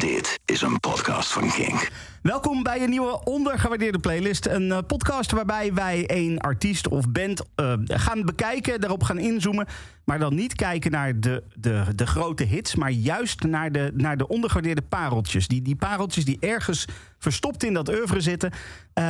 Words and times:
Dit 0.00 0.40
is 0.44 0.62
een 0.62 0.80
podcast 0.80 1.32
van 1.32 1.50
Kink. 1.50 1.90
Welkom 2.22 2.62
bij 2.62 2.82
een 2.82 2.90
nieuwe 2.90 3.24
ondergewaardeerde 3.24 3.98
playlist. 3.98 4.46
Een 4.46 4.72
eh, 4.72 4.78
podcast 4.86 5.30
waarbij 5.30 5.74
wij 5.74 6.04
een 6.06 6.38
artiest 6.38 6.88
of 6.88 7.08
band 7.08 7.42
uh, 7.56 7.72
gaan 7.86 8.24
bekijken, 8.24 8.80
daarop 8.80 9.02
gaan 9.02 9.18
inzoomen. 9.18 9.66
Maar 10.10 10.18
dan 10.18 10.34
niet 10.34 10.54
kijken 10.54 10.90
naar 10.90 11.20
de, 11.20 11.42
de, 11.54 11.84
de 11.94 12.06
grote 12.06 12.44
hits, 12.44 12.74
maar 12.74 12.90
juist 12.90 13.42
naar 13.42 13.72
de, 13.72 13.92
naar 13.94 14.16
de 14.16 14.28
ondergewaardeerde 14.28 14.82
pareltjes. 14.82 15.48
Die, 15.48 15.62
die 15.62 15.76
pareltjes 15.76 16.24
die 16.24 16.36
ergens 16.40 16.84
verstopt 17.18 17.64
in 17.64 17.74
dat 17.74 17.88
oeuvre 17.88 18.20
zitten. 18.20 18.50
Uh, 18.50 19.04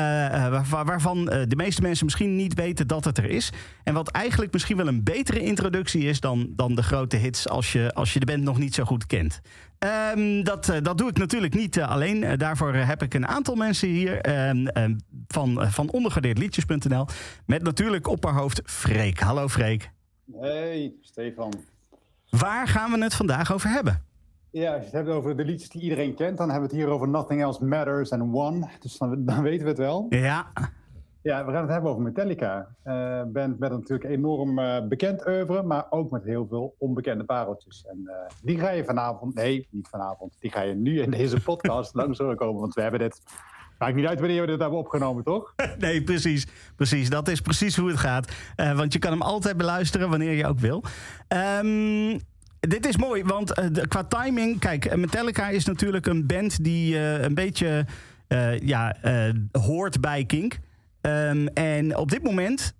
waar, 0.69 0.85
waarvan 0.85 1.25
de 1.25 1.57
meeste 1.57 1.83
mensen 1.83 2.05
misschien 2.05 2.37
niet 2.37 2.55
weten 2.55 2.87
dat 2.87 3.05
het 3.05 3.19
er 3.19 3.25
is. 3.25 3.53
En 3.85 3.95
wat 3.95 4.09
eigenlijk 4.09 4.53
misschien 4.53 4.77
wel 4.77 4.89
een 4.89 5.03
betere 5.03 5.41
introductie 5.41 6.05
is 6.05 6.21
dan, 6.21 6.53
dan 6.57 6.75
de 6.75 6.83
grote 6.83 7.17
hits 7.17 7.49
als 7.49 7.73
je, 7.73 7.95
als 7.95 8.13
je 8.13 8.21
de 8.21 8.27
band 8.27 8.43
nog 8.43 8.59
niet 8.59 8.75
zo 8.75 8.85
goed 8.85 9.07
kent. 9.07 9.41
Um, 10.17 10.45
dat, 10.45 10.73
dat 10.83 10.99
doe 10.99 11.09
ik 11.09 11.19
natuurlijk 11.19 11.55
niet 11.55 11.81
alleen. 11.81 12.39
daarvoor 12.39 12.75
heb 12.75 13.03
ik 13.03 13.15
een 13.15 13.29
aantal 13.29 13.55
mensen 13.55 13.89
hier 13.89 14.47
um, 14.49 14.99
van, 15.29 15.67
van 15.71 15.91
ondergewaardeerdliedjes.nl. 15.91 17.07
Met 17.47 17.63
natuurlijk 17.63 18.07
op 18.07 18.25
haar 18.25 18.35
hoofd 18.35 18.61
Freek. 18.65 19.21
Hallo 19.21 19.49
Freek. 19.49 19.91
Hey, 20.39 20.95
Stefan. 21.01 21.53
Waar 22.31 22.69
gaan 22.69 22.91
we 22.91 23.03
het 23.03 23.15
vandaag 23.15 23.53
over 23.53 23.69
hebben? 23.69 24.05
Ja, 24.51 24.71
als 24.73 24.79
je 24.79 24.85
het 24.85 24.95
hebt 24.95 25.09
over 25.09 25.37
de 25.37 25.45
liedjes 25.45 25.69
die 25.69 25.83
iedereen 25.83 26.15
kent, 26.15 26.39
dan 26.39 26.51
hebben 26.51 26.69
we 26.69 26.75
het 26.77 26.85
hier 26.85 26.95
over 26.95 27.09
Nothing 27.09 27.43
Else 27.43 27.65
Matters 27.65 28.13
and 28.13 28.35
One. 28.35 28.69
Dus 28.81 28.99
dan, 28.99 29.25
dan 29.25 29.43
weten 29.43 29.63
we 29.63 29.69
het 29.69 29.79
wel. 29.79 30.07
Ja. 30.09 30.53
Ja, 31.23 31.45
we 31.45 31.53
gaan 31.53 31.63
het 31.63 31.71
hebben 31.71 31.91
over 31.91 32.03
Metallica. 32.03 32.69
Uh, 32.85 33.23
band 33.23 33.59
met 33.59 33.71
natuurlijk 33.71 34.11
enorm 34.11 34.59
uh, 34.59 34.87
bekend 34.89 35.27
oeuvre, 35.27 35.63
maar 35.63 35.87
ook 35.91 36.11
met 36.11 36.25
heel 36.25 36.47
veel 36.47 36.75
onbekende 36.79 37.25
pareltjes. 37.25 37.87
En 37.87 37.99
uh, 38.05 38.13
die 38.43 38.59
ga 38.59 38.71
je 38.71 38.85
vanavond, 38.85 39.35
nee, 39.35 39.69
niet 39.71 39.89
vanavond, 39.89 40.37
die 40.41 40.51
ga 40.51 40.61
je 40.61 40.75
nu 40.75 41.01
in 41.01 41.11
deze 41.11 41.43
podcast 41.43 41.95
langs 42.01 42.19
horen 42.19 42.37
komen, 42.37 42.61
want 42.61 42.75
we 42.75 42.83
hebben 42.83 43.01
dit 43.01 43.23
Maakt 43.81 43.95
niet 43.95 44.07
uit 44.07 44.21
wanneer 44.21 44.41
we 44.41 44.47
dit 44.47 44.61
hebben 44.61 44.79
opgenomen, 44.79 45.25
toch? 45.25 45.55
nee, 45.79 46.03
precies. 46.03 46.47
Precies. 46.77 47.11
Dat 47.11 47.29
is 47.29 47.41
precies 47.41 47.77
hoe 47.77 47.89
het 47.89 47.99
gaat. 47.99 48.33
Uh, 48.57 48.77
want 48.77 48.93
je 48.93 48.99
kan 48.99 49.11
hem 49.11 49.23
altijd 49.23 49.57
beluisteren 49.57 50.11
wanneer 50.11 50.33
je 50.33 50.47
ook 50.47 50.59
wil. 50.59 50.85
Um, 51.63 52.21
dit 52.61 52.87
is 52.87 52.97
mooi, 52.97 53.25
want 53.25 53.55
de, 53.75 53.89
qua 53.89 54.05
timing... 54.05 54.59
Kijk, 54.59 54.97
Metallica 54.97 55.49
is 55.49 55.65
natuurlijk 55.65 56.07
een 56.07 56.27
band 56.27 56.65
die 56.65 56.95
uh, 56.95 57.23
een 57.23 57.35
beetje 57.35 57.87
ja, 58.63 58.97
hoort 59.53 60.01
bij 60.01 60.25
Kink. 60.25 60.59
Um, 61.01 61.49
en 61.49 61.97
op 61.97 62.11
dit 62.11 62.23
moment... 62.23 62.75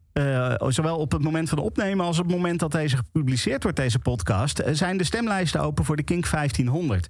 Zowel 0.69 0.99
op 0.99 1.13
het 1.13 1.23
moment 1.23 1.49
van 1.49 1.59
opnemen 1.59 2.07
als 2.07 2.19
op 2.19 2.25
het 2.27 2.35
moment 2.35 2.61
dat 2.61 2.73
deze 2.73 2.97
gepubliceerd 2.97 3.63
wordt, 3.63 3.77
deze 3.77 3.99
podcast, 3.99 4.63
zijn 4.73 4.97
de 4.97 5.05
stemlijsten 5.05 5.61
open 5.61 5.85
voor 5.85 5.97
de 5.97 6.03
Kink 6.03 6.31
1500. 6.31 7.07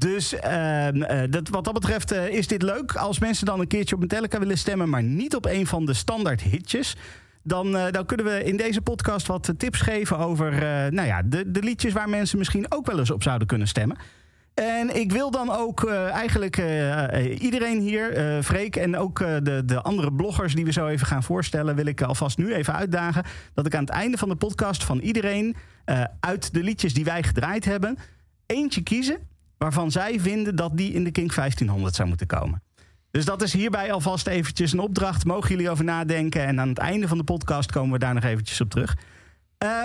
Dus 0.00 0.34
uh, 0.34 0.86
dat, 1.30 1.48
wat 1.48 1.64
dat 1.64 1.72
betreft 1.72 2.12
uh, 2.12 2.28
is 2.28 2.46
dit 2.46 2.62
leuk. 2.62 2.94
Als 2.94 3.18
mensen 3.18 3.46
dan 3.46 3.60
een 3.60 3.66
keertje 3.66 3.94
op 3.94 4.00
Metallica 4.00 4.38
willen 4.38 4.58
stemmen, 4.58 4.88
maar 4.88 5.02
niet 5.02 5.34
op 5.34 5.46
een 5.46 5.66
van 5.66 5.86
de 5.86 5.94
standaard 5.94 6.42
hitjes. 6.42 6.96
Dan, 7.42 7.76
uh, 7.76 7.84
dan 7.90 8.06
kunnen 8.06 8.26
we 8.26 8.44
in 8.44 8.56
deze 8.56 8.80
podcast 8.80 9.26
wat 9.26 9.52
tips 9.56 9.80
geven 9.80 10.18
over 10.18 10.52
nou 10.92 11.06
ja, 11.06 11.22
de, 11.22 11.50
de 11.50 11.62
liedjes 11.62 11.92
waar 11.92 12.08
mensen 12.08 12.38
misschien 12.38 12.66
ook 12.68 12.86
wel 12.86 12.98
eens 12.98 13.10
op 13.10 13.22
zouden 13.22 13.46
kunnen 13.46 13.68
stemmen. 13.68 13.96
En 14.54 14.96
ik 14.96 15.12
wil 15.12 15.30
dan 15.30 15.50
ook 15.50 15.86
eigenlijk 15.90 16.56
iedereen 17.38 17.80
hier, 17.80 18.12
Freek 18.42 18.76
en 18.76 18.96
ook 18.96 19.18
de, 19.18 19.62
de 19.64 19.82
andere 19.82 20.12
bloggers 20.12 20.54
die 20.54 20.64
we 20.64 20.72
zo 20.72 20.86
even 20.86 21.06
gaan 21.06 21.22
voorstellen, 21.22 21.74
wil 21.74 21.86
ik 21.86 22.02
alvast 22.02 22.38
nu 22.38 22.54
even 22.54 22.74
uitdagen. 22.74 23.24
Dat 23.54 23.66
ik 23.66 23.74
aan 23.74 23.84
het 23.84 23.90
einde 23.90 24.18
van 24.18 24.28
de 24.28 24.36
podcast 24.36 24.84
van 24.84 24.98
iedereen 24.98 25.56
uit 26.20 26.54
de 26.54 26.62
liedjes 26.62 26.94
die 26.94 27.04
wij 27.04 27.22
gedraaid 27.22 27.64
hebben, 27.64 27.98
eentje 28.46 28.82
kiezen 28.82 29.28
waarvan 29.62 29.90
zij 29.90 30.20
vinden 30.20 30.56
dat 30.56 30.76
die 30.76 30.92
in 30.92 31.04
de 31.04 31.10
Kink 31.10 31.34
1500 31.34 31.94
zou 31.94 32.08
moeten 32.08 32.26
komen. 32.26 32.62
Dus 33.10 33.24
dat 33.24 33.42
is 33.42 33.52
hierbij 33.52 33.92
alvast 33.92 34.26
eventjes 34.26 34.72
een 34.72 34.78
opdracht. 34.78 35.24
Mogen 35.24 35.48
jullie 35.48 35.70
over 35.70 35.84
nadenken. 35.84 36.46
En 36.46 36.60
aan 36.60 36.68
het 36.68 36.78
einde 36.78 37.08
van 37.08 37.18
de 37.18 37.24
podcast 37.24 37.72
komen 37.72 37.92
we 37.92 37.98
daar 37.98 38.14
nog 38.14 38.24
eventjes 38.24 38.60
op 38.60 38.70
terug. 38.70 38.96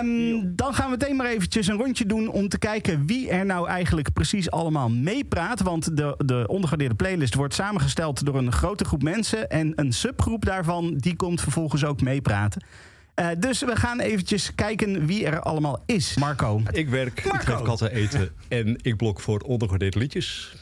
Um, 0.00 0.56
dan 0.56 0.74
gaan 0.74 0.90
we 0.90 0.96
meteen 0.98 1.16
maar 1.16 1.26
eventjes 1.26 1.66
een 1.66 1.76
rondje 1.76 2.06
doen 2.06 2.28
om 2.28 2.48
te 2.48 2.58
kijken 2.58 3.06
wie 3.06 3.30
er 3.30 3.46
nou 3.46 3.68
eigenlijk 3.68 4.12
precies 4.12 4.50
allemaal 4.50 4.90
meepraat. 4.90 5.60
Want 5.60 5.96
de, 5.96 6.14
de 6.18 6.44
ondergewaardeerde 6.46 6.94
playlist 6.94 7.34
wordt 7.34 7.54
samengesteld 7.54 8.26
door 8.26 8.36
een 8.36 8.52
grote 8.52 8.84
groep 8.84 9.02
mensen. 9.02 9.50
En 9.50 9.72
een 9.74 9.92
subgroep 9.92 10.44
daarvan 10.44 10.94
die 10.96 11.16
komt 11.16 11.40
vervolgens 11.40 11.84
ook 11.84 12.00
meepraten. 12.00 12.62
Uh, 13.20 13.28
dus 13.38 13.60
we 13.60 13.76
gaan 13.76 14.00
eventjes 14.00 14.54
kijken 14.54 15.06
wie 15.06 15.26
er 15.26 15.40
allemaal 15.40 15.82
is. 15.86 16.14
Marco. 16.14 16.62
Ik 16.70 16.88
werk, 16.88 17.24
Marco. 17.24 17.38
ik 17.38 17.56
geef 17.56 17.62
katten 17.62 17.92
eten 17.92 18.30
en 18.48 18.78
ik 18.82 18.96
blok 18.96 19.20
voor 19.20 19.40
ondergewaardeerde 19.40 19.98
liedjes. 19.98 20.56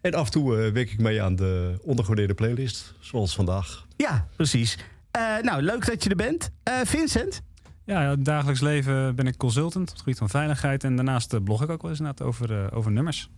En 0.00 0.14
af 0.14 0.24
en 0.24 0.30
toe 0.30 0.66
uh, 0.66 0.72
werk 0.72 0.90
ik 0.90 0.98
mee 0.98 1.22
aan 1.22 1.36
de 1.36 1.78
ondergewaardeerde 1.82 2.34
playlist, 2.34 2.94
zoals 3.00 3.34
vandaag. 3.34 3.86
Ja, 3.96 4.26
precies. 4.36 4.78
Uh, 5.16 5.38
nou, 5.38 5.62
leuk 5.62 5.86
dat 5.86 6.04
je 6.04 6.10
er 6.10 6.16
bent. 6.16 6.50
Vincent? 6.84 7.42
Ja, 7.84 8.02
in 8.02 8.08
het 8.08 8.24
dagelijks 8.24 8.60
leven 8.60 9.14
ben 9.14 9.26
ik 9.26 9.36
consultant 9.36 9.88
op 9.88 9.94
het 9.94 9.98
gebied 9.98 10.18
van 10.18 10.28
veiligheid. 10.28 10.84
En 10.84 10.96
daarnaast 10.96 11.44
blog 11.44 11.62
ik 11.62 11.70
ook 11.70 11.82
wel 11.82 11.90
eens 11.90 12.00
inderdaad 12.00 12.26
over, 12.26 12.72
over 12.72 12.90
nummers. 12.90 13.30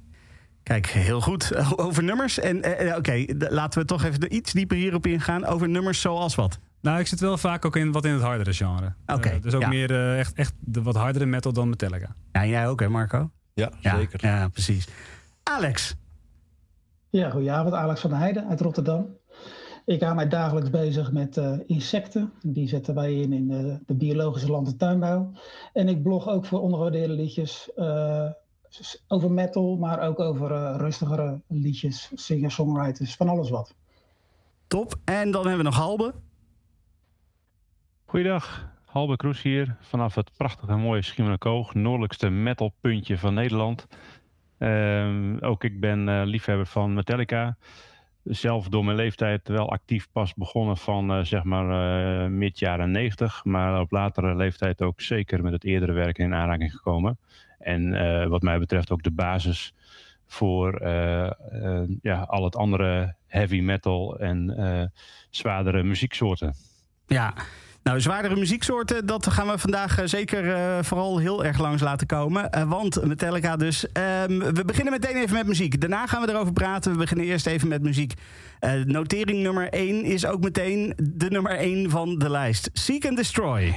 Kijk, 0.63 0.87
heel 0.87 1.21
goed. 1.21 1.57
Over 1.77 2.03
nummers. 2.03 2.39
En 2.39 2.57
oké, 2.57 2.95
okay, 2.97 3.35
laten 3.39 3.81
we 3.81 3.87
toch 3.87 4.05
even 4.05 4.35
iets 4.35 4.53
dieper 4.53 4.77
hierop 4.77 5.07
ingaan. 5.07 5.45
Over 5.45 5.69
nummers 5.69 6.01
zoals 6.01 6.35
wat? 6.35 6.59
Nou, 6.83 6.99
ik 6.99 7.07
zit 7.07 7.21
wel 7.21 7.39
vaak 7.39 7.65
ook 7.65 7.77
in 7.77 7.93
wat 7.93 8.05
in 8.05 8.13
het 8.13 8.23
hardere 8.23 8.53
genre. 8.53 8.95
Oké. 9.03 9.15
Okay, 9.15 9.37
uh, 9.37 9.43
dus 9.43 9.55
ook 9.55 9.61
ja. 9.61 9.69
meer 9.69 9.91
uh, 9.91 10.19
echt, 10.19 10.35
echt 10.35 10.55
de 10.61 10.83
wat 10.83 10.95
hardere 10.95 11.27
metal 11.27 11.53
dan 11.53 11.69
Metallica. 11.69 12.15
Ja, 12.33 12.43
en 12.43 12.49
jij 12.49 12.69
ook 12.69 12.81
hè 12.81 12.89
Marco? 12.89 13.31
Ja, 13.55 13.73
ja, 13.81 13.97
zeker. 13.97 14.27
Ja, 14.27 14.49
precies. 14.49 14.89
Alex. 15.43 15.97
Ja, 17.11 17.31
goedenavond. 17.31 17.75
Alex 17.75 18.01
van 18.01 18.11
der 18.11 18.19
Heijden 18.19 18.49
uit 18.49 18.61
Rotterdam. 18.61 19.07
Ik 19.85 20.03
hou 20.03 20.15
mij 20.15 20.29
dagelijks 20.29 20.71
bezig 20.71 21.13
met 21.13 21.37
uh, 21.37 21.59
insecten. 21.67 22.33
Die 22.43 22.69
zetten 22.69 22.95
wij 22.95 23.15
in 23.15 23.33
in 23.33 23.49
de, 23.49 23.79
de 23.87 23.95
biologische 23.95 24.51
land- 24.51 24.69
en 24.69 24.77
tuinbouw. 24.77 25.33
En 25.73 25.89
ik 25.89 26.03
blog 26.03 26.29
ook 26.29 26.47
voor 26.47 26.61
ondergewaardeerde 26.61 27.15
liedjes 27.15 27.71
over 29.09 29.31
metal, 29.31 29.77
maar 29.77 30.01
ook 30.01 30.21
over 30.21 30.77
rustigere 30.77 31.41
liedjes, 31.49 32.11
singer-songwriters, 32.15 33.17
van 33.17 33.29
alles 33.29 33.51
wat. 33.51 33.75
Top. 34.67 34.95
En 35.05 35.31
dan 35.31 35.47
hebben 35.47 35.65
we 35.65 35.71
nog 35.71 35.77
Halbe. 35.77 36.15
Goeiedag, 38.13 38.69
Halbe 38.85 39.17
Kroes 39.17 39.43
hier 39.43 39.77
vanaf 39.81 40.15
het 40.15 40.31
prachtige 40.37 40.77
mooie 40.77 41.03
Schiermonnikoog, 41.03 41.75
noordelijkste 41.75 42.29
metalpuntje 42.29 43.19
van 43.19 43.35
Nederland. 43.35 43.87
Uh, 44.59 45.37
ook 45.41 45.65
ik 45.65 45.81
ben 45.81 46.09
uh, 46.09 46.23
liefhebber 46.25 46.67
van 46.67 46.95
Metallica. 46.95 47.57
Zelf 48.25 48.69
door 48.69 48.85
mijn 48.85 48.97
leeftijd 48.97 49.49
wel 49.49 49.71
actief 49.71 50.09
pas 50.13 50.35
begonnen 50.35 50.77
van 50.77 51.19
uh, 51.19 51.25
zeg 51.25 51.45
maar 51.45 52.25
uh, 52.25 52.31
mid 52.31 52.59
jaren 52.59 52.91
90, 52.91 53.45
maar 53.45 53.81
op 53.81 53.91
latere 53.91 54.35
leeftijd 54.35 54.83
ook 54.83 55.01
zeker 55.01 55.43
met 55.43 55.53
het 55.53 55.65
eerdere 55.65 55.93
werk 55.93 56.19
in 56.19 56.35
aanraking 56.35 56.73
gekomen. 56.73 57.19
En 57.59 58.29
wat 58.29 58.43
mij 58.43 58.59
betreft 58.59 58.91
ook 58.91 59.03
de 59.03 59.13
basis 59.13 59.75
voor 60.27 60.81
ja, 62.03 62.21
al 62.27 62.45
het 62.45 62.57
andere 62.57 63.15
heavy 63.27 63.61
metal 63.61 64.19
en 64.19 64.93
zwaardere 65.31 65.83
muzieksoorten. 65.83 66.55
Ja, 67.07 67.35
nou, 67.83 68.01
zwaardere 68.01 68.37
muzieksoorten, 68.37 69.07
dat 69.07 69.27
gaan 69.27 69.47
we 69.47 69.59
vandaag 69.59 69.99
zeker 70.05 70.45
uh, 70.45 70.79
vooral 70.83 71.19
heel 71.19 71.45
erg 71.45 71.59
langs 71.59 71.83
laten 71.83 72.07
komen. 72.07 72.51
Uh, 72.55 72.63
want 72.63 73.05
Metallica 73.05 73.57
dus. 73.57 73.85
Um, 73.85 74.39
we 74.39 74.65
beginnen 74.65 74.93
meteen 74.93 75.17
even 75.17 75.35
met 75.35 75.47
muziek. 75.47 75.81
Daarna 75.81 76.07
gaan 76.07 76.23
we 76.23 76.31
erover 76.31 76.53
praten. 76.53 76.93
We 76.93 76.99
beginnen 76.99 77.27
eerst 77.27 77.47
even 77.47 77.69
met 77.69 77.83
muziek. 77.83 78.15
Notering 78.85 79.43
nummer 79.43 79.69
1 79.69 80.05
is 80.05 80.27
ook 80.27 80.41
meteen 80.41 80.95
de 80.97 81.31
nummer 81.31 81.53
1 81.53 81.91
van 81.91 82.19
de 82.19 82.31
lijst. 82.31 82.71
Seek 82.73 83.07
and 83.07 83.17
Destroy. 83.17 83.75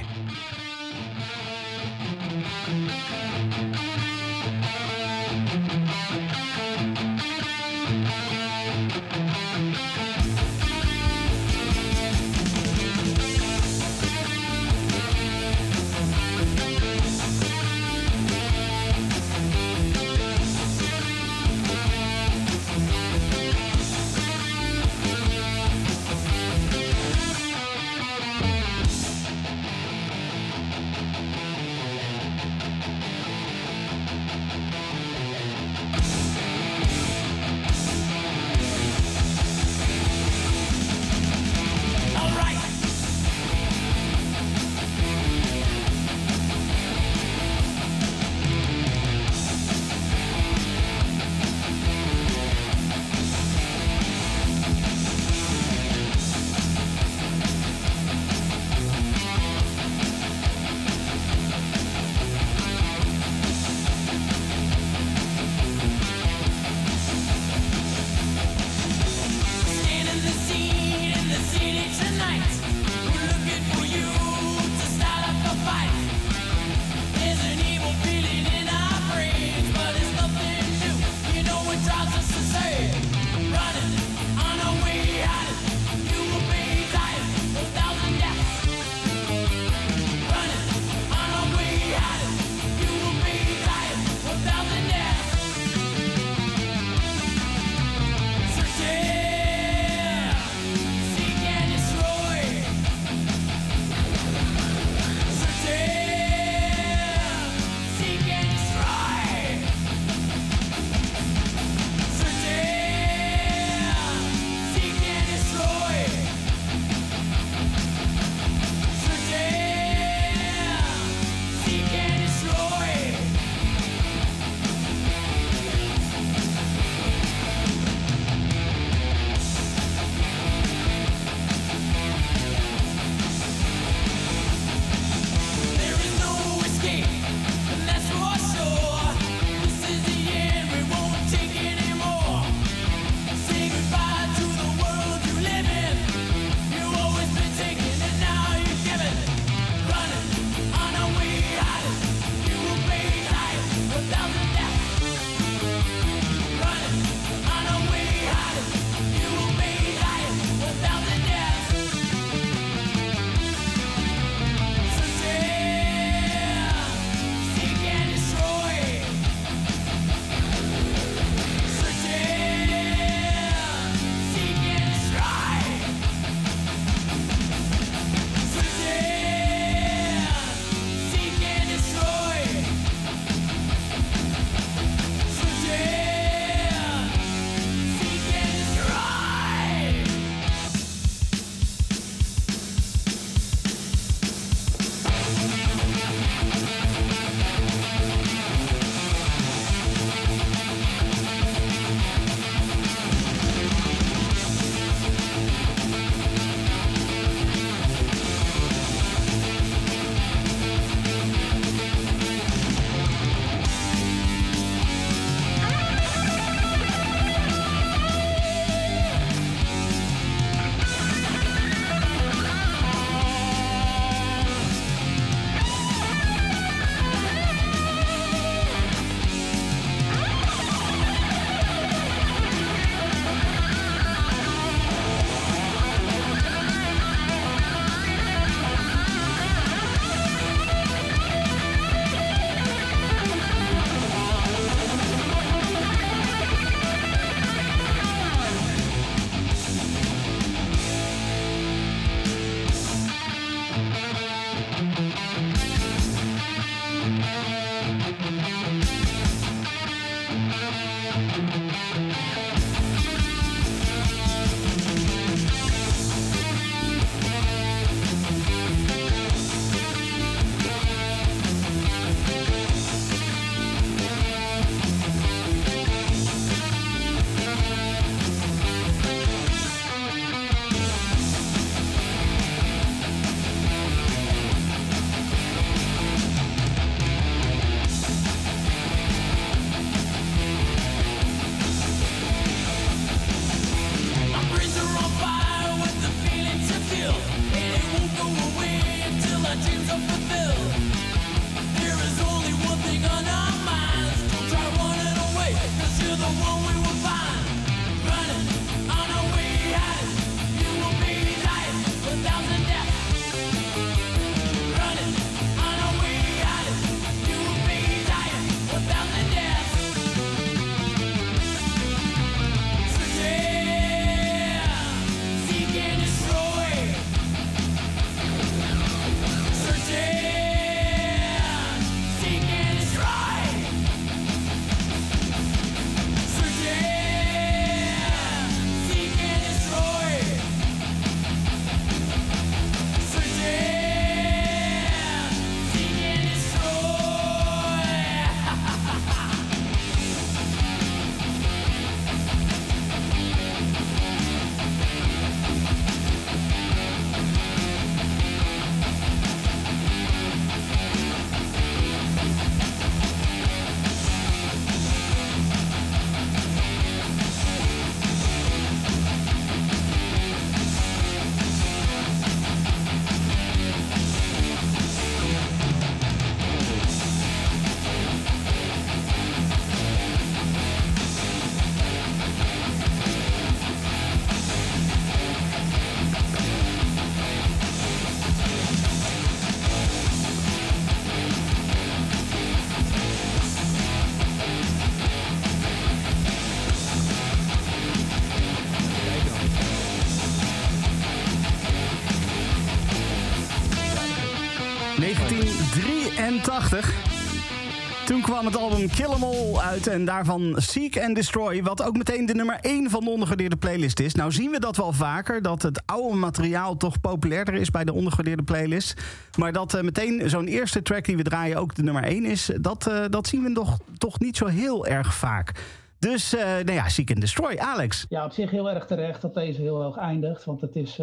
1981. 406.46 408.06
Toen 408.06 408.20
kwam 408.20 408.44
het 408.46 408.56
album 408.56 408.88
Kill 408.88 409.10
'Em 409.10 409.22
All 409.22 409.56
uit 409.56 409.86
en 409.86 410.04
daarvan 410.04 410.54
Seek 410.56 410.98
and 411.00 411.14
Destroy... 411.14 411.62
wat 411.62 411.82
ook 411.82 411.96
meteen 411.96 412.26
de 412.26 412.34
nummer 412.34 412.58
1 412.60 412.90
van 412.90 413.00
de 413.00 413.10
ondergewaardeerde 413.10 413.56
playlist 413.56 414.00
is. 414.00 414.14
Nou 414.14 414.32
zien 414.32 414.50
we 414.50 414.60
dat 414.60 414.76
wel 414.76 414.92
vaker, 414.92 415.42
dat 415.42 415.62
het 415.62 415.82
oude 415.86 416.16
materiaal 416.16 416.76
toch 416.76 417.00
populairder 417.00 417.54
is... 417.54 417.70
bij 417.70 417.84
de 417.84 417.92
ondergewaardeerde 417.92 418.42
playlist. 418.42 419.00
Maar 419.38 419.52
dat 419.52 419.74
uh, 419.74 419.80
meteen 419.80 420.30
zo'n 420.30 420.46
eerste 420.46 420.82
track 420.82 421.04
die 421.04 421.16
we 421.16 421.22
draaien 421.22 421.56
ook 421.56 421.74
de 421.74 421.82
nummer 421.82 422.02
1 422.02 422.24
is... 422.24 422.50
dat, 422.60 422.86
uh, 422.88 423.04
dat 423.10 423.26
zien 423.26 423.42
we 423.42 423.48
nog, 423.48 423.78
toch 423.98 424.18
niet 424.18 424.36
zo 424.36 424.46
heel 424.46 424.86
erg 424.86 425.14
vaak. 425.14 425.52
Dus, 425.98 426.34
uh, 426.34 426.40
nou 426.40 426.72
ja, 426.72 426.88
Seek 426.88 427.10
and 427.10 427.20
Destroy. 427.20 427.56
Alex? 427.56 428.06
Ja, 428.08 428.24
op 428.24 428.32
zich 428.32 428.50
heel 428.50 428.70
erg 428.70 428.86
terecht 428.86 429.22
dat 429.22 429.34
deze 429.34 429.60
heel 429.60 429.82
hoog 429.82 429.96
eindigt. 429.96 430.44
Want 430.44 430.60
het 430.60 430.76
is 430.76 430.98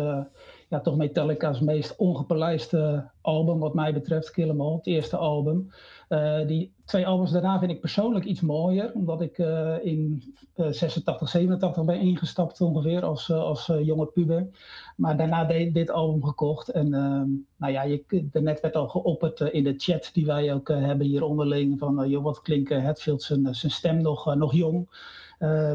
ja, 0.73 0.79
toch 0.79 0.95
Metallica's 0.95 1.59
meest 1.59 1.95
ongepolijste 1.95 3.09
album 3.21 3.59
wat 3.59 3.73
mij 3.73 3.93
betreft, 3.93 4.31
Kill 4.31 4.49
'Em 4.49 4.61
All, 4.61 4.75
het 4.75 4.87
eerste 4.87 5.17
album. 5.17 5.69
Uh, 6.09 6.47
die 6.47 6.73
twee 6.85 7.07
albums 7.07 7.31
daarna 7.31 7.59
vind 7.59 7.71
ik 7.71 7.79
persoonlijk 7.79 8.25
iets 8.25 8.41
mooier, 8.41 8.91
omdat 8.93 9.21
ik 9.21 9.37
uh, 9.37 9.75
in 9.81 10.23
uh, 10.55 10.67
86, 10.69 11.29
87 11.29 11.85
ben 11.85 11.99
ingestapt 11.99 12.61
ongeveer 12.61 13.03
als, 13.03 13.31
als 13.31 13.65
jonge 13.65 14.05
puber. 14.05 14.47
Maar 14.95 15.17
daarna 15.17 15.45
deed 15.45 15.73
dit 15.73 15.89
album 15.89 16.23
gekocht. 16.23 16.69
En 16.69 16.93
ehm, 16.93 17.27
nou 17.57 17.73
ja, 17.73 17.83
je, 17.83 18.27
net 18.31 18.59
werd 18.61 18.75
al 18.75 18.87
geopperd 18.87 19.39
in 19.39 19.63
de 19.63 19.73
chat 19.77 20.09
die 20.13 20.25
wij 20.25 20.53
ook 20.53 20.67
hebben 20.67 21.07
hier 21.07 21.23
onderling 21.23 21.79
van 21.79 22.09
joh, 22.09 22.23
wat 22.23 22.41
klinkt 22.41 22.69
Hetfield 22.69 23.21
zijn, 23.21 23.55
zijn 23.55 23.71
stem 23.71 24.01
nog, 24.01 24.35
nog 24.35 24.53
jong. 24.53 24.89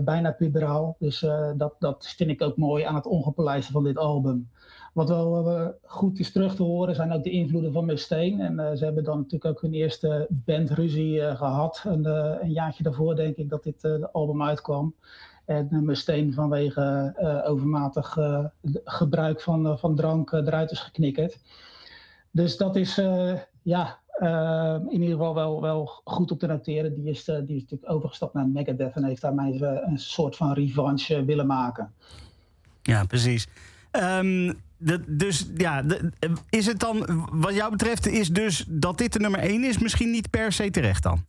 bijna 0.04 0.30
puberaal. 0.30 0.96
Dus 0.98 1.26
dat, 1.56 1.74
dat 1.78 2.06
vind 2.16 2.30
ik 2.30 2.42
ook 2.42 2.56
mooi 2.56 2.84
aan 2.84 2.94
het 2.94 3.06
ongepolijste 3.06 3.72
van 3.72 3.84
dit 3.84 3.98
album. 3.98 4.48
Wat 4.98 5.08
wel 5.08 5.60
uh, 5.60 5.68
goed 5.82 6.18
is 6.18 6.32
terug 6.32 6.54
te 6.54 6.62
horen 6.62 6.94
zijn 6.94 7.12
ook 7.12 7.22
de 7.24 7.30
invloeden 7.30 7.72
van 7.72 7.84
Mustaine. 7.84 8.44
En 8.44 8.52
uh, 8.52 8.70
ze 8.74 8.84
hebben 8.84 9.04
dan 9.04 9.16
natuurlijk 9.16 9.44
ook 9.44 9.60
hun 9.60 9.72
eerste 9.72 10.26
bandruzie 10.30 11.14
uh, 11.14 11.36
gehad. 11.36 11.82
Een, 11.84 12.04
een 12.42 12.50
jaartje 12.50 12.82
daarvoor 12.82 13.16
denk 13.16 13.36
ik 13.36 13.48
dat 13.48 13.62
dit 13.62 14.12
album 14.12 14.42
uitkwam. 14.42 14.94
En 15.44 15.84
Mustaine 15.84 16.32
vanwege 16.32 17.14
overmatig 17.46 18.16
gebruik 18.84 19.40
van, 19.40 19.78
van 19.78 19.96
drank 19.96 20.32
eruit 20.32 20.70
is 20.70 20.80
geknikkerd. 20.80 21.38
Dus 22.30 22.56
dat 22.56 22.76
is 22.76 22.94
ja, 23.62 23.98
in 24.88 25.02
ieder 25.02 25.16
geval 25.16 25.34
wel, 25.34 25.60
wel 25.60 25.86
goed 26.04 26.30
op 26.30 26.38
te 26.38 26.46
noteren. 26.46 26.94
Die 26.94 27.10
is, 27.10 27.24
die 27.24 27.56
is 27.56 27.62
natuurlijk 27.62 27.90
overgestapt 27.90 28.34
naar 28.34 28.48
Megadeth 28.48 28.94
en 28.94 29.04
heeft 29.04 29.22
daarmee 29.22 29.62
een 29.64 29.98
soort 29.98 30.36
van 30.36 30.52
revanche 30.52 31.24
willen 31.24 31.46
maken. 31.46 31.92
Ja, 32.82 33.04
precies. 33.04 33.46
Um, 33.92 34.66
de, 34.78 35.16
dus 35.16 35.50
ja, 35.56 35.82
de, 35.82 36.10
is 36.48 36.66
het 36.66 36.80
dan, 36.80 37.26
wat 37.32 37.54
jou 37.54 37.70
betreft, 37.70 38.06
is 38.06 38.28
dus 38.28 38.64
dat 38.68 38.98
dit 38.98 39.12
de 39.12 39.18
nummer 39.18 39.40
1 39.40 39.64
is, 39.64 39.78
misschien 39.78 40.10
niet 40.10 40.30
per 40.30 40.52
se 40.52 40.70
terecht 40.70 41.02
dan? 41.02 41.24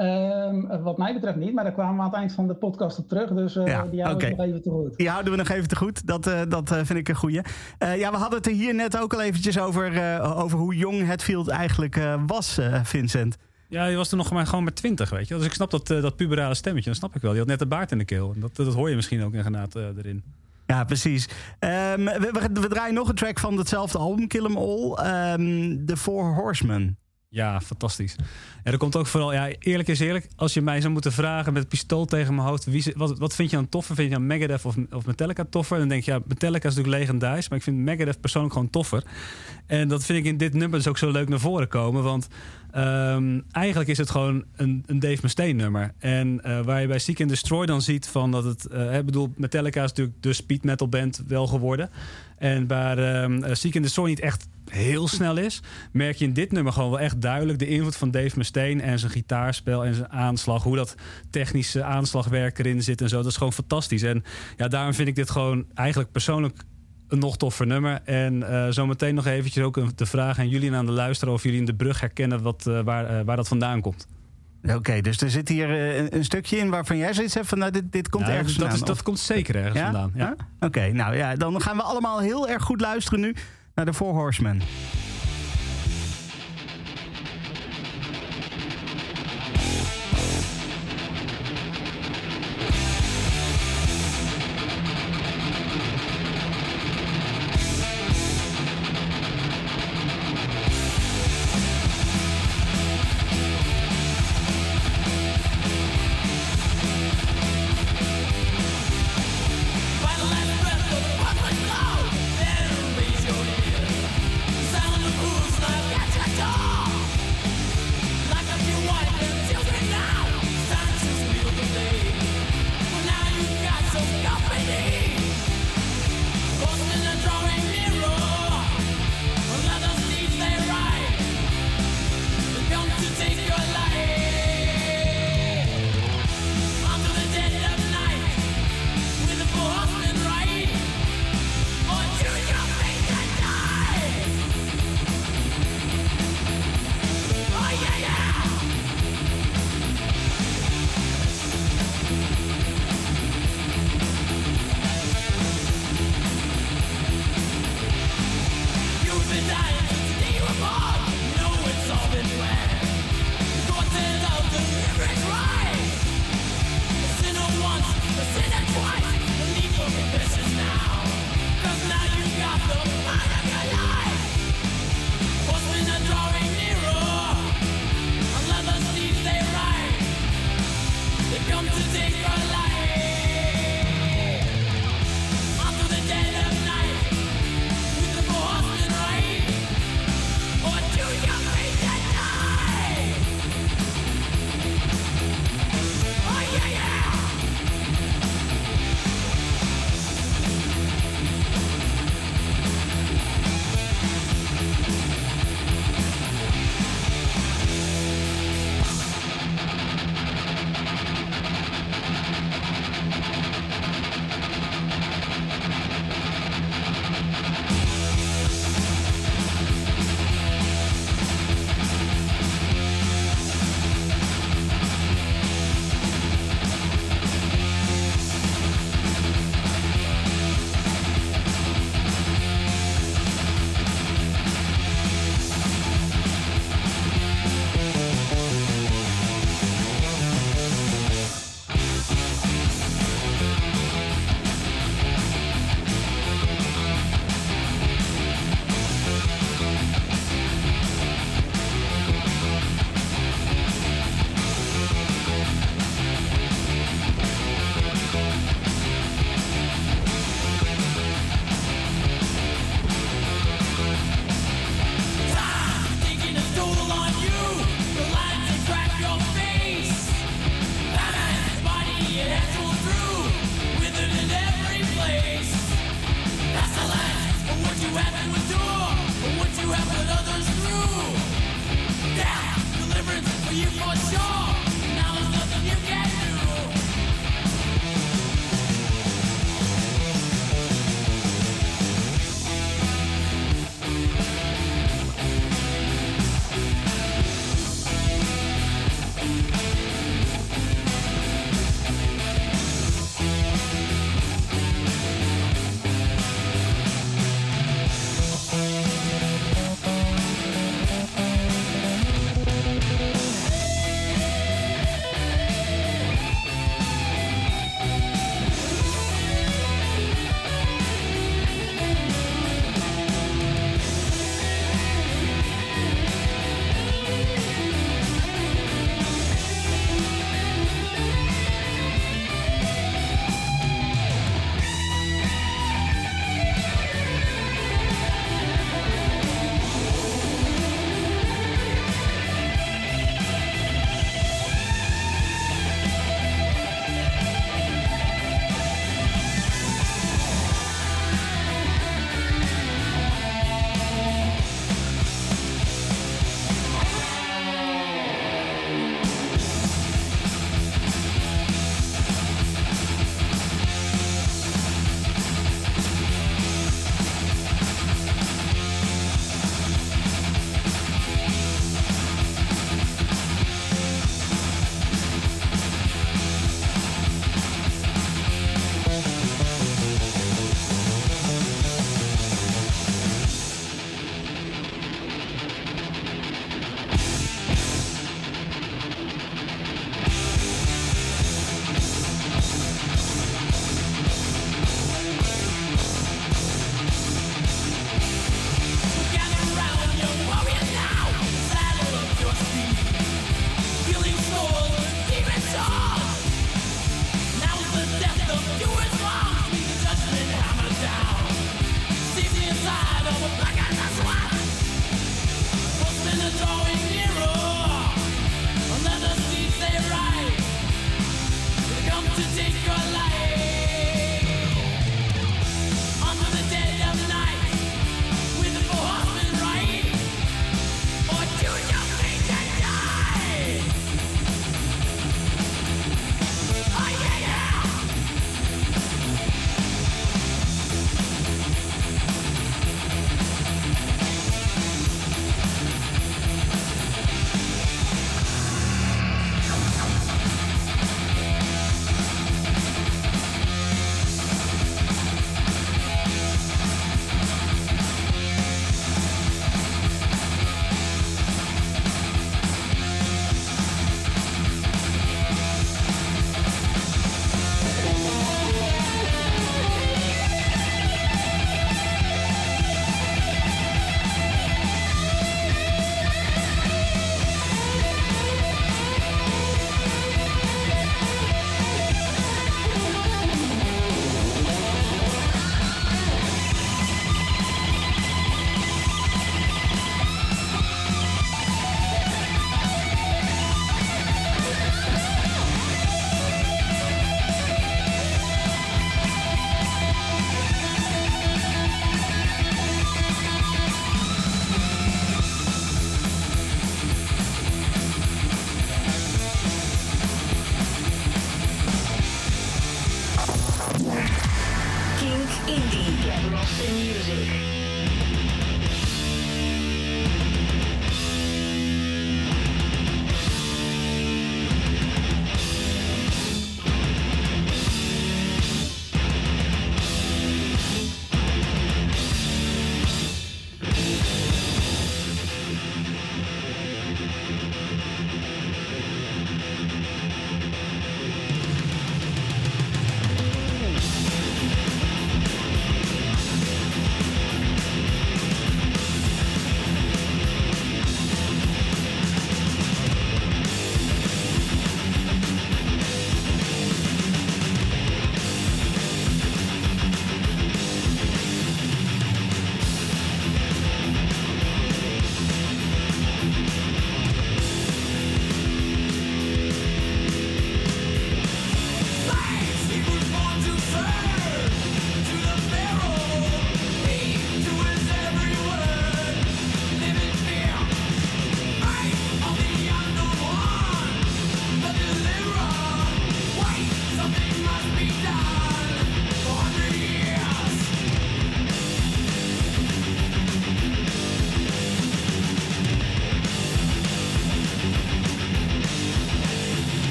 Um, 0.00 0.82
wat 0.82 0.98
mij 0.98 1.14
betreft 1.14 1.36
niet, 1.36 1.54
maar 1.54 1.64
daar 1.64 1.72
kwamen 1.72 1.94
we 1.94 2.00
aan 2.00 2.08
het 2.08 2.16
eind 2.16 2.32
van 2.32 2.46
de 2.46 2.54
podcast 2.54 2.98
op 2.98 3.08
terug. 3.08 3.30
Dus 3.30 3.56
uh, 3.56 3.66
ja, 3.66 3.86
die 3.86 4.02
houden 4.02 4.28
okay. 4.28 4.30
we 4.30 4.36
nog 4.36 4.46
even 4.46 4.62
te 4.62 4.70
goed. 4.70 4.96
Die 4.96 5.08
houden 5.08 5.32
we 5.32 5.38
nog 5.38 5.48
even 5.48 5.68
te 5.68 5.76
goed. 5.76 6.06
Dat, 6.06 6.26
uh, 6.26 6.40
dat 6.48 6.70
uh, 6.70 6.76
vind 6.76 6.98
ik 6.98 7.08
een 7.08 7.14
goeie. 7.14 7.40
ja, 7.78 8.10
we 8.10 8.16
hadden 8.16 8.38
het 8.38 8.46
er 8.46 8.52
hier 8.52 8.74
net 8.74 8.98
ook 8.98 9.14
al 9.14 9.22
eventjes 9.22 9.58
over, 9.58 10.20
over 10.22 10.58
hoe 10.58 10.76
jong 10.76 11.06
Hetfield 11.06 11.48
eigenlijk 11.48 12.00
was, 12.26 12.58
Vincent. 12.82 13.36
Ja, 13.68 13.86
je 13.86 13.96
was 13.96 14.08
toen 14.08 14.18
nog 14.18 14.30
maar 14.30 14.46
gewoon 14.46 14.64
maar 14.64 14.74
twintig, 14.74 15.10
weet 15.10 15.28
je. 15.28 15.36
Dus 15.36 15.46
ik 15.46 15.52
snap 15.52 15.70
dat, 15.70 15.86
dat 15.86 16.16
puberale 16.16 16.54
stemmetje, 16.54 16.88
dat 16.88 16.98
snap 16.98 17.14
ik 17.14 17.22
wel. 17.22 17.30
Die 17.30 17.40
had 17.40 17.48
net 17.48 17.58
de 17.58 17.66
baard 17.66 17.92
in 17.92 17.98
de 17.98 18.04
keel. 18.04 18.34
Dat, 18.36 18.56
dat 18.56 18.74
hoor 18.74 18.90
je 18.90 18.96
misschien 18.96 19.22
ook 19.22 19.32
inderdaad 19.32 19.74
erin. 19.74 20.22
Ja, 20.66 20.84
precies. 20.84 21.28
We, 21.58 22.18
we, 22.32 22.60
we, 22.60 22.68
draaien 22.68 22.94
nog 22.94 23.08
een 23.08 23.14
track 23.14 23.38
van 23.38 23.58
hetzelfde 23.58 23.98
album, 23.98 24.26
Kill 24.26 24.44
'Em 24.44 24.56
All. 24.56 24.90
Um, 25.32 25.86
The 25.86 25.96
Four 25.96 26.34
Horsemen. 26.34 26.98
Ja, 27.28 27.60
fantastisch. 27.60 28.16
En 28.62 28.72
er 28.72 28.78
komt 28.78 28.96
ook 28.96 29.06
vooral, 29.06 29.32
ja, 29.32 29.48
eerlijk 29.58 29.88
is 29.88 30.00
eerlijk, 30.00 30.28
als 30.36 30.54
je 30.54 30.62
mij 30.62 30.80
zou 30.80 30.92
moeten 30.92 31.12
vragen 31.12 31.52
met 31.52 31.68
pistool 31.68 32.04
tegen 32.04 32.34
mijn 32.34 32.48
hoofd, 32.48 32.64
wie, 32.64 32.92
wat, 32.96 33.18
wat 33.18 33.34
vind 33.34 33.50
je 33.50 33.56
dan 33.56 33.68
toffer? 33.68 33.94
Vind 33.94 34.08
je 34.08 34.14
dan 34.14 34.26
Megadeth 34.26 34.64
of, 34.64 34.76
of 34.90 35.06
Metallica 35.06 35.44
toffer? 35.50 35.78
Dan 35.78 35.88
denk 35.88 36.02
je, 36.02 36.10
ja, 36.10 36.20
Metallica 36.26 36.68
is 36.68 36.74
natuurlijk 36.74 37.02
legendarisch, 37.02 37.48
maar 37.48 37.58
ik 37.58 37.64
vind 37.64 37.76
Megadeth 37.76 38.20
persoonlijk 38.20 38.54
gewoon 38.54 38.70
toffer. 38.70 39.04
En 39.66 39.88
dat 39.88 40.04
vind 40.04 40.18
ik 40.18 40.24
in 40.24 40.36
dit 40.36 40.54
nummer 40.54 40.78
dus 40.78 40.88
ook 40.88 40.98
zo 40.98 41.10
leuk 41.10 41.28
naar 41.28 41.40
voren 41.40 41.68
komen, 41.68 42.02
want 42.02 42.28
um, 42.76 43.44
eigenlijk 43.50 43.88
is 43.88 43.98
het 43.98 44.10
gewoon 44.10 44.44
een, 44.56 44.82
een 44.86 44.98
Dave 44.98 45.18
Mustaine 45.22 45.62
nummer. 45.62 45.92
En 45.98 46.40
uh, 46.46 46.60
waar 46.60 46.80
je 46.80 46.86
bij 46.86 46.98
Seek 46.98 47.20
and 47.20 47.28
Destroy 47.28 47.66
dan 47.66 47.82
ziet 47.82 48.08
van 48.08 48.30
dat 48.30 48.44
het, 48.44 48.64
ik 48.92 49.04
bedoel, 49.04 49.32
Metallica 49.36 49.82
is 49.82 49.88
natuurlijk 49.88 50.22
de 50.22 50.32
speed 50.32 50.64
metal 50.64 50.88
band 50.88 51.22
wel 51.26 51.46
geworden. 51.46 51.90
En 52.38 52.66
waar 52.66 53.22
um, 53.22 53.54
Seek 53.54 53.74
and 53.74 53.84
Destroy 53.84 54.08
niet 54.08 54.20
echt 54.20 54.46
heel 54.70 55.08
snel 55.08 55.36
is, 55.36 55.62
merk 55.92 56.16
je 56.16 56.24
in 56.24 56.32
dit 56.32 56.52
nummer 56.52 56.72
gewoon 56.72 56.90
wel 56.90 57.00
echt 57.00 57.20
duidelijk 57.20 57.58
de 57.58 57.68
invloed 57.68 57.96
van 57.96 58.10
Dave 58.10 58.38
Mustaine 58.38 58.82
en 58.82 58.98
zijn 58.98 59.12
gitaarspel 59.12 59.84
en 59.84 59.94
zijn 59.94 60.10
aanslag. 60.10 60.62
Hoe 60.62 60.76
dat 60.76 60.94
technische 61.30 61.82
aanslagwerk 61.82 62.58
erin 62.58 62.82
zit 62.82 63.00
en 63.00 63.08
zo. 63.08 63.16
Dat 63.16 63.26
is 63.26 63.36
gewoon 63.36 63.52
fantastisch. 63.52 64.02
En 64.02 64.24
ja, 64.56 64.68
daarom 64.68 64.94
vind 64.94 65.08
ik 65.08 65.14
dit 65.14 65.30
gewoon 65.30 65.66
eigenlijk 65.74 66.12
persoonlijk 66.12 66.62
een 67.08 67.18
nog 67.18 67.36
toffer 67.36 67.66
nummer. 67.66 68.00
En 68.04 68.34
uh, 68.34 68.66
zometeen 68.70 69.14
nog 69.14 69.26
eventjes 69.26 69.64
ook 69.64 69.96
de 69.96 70.06
vraag 70.06 70.38
aan 70.38 70.48
jullie 70.48 70.68
en 70.68 70.76
aan 70.76 70.86
de 70.86 70.92
luisteraar... 70.92 71.34
of 71.34 71.42
jullie 71.42 71.58
in 71.58 71.64
de 71.64 71.74
brug 71.74 72.00
herkennen 72.00 72.42
wat, 72.42 72.64
uh, 72.68 72.80
waar, 72.80 73.10
uh, 73.10 73.20
waar 73.24 73.36
dat 73.36 73.48
vandaan 73.48 73.80
komt. 73.80 74.06
Oké, 74.62 74.74
okay, 74.74 75.00
dus 75.00 75.20
er 75.20 75.30
zit 75.30 75.48
hier 75.48 75.70
een, 75.70 76.16
een, 76.16 76.24
stukje 76.24 76.56
in 76.56 76.70
waarvan 76.70 76.96
jij 76.96 77.14
zoiets 77.14 77.34
hebt 77.34 77.46
van... 77.46 77.58
Nou, 77.58 77.70
dit, 77.70 77.92
dit 77.92 78.08
komt 78.08 78.26
ja, 78.26 78.32
ergens 78.32 78.54
dat 78.54 78.68
vandaan. 78.68 78.80
Is, 78.80 78.94
dat 78.94 79.02
komt 79.02 79.18
zeker 79.18 79.56
ergens 79.56 79.78
ja? 79.78 79.84
vandaan, 79.84 80.12
ja. 80.14 80.32
Oké, 80.32 80.66
okay, 80.66 80.90
nou 80.90 81.16
ja, 81.16 81.34
dan 81.34 81.60
gaan 81.60 81.76
we 81.76 81.82
allemaal 81.82 82.20
heel 82.20 82.48
erg 82.48 82.62
goed 82.62 82.80
luisteren 82.80 83.20
nu... 83.20 83.34
naar 83.76 83.84
de 83.84 83.94
Four 83.94 84.14
Horsemen. 84.14 84.60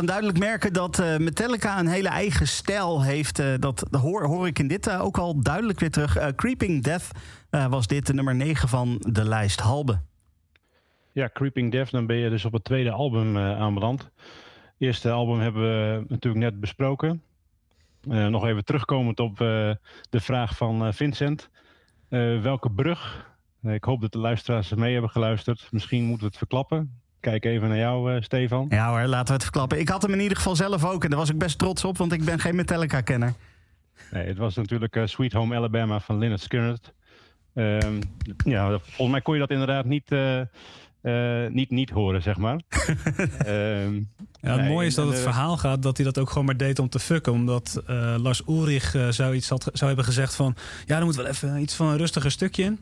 Kan 0.00 0.08
duidelijk 0.08 0.38
merken 0.38 0.72
dat 0.72 0.98
eh, 0.98 1.16
Metallica 1.16 1.78
een 1.78 1.86
hele 1.86 2.08
eigen 2.08 2.48
stijl 2.48 3.02
heeft. 3.02 3.38
eh, 3.38 3.54
dat 3.58 3.84
hoor, 3.90 4.24
hoor 4.24 4.46
ik 4.46 4.58
in 4.58 4.68
dit 4.68 4.86
eh, 4.86 5.04
ook 5.04 5.18
al 5.18 5.40
duidelijk 5.40 5.80
weer 5.80 5.90
terug. 5.90 6.34
Creeping 6.34 6.82
Death 6.82 7.10
was 7.50 7.86
dit 7.86 8.06
de 8.06 8.14
nummer 8.14 8.34
9 8.34 8.68
van 8.68 8.96
de 8.98 9.24
lijst 9.24 9.60
Halbe. 9.60 10.00
Ja, 11.12 11.30
Creeping 11.32 11.72
Death, 11.72 11.90
dan 11.90 12.06
ben 12.06 12.16
je 12.16 12.30
dus 12.30 12.44
op 12.44 12.52
het 12.52 12.64
tweede 12.64 12.90
album 12.90 13.38
aanbeland. 13.38 14.02
Het 14.02 14.74
eerste 14.78 15.10
album 15.10 15.40
hebben 15.40 15.62
we 15.62 16.04
natuurlijk 16.08 16.44
net 16.44 16.60
besproken. 16.60 17.22
Nog 18.02 18.46
even 18.46 18.64
terugkomend 18.64 19.20
op 19.20 19.36
de 20.10 20.20
vraag 20.20 20.56
van 20.56 20.94
Vincent. 20.94 21.50
Welke 22.42 22.70
brug? 22.70 23.30
Ik 23.62 23.84
hoop 23.84 24.00
dat 24.00 24.12
de 24.12 24.18
luisteraars 24.18 24.74
mee 24.74 24.92
hebben 24.92 25.10
geluisterd. 25.10 25.68
Misschien 25.70 26.02
moeten 26.02 26.20
we 26.20 26.26
het 26.26 26.38
verklappen. 26.38 26.99
Kijk 27.20 27.44
even 27.44 27.68
naar 27.68 27.78
jou, 27.78 28.14
eh, 28.14 28.22
Stefan. 28.22 28.66
Ja 28.68 28.88
hoor, 28.90 29.06
laten 29.06 29.26
we 29.26 29.32
het 29.32 29.42
verklappen. 29.42 29.78
Ik 29.78 29.88
had 29.88 30.02
hem 30.02 30.12
in 30.12 30.20
ieder 30.20 30.36
geval 30.36 30.56
zelf 30.56 30.84
ook. 30.84 31.04
En 31.04 31.10
daar 31.10 31.18
was 31.18 31.30
ik 31.30 31.38
best 31.38 31.58
trots 31.58 31.84
op, 31.84 31.98
want 31.98 32.12
ik 32.12 32.24
ben 32.24 32.38
geen 32.38 32.56
Metallica-kenner. 32.56 33.32
Nee, 34.10 34.26
het 34.26 34.38
was 34.38 34.54
natuurlijk 34.54 34.96
eh, 34.96 35.06
Sweet 35.06 35.32
Home 35.32 35.56
Alabama 35.56 36.00
van 36.00 36.18
Lynyrd 36.18 36.40
Skynyrd. 36.40 36.92
Ehm, 37.54 38.00
ja, 38.44 38.68
volgens 38.78 39.10
mij 39.10 39.20
kon 39.20 39.34
je 39.34 39.40
dat 39.40 39.50
inderdaad 39.50 39.84
niet, 39.84 40.12
eh, 40.12 40.40
eh, 41.00 41.50
niet, 41.52 41.70
niet 41.70 41.90
horen, 41.90 42.22
zeg 42.22 42.36
maar. 42.36 42.60
Ehm, 43.38 43.94
Ja, 44.42 44.50
het 44.50 44.60
nee, 44.60 44.68
mooie 44.70 44.86
is 44.86 44.94
dat 44.94 45.08
het 45.08 45.18
verhaal 45.18 45.56
gaat 45.56 45.82
dat 45.82 45.96
hij 45.96 46.06
dat 46.06 46.18
ook 46.18 46.28
gewoon 46.28 46.44
maar 46.44 46.56
deed 46.56 46.78
om 46.78 46.88
te 46.88 46.98
fucken. 46.98 47.32
Omdat 47.32 47.82
eh, 47.86 48.14
Lars 48.18 48.42
Ulrich 48.48 48.96
zou, 49.10 49.34
iets 49.34 49.48
had, 49.48 49.62
zou 49.72 49.86
hebben 49.86 50.04
gezegd 50.04 50.34
van... 50.34 50.54
Ja, 50.86 50.98
er 50.98 51.04
moet 51.04 51.16
wel 51.16 51.26
even 51.26 51.60
iets 51.60 51.74
van 51.74 51.86
een 51.86 51.96
rustiger 51.96 52.30
stukje 52.30 52.62
in. 52.62 52.78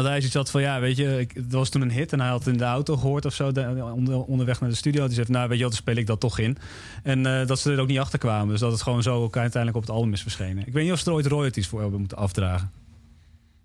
Dat 0.00 0.04
hij 0.04 0.16
zoiets 0.16 0.34
had 0.34 0.50
van, 0.50 0.60
ja, 0.60 0.80
weet 0.80 0.96
je, 0.96 1.18
ik, 1.18 1.32
het 1.32 1.52
was 1.52 1.68
toen 1.68 1.82
een 1.82 1.90
hit 1.90 2.12
en 2.12 2.20
hij 2.20 2.28
had 2.28 2.46
in 2.46 2.56
de 2.56 2.64
auto 2.64 2.96
gehoord 2.96 3.24
of 3.24 3.34
zo, 3.34 3.52
de- 3.52 3.92
onder, 3.94 4.22
onderweg 4.22 4.60
naar 4.60 4.70
de 4.70 4.74
studio. 4.76 5.04
Die 5.04 5.14
zei, 5.14 5.26
van, 5.26 5.34
nou, 5.34 5.48
weet 5.48 5.58
je 5.58 5.64
wat, 5.64 5.72
dan 5.72 5.82
speel 5.82 5.96
ik 5.96 6.06
dat 6.06 6.20
toch 6.20 6.38
in. 6.38 6.56
En 7.02 7.26
eh, 7.26 7.46
dat 7.46 7.58
ze 7.58 7.72
er 7.72 7.80
ook 7.80 7.88
niet 7.88 7.98
achter 7.98 8.18
kwamen. 8.18 8.48
Dus 8.48 8.60
dat 8.60 8.72
het 8.72 8.82
gewoon 8.82 9.02
zo 9.02 9.22
ook 9.22 9.36
uiteindelijk 9.36 9.76
op 9.76 9.88
het 9.88 9.96
album 9.96 10.12
is 10.12 10.22
verschenen. 10.22 10.66
Ik 10.66 10.72
weet 10.72 10.84
niet 10.84 10.92
of 10.92 10.98
ze 10.98 11.06
er 11.06 11.12
ooit 11.16 11.26
royalties 11.26 11.68
voor 11.68 11.80
hebben 11.80 11.98
moeten 11.98 12.18
afdragen. 12.18 12.70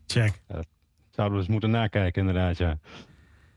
Check. 0.08 0.42
Zouden 1.12 1.38
we 1.38 1.44
eens 1.44 1.52
moeten 1.52 1.70
nakijken, 1.70 2.28
inderdaad, 2.28 2.58
ja. 2.58 2.78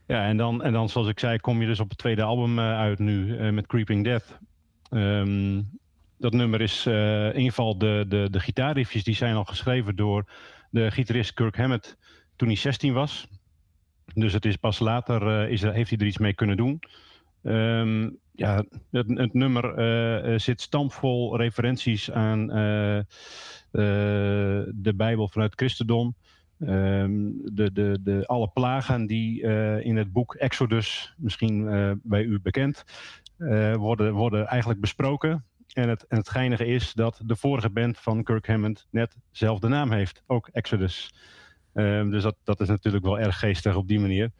Ja, 0.07 0.25
en 0.25 0.37
dan, 0.37 0.63
en 0.63 0.73
dan 0.73 0.89
zoals 0.89 1.07
ik 1.07 1.19
zei, 1.19 1.39
kom 1.39 1.61
je 1.61 1.67
dus 1.67 1.79
op 1.79 1.89
het 1.89 1.97
tweede 1.97 2.23
album 2.23 2.59
eh, 2.59 2.77
uit 2.77 2.99
nu 2.99 3.37
eh, 3.37 3.49
met 3.51 3.67
Creeping 3.67 4.03
Death. 4.03 4.37
Ehm, 4.89 5.61
dat 6.17 6.33
nummer 6.33 6.61
is 6.61 6.85
eh, 6.85 7.25
in 7.25 7.35
ieder 7.35 7.49
geval 7.49 7.77
de, 7.77 8.05
de, 8.07 8.27
de 8.31 8.39
gitaarriffjes 8.39 9.03
die 9.03 9.15
zijn 9.15 9.35
al 9.35 9.43
geschreven 9.43 9.95
door 9.95 10.25
de 10.69 10.91
gitarist 10.91 11.33
Kirk 11.33 11.55
Hammett 11.57 11.97
toen 12.41 12.49
hij 12.49 12.59
16 12.59 12.93
was. 12.93 13.27
Dus 14.13 14.33
het 14.33 14.45
is 14.45 14.55
pas 14.55 14.79
later 14.79 15.27
eh, 15.27 15.51
is 15.51 15.61
heeft 15.61 15.89
hij 15.89 15.99
er 15.99 16.05
iets 16.05 16.17
mee 16.17 16.33
kunnen 16.33 16.57
doen. 16.57 16.79
Ehm, 17.43 18.09
ja, 18.31 18.63
het, 18.91 19.07
het 19.07 19.33
nummer 19.33 19.75
eh, 19.75 20.33
eh, 20.33 20.39
zit 20.39 20.61
stampvol 20.61 21.37
referenties 21.37 22.11
aan 22.11 22.47
de 24.73 24.93
Bijbel 24.95 25.27
vanuit 25.27 25.53
christendom. 25.55 26.15
Ehm, 26.59 27.11
de, 27.53 27.71
de, 27.71 27.99
de, 28.03 28.23
alle 28.27 28.47
plagen 28.47 29.07
die 29.07 29.41
in 29.83 29.97
het 29.97 30.11
boek 30.11 30.35
Exodus, 30.35 31.13
misschien 31.17 31.65
bij 32.03 32.23
u 32.23 32.39
bekend, 32.39 32.83
worden, 33.77 34.13
worden 34.13 34.47
eigenlijk 34.47 34.81
besproken. 34.81 35.45
En 35.73 35.89
het, 35.89 36.07
en 36.07 36.17
het 36.17 36.29
geinige 36.29 36.65
is 36.65 36.93
dat 36.93 37.21
de 37.25 37.35
vorige 37.35 37.69
band 37.69 37.97
van 37.97 38.23
Kirk 38.23 38.47
Hammond 38.47 38.87
net 38.89 39.15
dezelfde 39.31 39.67
naam 39.67 39.91
heeft, 39.91 40.23
ook 40.27 40.47
Exodus. 40.47 41.11
Ehm, 41.73 42.09
dus 42.09 42.23
dat, 42.23 42.35
dat 42.43 42.59
is 42.59 42.67
natuurlijk 42.67 43.05
wel 43.05 43.19
erg 43.19 43.39
geestig 43.39 43.75
op 43.75 43.87
die 43.87 43.99
manier. 43.99 44.31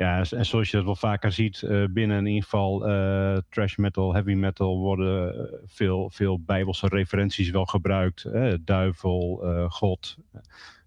Ja, 0.00 0.24
en, 0.30 0.46
zoals 0.46 0.70
je 0.70 0.76
dat 0.76 0.86
wel 0.86 0.96
vaker 0.96 1.32
ziet 1.32 1.62
eh, 1.62 1.84
binnen 1.90 2.18
in 2.18 2.26
ieder 2.26 2.42
geval 2.42 2.88
eh, 2.88 3.38
trash 3.48 3.76
metal, 3.76 4.12
heavy 4.12 4.32
metal 4.32 4.78
worden 4.78 5.34
eh, 5.34 5.58
veel, 5.66 6.10
veel 6.10 6.40
bijbelse 6.40 6.86
referenties 6.88 7.50
wel 7.50 7.64
gebruikt. 7.64 8.26
duivel, 8.64 9.42
God. 9.68 10.16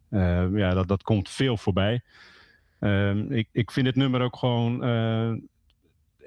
Eh, 0.10 0.46
ja, 0.54 0.74
dat, 0.74 0.88
dat 0.88 1.04
komt 1.04 1.30
veel 1.30 1.58
voorbij. 1.58 2.02
Ehm, 2.80 3.32
ik, 3.32 3.50
ik 3.52 3.72
vind 3.72 3.86
dit 3.86 3.96
nummer 3.96 4.22
ook 4.22 4.36
gewoon 4.36 4.84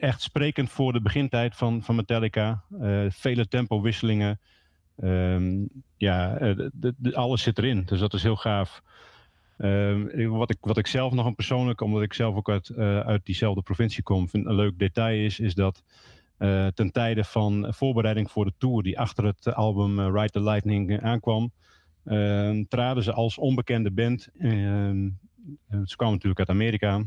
echt 0.00 0.22
sprekend 0.22 0.70
voor 0.70 0.92
de 0.92 1.00
begintijd 1.00 1.56
van, 1.56 1.82
van 1.82 1.94
Metallica. 1.94 2.62
Vele 3.08 3.48
tempowisselingen. 3.48 4.40
Ehm, 4.96 5.64
ja, 5.96 6.38
alles 7.12 7.42
zit 7.42 7.58
erin. 7.58 7.82
Dus 7.86 8.00
dat 8.00 8.14
is 8.14 8.22
heel 8.22 8.36
gaaf. 8.36 8.82
Ehm, 9.56 10.28
wat, 10.28 10.50
ik, 10.50 10.58
wat 10.60 10.76
ik 10.76 10.86
zelf 10.86 11.12
nog 11.12 11.26
een 11.26 11.34
persoonlijk, 11.34 11.80
omdat 11.80 12.02
ik 12.02 12.12
zelf 12.12 12.36
ook 12.36 12.50
uit, 12.50 12.68
eh, 12.68 13.00
uit 13.00 13.24
diezelfde 13.24 13.62
provincie 13.62 14.02
kom, 14.02 14.28
vind 14.28 14.46
een 14.46 14.54
leuk 14.54 14.78
detail 14.78 15.24
is, 15.24 15.40
is 15.40 15.54
dat 15.54 15.82
eh, 16.36 16.66
ten 16.66 16.92
tijde 16.92 17.24
van 17.24 17.66
voorbereiding 17.74 18.30
voor 18.30 18.44
de 18.44 18.52
tour 18.58 18.82
die 18.82 18.98
achter 18.98 19.24
het 19.24 19.54
album 19.54 19.98
eh, 19.98 20.06
Ride 20.12 20.30
the 20.30 20.42
Lightning 20.42 21.02
aankwam, 21.02 21.52
ehm, 22.04 22.64
traden 22.68 23.02
ze 23.02 23.12
als 23.12 23.38
onbekende 23.38 23.90
band. 23.90 24.28
ehm, 24.38 25.08
eh, 25.68 25.80
ze 25.84 25.96
kwamen 25.96 26.14
natuurlijk 26.14 26.38
uit 26.38 26.48
Amerika. 26.48 27.04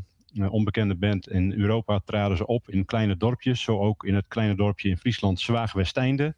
Onbekende 0.48 0.94
band 0.94 1.28
in 1.28 1.52
Europa 1.52 2.00
traden 2.04 2.36
ze 2.36 2.46
op 2.46 2.70
in 2.70 2.84
kleine 2.84 3.16
dorpjes. 3.16 3.62
Zo 3.62 3.78
ook 3.78 4.04
in 4.04 4.14
het 4.14 4.28
kleine 4.28 4.54
dorpje 4.54 4.88
in 4.88 4.96
Friesland, 4.96 5.40
Zwaagwesteinde. 5.40 6.34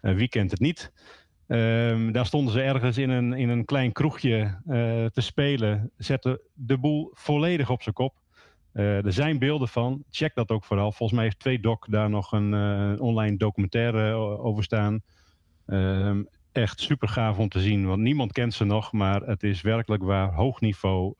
Wie 0.00 0.28
kent 0.28 0.50
het 0.50 0.60
niet? 0.60 0.92
Ehm, 1.46 2.12
daar 2.12 2.26
stonden 2.26 2.52
ze 2.52 2.62
ergens 2.62 2.98
in 2.98 3.10
een, 3.10 3.32
in 3.32 3.48
een 3.48 3.64
klein 3.64 3.92
kroegje 3.92 4.38
eh, 4.66 5.04
te 5.06 5.20
spelen. 5.20 5.90
Zetten 5.96 6.40
de 6.52 6.78
boel 6.78 7.10
volledig 7.12 7.70
op 7.70 7.82
zijn 7.82 7.94
kop. 7.94 8.14
Eh, 8.72 9.04
er 9.04 9.12
zijn 9.12 9.38
beelden 9.38 9.68
van. 9.68 10.04
Check 10.10 10.34
dat 10.34 10.50
ook 10.50 10.64
vooral. 10.64 10.92
Volgens 10.92 11.12
mij 11.12 11.24
heeft 11.24 11.38
Twee 11.38 11.60
Doc 11.60 11.86
daar 11.88 12.10
nog 12.10 12.32
een 12.32 12.54
eh, 12.54 13.00
online 13.02 13.36
documentaire 13.36 14.12
over 14.38 14.64
staan. 14.64 15.02
Ehm, 15.66 16.22
echt 16.52 16.80
super 16.80 17.08
gaaf 17.08 17.38
om 17.38 17.48
te 17.48 17.60
zien. 17.60 17.86
Want 17.86 18.00
niemand 18.00 18.32
kent 18.32 18.54
ze 18.54 18.64
nog. 18.64 18.92
Maar 18.92 19.20
het 19.20 19.42
is 19.42 19.60
werkelijk 19.60 20.02
waar 20.02 20.32
hoog 20.34 20.60
niveau 20.60 21.14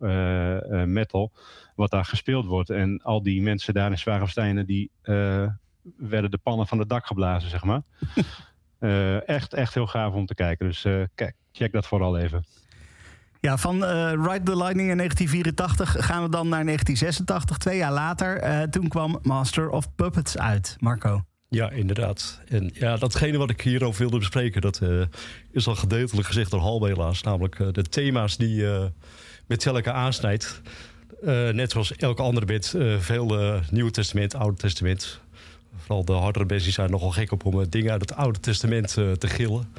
metal. 0.87 1.33
Wat 1.75 1.91
daar 1.91 2.05
gespeeld 2.05 2.47
wordt. 2.47 2.71
En 2.71 3.03
al 3.03 3.23
die 3.23 3.43
mensen 3.43 3.75
daar 3.75 3.91
in 3.91 3.99
Zwaagwesteinen. 3.99 4.67
Die 4.67 4.91
werden 5.97 6.31
de 6.31 6.39
pannen 6.43 6.67
van 6.67 6.79
het 6.79 6.89
dak 6.89 7.07
geblazen, 7.07 7.51
zeg 7.51 7.65
maar. 7.65 7.83
Eh, 8.85 9.29
echt, 9.29 9.55
echt 9.55 9.75
heel 9.75 9.87
gaaf 9.87 10.13
om 10.13 10.27
te 10.27 10.35
kijken. 10.35 10.67
Dus 10.67 10.85
eh, 10.85 11.03
kijk, 11.15 11.35
check 11.53 11.73
dat 11.73 11.87
vooral 11.87 12.19
even. 12.19 12.45
Ja, 13.41 13.57
van 13.57 13.85
eh 13.85 14.11
Ride 14.11 14.43
the 14.43 14.57
Lightning 14.57 14.91
in 14.91 14.97
1984 14.97 16.07
gaan 16.07 16.23
we 16.23 16.29
dan 16.29 16.49
naar 16.49 16.65
1986, 16.65 17.59
twee 17.59 17.77
jaar 17.77 17.93
later. 17.93 18.37
Eh, 18.37 18.63
toen 18.63 18.89
kwam 18.89 19.19
Master 19.23 19.69
of 19.71 19.95
Puppets 19.95 20.39
uit. 20.39 20.77
Marco. 20.81 21.25
Ja, 21.49 21.71
inderdaad. 21.71 22.41
En 22.49 22.71
ja, 22.75 22.97
datgene 22.97 23.39
wat 23.39 23.51
ik 23.51 23.61
hierover 23.61 24.01
wilde 24.01 24.19
bespreken, 24.19 24.61
dat 24.61 24.81
eh, 24.81 25.03
is 25.51 25.67
al 25.67 25.75
gedeeltelijk 25.75 26.27
gezegd 26.27 26.51
door 26.51 26.61
Halbe 26.61 26.87
helaas. 26.87 27.23
Namelijk 27.23 27.61
eh, 27.61 27.69
de 27.73 27.83
thema's 27.83 28.37
die 28.37 28.67
eh 28.73 28.85
Metallica 29.47 29.93
aansnijdt. 29.93 30.61
Eh, 31.23 31.49
net 31.49 31.71
zoals 31.71 31.97
elke 31.97 32.23
andere 32.23 32.47
band, 32.47 32.75
eh, 32.75 32.99
veel 32.99 33.61
Nieuwe 33.71 33.91
Testament, 33.91 34.35
Oude 34.35 34.57
Testament. 34.57 35.21
Vooral 35.77 36.05
de 36.05 36.13
hardere 36.13 36.47
die 36.47 36.61
zijn 36.61 36.91
nogal 36.91 37.11
gek 37.11 37.33
op 37.33 37.45
om 37.45 37.61
eh, 37.61 37.67
dingen 37.69 37.93
uit 37.93 38.01
het 38.01 38.15
Oude 38.15 38.41
Testament 38.41 38.97
eh, 38.97 39.13
te 39.13 39.29
gillen. 39.29 39.73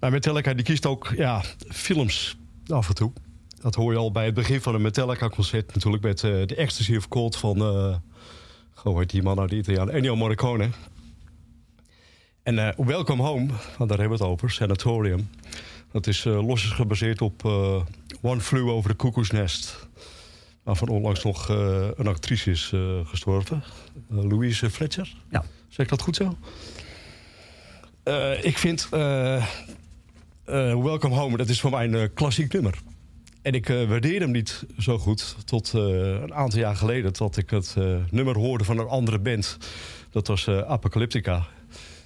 Maar 0.00 0.10
Metallica 0.10 0.54
die 0.54 0.64
kiest 0.64 0.86
ook 0.86 1.12
ja, 1.16 1.42
films 1.68 2.36
af 2.66 2.88
en 2.88 2.94
toe. 2.94 3.12
Dat 3.60 3.74
hoor 3.74 3.92
je 3.92 3.98
al 3.98 4.12
bij 4.12 4.24
het 4.24 4.34
begin 4.34 4.60
van 4.60 4.74
een 4.74 4.82
Metallica-concert. 4.82 5.74
Natuurlijk 5.74 6.02
met 6.02 6.24
eh, 6.24 6.30
de 6.46 6.54
Ecstasy 6.54 6.96
of 6.96 7.08
Cold 7.08 7.36
van... 7.36 8.00
heet 8.84 9.10
die 9.10 9.22
man 9.22 9.36
nou, 9.36 9.48
die 9.48 9.58
Italiaan? 9.58 9.90
Ennio 9.90 10.16
Morricone. 10.16 10.70
En 12.42 12.74
Welcome 12.86 13.22
Home, 13.22 13.46
daar 13.78 13.88
hebben 13.88 14.08
we 14.08 14.12
het 14.12 14.22
over, 14.22 14.50
Sanatorium. 14.50 15.30
Dat 15.92 16.06
is 16.06 16.24
losjes 16.24 16.70
gebaseerd 16.70 17.22
op 17.22 17.44
One 18.22 18.40
Flew 18.40 18.68
Over 18.68 18.90
the 18.90 18.96
Cuckoo's 18.96 19.30
Nest. 19.30 19.83
Waarvan 20.64 20.88
onlangs 20.88 21.24
nog 21.24 21.50
eh, 21.50 21.88
een 21.94 22.06
actrice 22.06 22.50
is 22.50 22.70
eh, 22.74 22.80
gestorven. 23.04 23.62
Eh, 24.10 24.22
Louise 24.22 24.70
Fletcher. 24.70 25.14
Ja. 25.30 25.44
Zeg 25.68 25.84
ik 25.84 25.88
dat 25.88 26.02
goed 26.02 26.16
zo? 26.16 26.36
Ik 28.42 28.58
vind 28.58 28.88
Welcome 30.48 31.14
Home, 31.14 31.36
dat 31.36 31.48
is 31.48 31.60
voor 31.60 31.70
mij 31.70 31.92
een 31.92 32.12
klassiek 32.12 32.52
nummer. 32.52 32.78
En 33.42 33.52
ik 33.52 33.68
waardeer 33.68 34.20
hem 34.20 34.30
niet 34.30 34.66
zo 34.78 34.98
goed 34.98 35.36
tot 35.44 35.72
een 35.72 36.34
aantal 36.34 36.58
jaar 36.58 36.76
geleden... 36.76 37.12
dat 37.12 37.36
ik 37.36 37.50
het 37.50 37.76
nummer 38.10 38.38
hoorde 38.38 38.64
van 38.64 38.78
een 38.78 38.88
andere 38.88 39.18
band. 39.18 39.58
Dat 40.10 40.26
was 40.26 40.48
Apocalyptica 40.48 41.46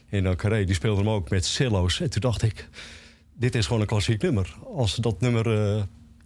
in 0.08 0.36
Carré. 0.36 0.64
Die 0.64 0.74
speelde 0.74 1.00
hem 1.00 1.10
ook 1.10 1.30
met 1.30 1.44
cello's. 1.44 2.00
En 2.00 2.10
toen 2.10 2.20
dacht 2.20 2.42
ik, 2.42 2.68
dit 3.34 3.54
is 3.54 3.66
gewoon 3.66 3.80
een 3.80 3.86
klassiek 3.86 4.22
nummer. 4.22 4.56
Als 4.74 4.94
dat 4.94 5.20
nummer 5.20 5.46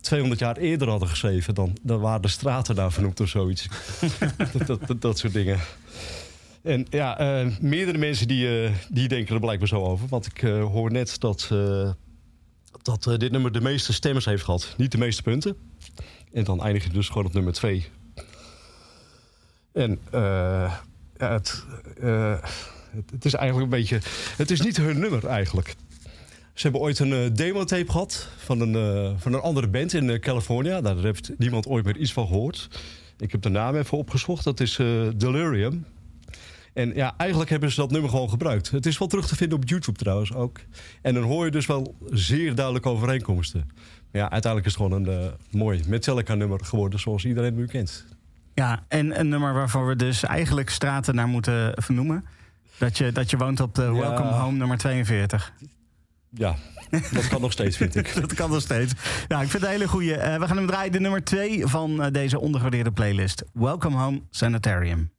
200 0.02 0.40
jaar 0.40 0.56
eerder 0.56 0.88
hadden 0.88 1.08
geschreven... 1.08 1.54
dan, 1.54 1.76
dan 1.82 2.00
waren 2.00 2.22
de 2.22 2.28
straten 2.28 2.74
daar 2.74 2.92
vernoemd 2.92 3.20
of 3.20 3.28
zoiets. 3.28 3.68
dat, 4.52 4.66
dat, 4.66 4.86
dat, 4.86 5.00
dat 5.00 5.18
soort 5.18 5.32
dingen. 5.32 5.60
En 6.62 6.86
ja, 6.90 7.18
eh, 7.18 7.46
meerdere 7.60 7.98
mensen 7.98 8.28
die, 8.28 8.64
eh, 8.64 8.72
die 8.88 9.08
denken 9.08 9.34
er 9.34 9.40
blijkbaar 9.40 9.68
zo 9.68 9.84
over. 9.84 10.08
Want 10.08 10.26
ik 10.26 10.42
eh, 10.42 10.64
hoor 10.64 10.92
net 10.92 11.20
dat, 11.20 11.50
dat 12.82 13.02
dit 13.02 13.30
nummer 13.30 13.52
de 13.52 13.60
meeste 13.60 13.92
stemmers 13.92 14.24
heeft 14.24 14.44
gehad. 14.44 14.74
Niet 14.76 14.92
de 14.92 14.98
meeste 14.98 15.22
punten. 15.22 15.56
En 16.32 16.44
dan 16.44 16.62
eindig 16.62 16.84
je 16.84 16.90
dus 16.90 17.08
gewoon 17.08 17.26
op 17.26 17.32
nummer 17.32 17.52
twee. 17.52 17.88
En 19.72 19.98
ja, 21.16 21.32
het, 21.32 21.64
het, 22.00 23.10
het 23.10 23.24
is 23.24 23.34
eigenlijk 23.34 23.72
een 23.72 23.78
beetje... 23.78 24.00
Het 24.36 24.50
is 24.50 24.60
niet 24.60 24.76
hun 24.76 24.98
nummer 24.98 25.26
eigenlijk. 25.26 25.74
Ze 26.54 26.62
hebben 26.62 26.80
ooit 26.80 26.98
een 26.98 27.12
eh, 27.12 27.34
demo-tape 27.34 27.90
gehad 27.90 28.28
van 28.36 28.60
een, 28.60 28.74
eh, 28.74 29.12
van 29.16 29.32
een 29.32 29.40
andere 29.40 29.68
band 29.68 29.92
in 29.92 30.10
eh, 30.10 30.18
California. 30.18 30.80
Daar 30.80 30.96
heeft 30.96 31.32
niemand 31.38 31.66
ooit 31.66 31.84
meer 31.84 31.96
iets 31.96 32.12
van 32.12 32.26
gehoord. 32.26 32.68
Ik 33.18 33.32
heb 33.32 33.42
de 33.42 33.48
naam 33.48 33.76
even 33.76 33.98
opgezocht. 33.98 34.44
Dat 34.44 34.60
is 34.60 34.76
Delirium. 35.16 35.86
En 36.72 36.94
ja, 36.94 37.14
eigenlijk 37.16 37.50
hebben 37.50 37.70
ze 37.70 37.80
dat 37.80 37.90
nummer 37.90 38.10
gewoon 38.10 38.30
gebruikt. 38.30 38.70
Het 38.70 38.86
is 38.86 38.98
wel 38.98 39.08
terug 39.08 39.26
te 39.26 39.36
vinden 39.36 39.58
op 39.58 39.68
YouTube 39.68 39.98
trouwens 39.98 40.34
ook. 40.34 40.60
En 41.02 41.14
dan 41.14 41.22
hoor 41.22 41.44
je 41.44 41.50
dus 41.50 41.66
wel 41.66 41.96
zeer 42.10 42.54
duidelijke 42.54 42.88
overeenkomsten. 42.88 43.70
Maar 44.10 44.22
ja, 44.22 44.30
uiteindelijk 44.30 44.66
is 44.66 44.78
het 44.78 44.82
gewoon 44.82 45.06
een 45.06 45.32
mooi 45.50 45.82
Metallica-nummer 45.86 46.64
geworden... 46.64 47.00
zoals 47.00 47.24
iedereen 47.24 47.54
nu 47.54 47.66
kent. 47.66 48.04
Ja, 48.54 48.84
en 48.88 49.20
een 49.20 49.28
nummer 49.28 49.54
waarvan 49.54 49.86
we 49.86 49.96
dus 49.96 50.22
eigenlijk 50.22 50.70
straten 50.70 51.14
naar 51.14 51.28
moeten 51.28 51.72
vernoemen. 51.82 52.24
Dat 52.78 52.98
je, 52.98 53.12
dat 53.12 53.30
je 53.30 53.36
woont 53.36 53.60
op 53.60 53.74
de 53.74 53.92
Welcome 53.92 54.30
Home 54.30 54.56
nummer 54.56 54.78
42. 54.78 55.52
Ja, 56.34 56.56
dat 57.12 57.28
kan 57.28 57.40
nog 57.40 57.52
steeds, 57.52 57.76
vind 57.76 57.96
ik. 57.96 58.14
dat 58.20 58.34
kan 58.34 58.50
nog 58.50 58.60
steeds. 58.60 58.92
Nou, 59.28 59.42
ik 59.42 59.50
vind 59.50 59.62
het 59.62 59.62
een 59.62 59.78
hele 59.78 59.88
goeie. 59.88 60.16
Eh, 60.16 60.38
we 60.38 60.46
gaan 60.46 60.56
hem 60.56 60.66
draaien, 60.66 60.92
de 60.92 61.00
nummer 61.00 61.24
2 61.24 61.66
van 61.66 62.02
eh, 62.02 62.12
deze 62.12 62.40
ondergewaardeerde 62.40 62.92
playlist. 62.92 63.44
Welcome 63.52 63.96
Home 63.96 64.22
Sanitarium. 64.30 65.12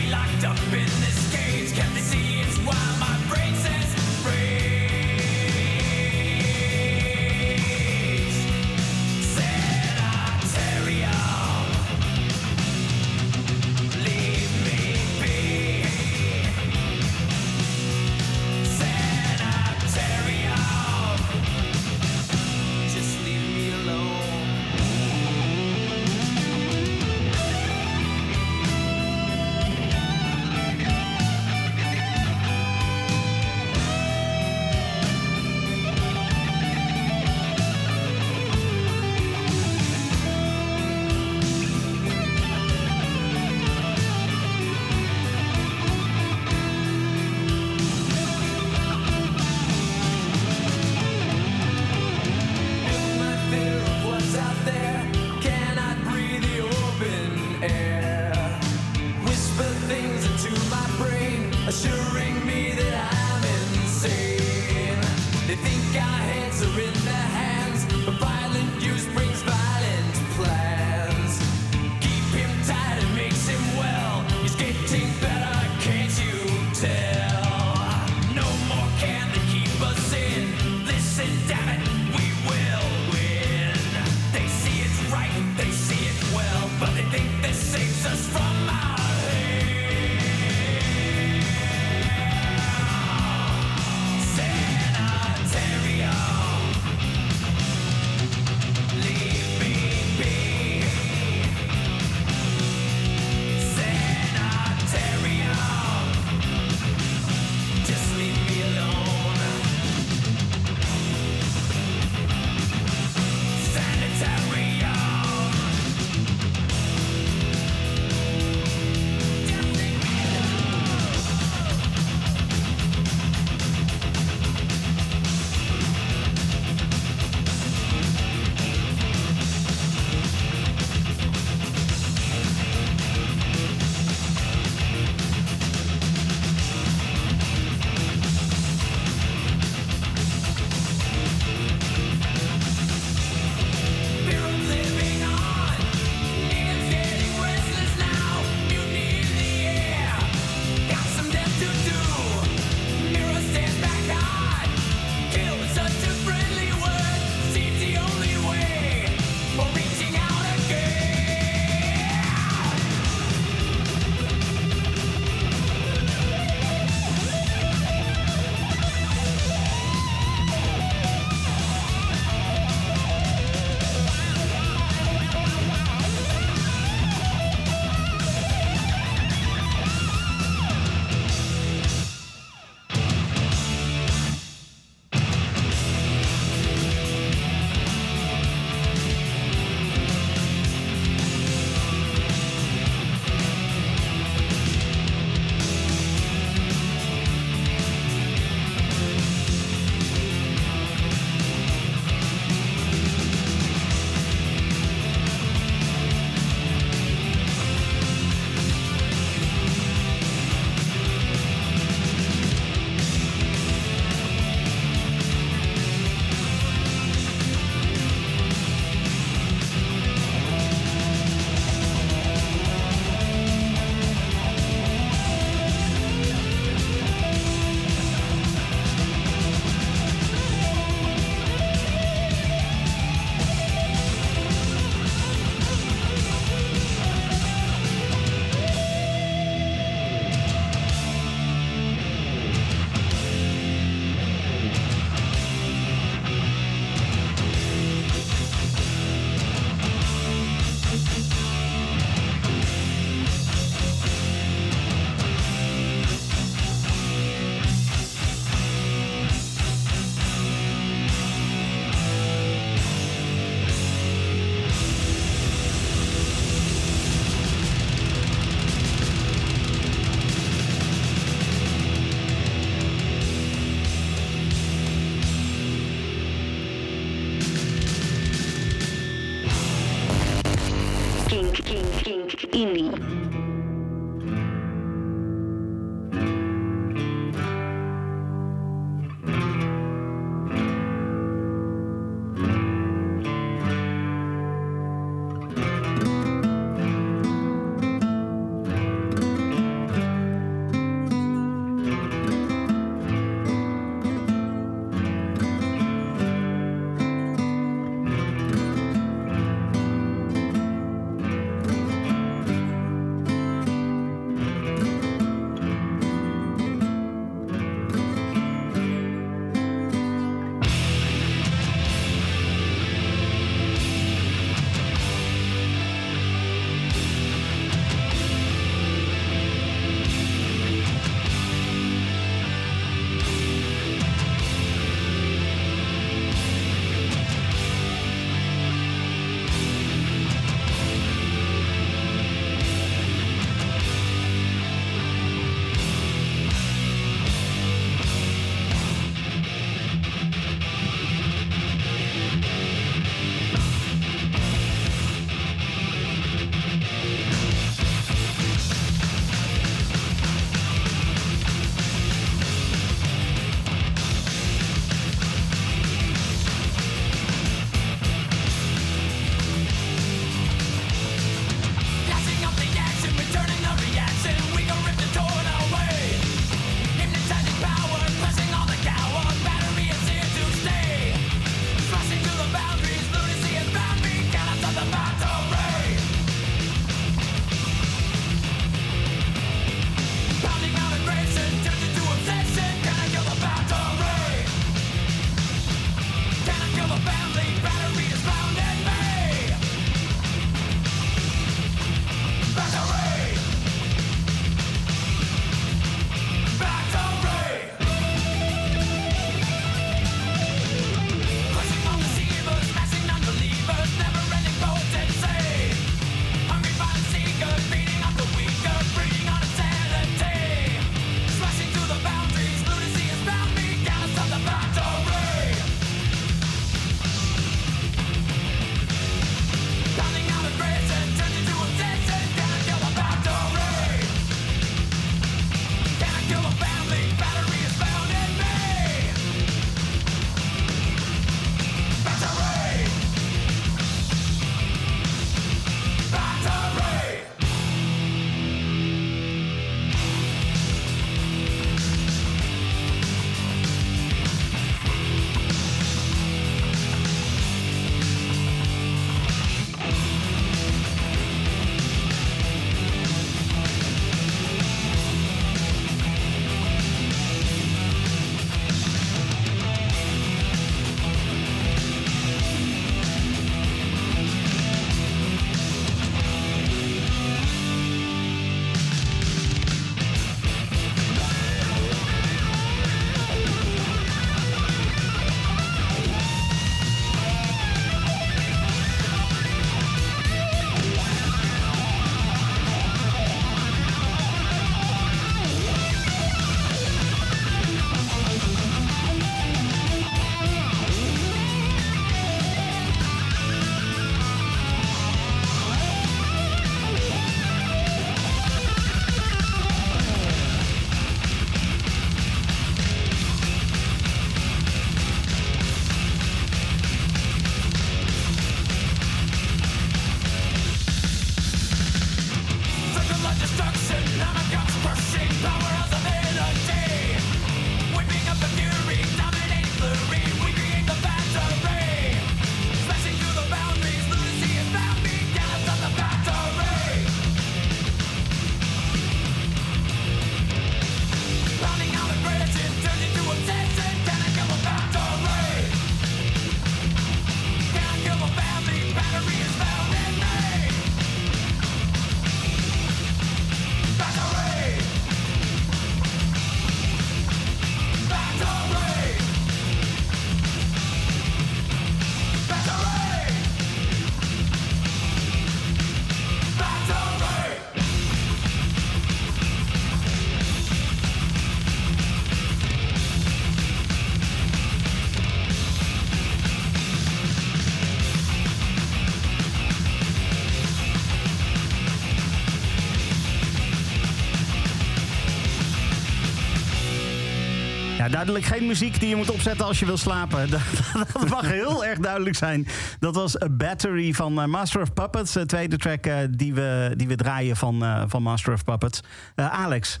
Duidelijk 588.14 588.44
geen 588.44 588.66
muziek 588.66 589.00
die 589.00 589.08
je 589.08 589.16
moet 589.16 589.30
opzetten 589.30 589.66
als 589.66 589.78
je 589.78 589.86
wil 589.86 589.96
slapen. 589.96 590.50
Dat, 590.50 591.28
mag 591.28 591.50
heel 591.50 591.84
erg 591.84 591.98
duidelijk 591.98 592.36
zijn. 592.36 592.66
Dat 593.00 593.14
was 593.14 593.42
A 593.42 593.48
Battery 593.48 594.12
van 594.12 594.40
eh, 594.40 594.46
Master 594.46 594.80
of 594.80 594.92
Puppets. 594.92 595.32
De 595.32 595.46
tweede 595.46 595.76
track 595.76 596.06
eh, 596.06 596.18
die, 596.30 596.54
we, 596.54 596.94
die 596.96 597.08
we 597.08 597.16
draaien 597.16 597.56
van, 597.56 597.82
eh, 597.82 598.02
van 598.06 598.22
Master 598.22 598.52
of 598.52 598.64
Puppets. 598.64 599.02
Eh, 599.34 599.52
Alex. 599.52 600.00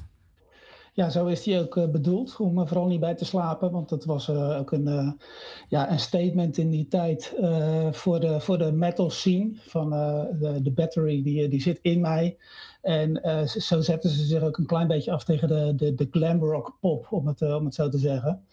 Ja, 0.96 1.10
zo 1.10 1.26
is 1.26 1.42
die 1.42 1.60
ook 1.60 1.76
eh, 1.76 1.88
bedoeld, 1.88 2.36
om 2.38 2.66
vooral 2.68 2.86
niet 2.86 3.00
bij 3.00 3.14
te 3.14 3.24
slapen. 3.24 3.70
Want 3.70 3.88
dat 3.88 4.04
was 4.04 4.28
eh, 4.28 4.58
ook 4.58 4.72
een, 4.72 4.88
eh, 4.88 5.08
ja, 5.68 5.90
een 5.90 5.98
statement 5.98 6.58
in 6.58 6.70
die 6.70 6.88
tijd 6.88 7.34
eh, 7.40 7.92
voor, 7.92 8.20
de, 8.20 8.40
voor 8.40 8.58
de 8.58 8.72
metal 8.72 9.10
scene. 9.10 9.50
Van 9.56 9.92
eh, 9.94 10.22
de, 10.40 10.62
de 10.62 10.70
battery, 10.72 11.22
die, 11.22 11.48
die 11.48 11.60
zit 11.60 11.78
in 11.82 12.00
mij. 12.00 12.36
En 12.82 13.22
eh, 13.22 13.46
zo 13.46 13.80
zetten 13.80 14.10
ze 14.10 14.24
zich 14.24 14.42
ook 14.42 14.58
een 14.58 14.66
klein 14.66 14.86
beetje 14.88 15.12
af 15.12 15.24
tegen 15.24 15.48
de, 15.48 15.74
de, 15.76 15.94
de 15.94 16.08
glam 16.10 16.38
rock 16.44 16.76
pop, 16.80 17.06
om 17.10 17.26
het, 17.26 17.42
eh, 17.42 17.54
om 17.54 17.64
het 17.64 17.74
zo 17.74 17.88
te 17.88 17.98
zeggen. 17.98 18.44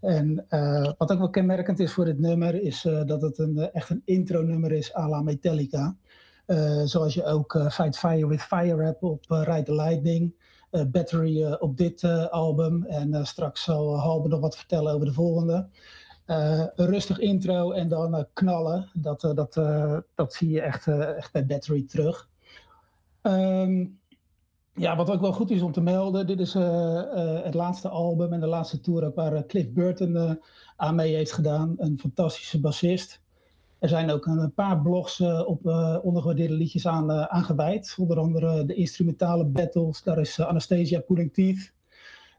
En 0.00 0.44
eh, 0.48 0.92
wat 0.98 1.12
ook 1.12 1.18
wel 1.18 1.30
kenmerkend 1.30 1.80
is 1.80 1.92
voor 1.92 2.04
dit 2.04 2.18
nummer, 2.18 2.62
is 2.62 2.84
eh, 2.84 3.04
dat 3.04 3.22
het 3.22 3.38
een, 3.38 3.58
eh, 3.58 3.66
echt 3.72 3.90
een 3.90 4.02
intro-nummer 4.04 4.72
is 4.72 4.94
à 4.96 5.08
la 5.08 5.20
Metallica. 5.22 5.96
Eh, 6.46 6.82
zoals 6.84 7.14
je 7.14 7.24
ook 7.24 7.54
eh, 7.54 7.70
Fight 7.70 7.98
Fire 7.98 8.26
with 8.28 8.40
Fire 8.42 8.82
hebt 8.84 9.02
op 9.02 9.24
eh, 9.28 9.42
Ride 9.44 9.62
the 9.62 9.74
Lightning. 9.74 10.34
eh, 10.70 10.82
Battery 10.86 11.42
eh, 11.44 11.54
op 11.58 11.76
dit 11.76 12.02
eh, 12.02 12.26
album. 12.26 12.84
En 12.84 13.14
eh, 13.14 13.24
straks 13.24 13.62
zal 13.64 13.98
Halbe 13.98 14.28
nog 14.28 14.40
wat 14.40 14.56
vertellen 14.56 14.92
over 14.92 15.06
de 15.06 15.12
volgende. 15.12 15.68
Eh, 16.24 16.64
een 16.74 16.86
rustig 16.86 17.18
intro 17.18 17.70
en 17.72 17.88
dan 17.88 18.14
eh, 18.14 18.24
knallen. 18.32 18.90
Dat, 18.92 19.24
eh, 19.24 19.34
dat, 19.34 19.54
dat 20.14 20.34
zie 20.34 20.50
je 20.50 20.60
echt, 20.60 20.86
echt 20.88 21.32
bij 21.32 21.46
Battery 21.46 21.82
terug. 21.82 22.28
Ehm, 23.22 23.86
ja, 24.74 24.96
wat 24.96 25.10
ook 25.10 25.20
wel 25.20 25.32
goed 25.32 25.50
is 25.50 25.62
om 25.62 25.72
te 25.72 25.80
melden, 25.80 26.26
dit 26.26 26.40
is 26.40 26.54
het 27.44 27.54
laatste 27.54 27.88
album 27.88 28.32
en 28.32 28.40
de 28.40 28.46
laatste 28.46 28.80
tour 28.80 29.04
ook 29.04 29.14
waar 29.14 29.46
Cliff 29.46 29.70
Burton 29.70 30.40
aan 30.76 30.94
mee 30.94 31.14
heeft 31.14 31.32
gedaan. 31.32 31.74
Een 31.76 31.98
fantastische 31.98 32.60
bassist. 32.60 33.20
Er 33.78 33.88
zijn 33.88 34.10
ook 34.10 34.26
een 34.26 34.52
paar 34.54 34.80
blogs 34.80 35.20
op 35.20 35.66
ondergewaardeerde 36.02 36.54
liedjes 36.54 36.86
aan, 36.86 37.28
gewijd. 37.44 37.94
Onder 37.98 38.18
andere 38.18 38.64
de 38.64 38.74
instrumentale 38.74 39.44
battles, 39.44 40.02
daar 40.02 40.18
is 40.18 40.40
Anastasia 40.40 41.00
Pulling 41.00 41.32
Teeth 41.32 41.73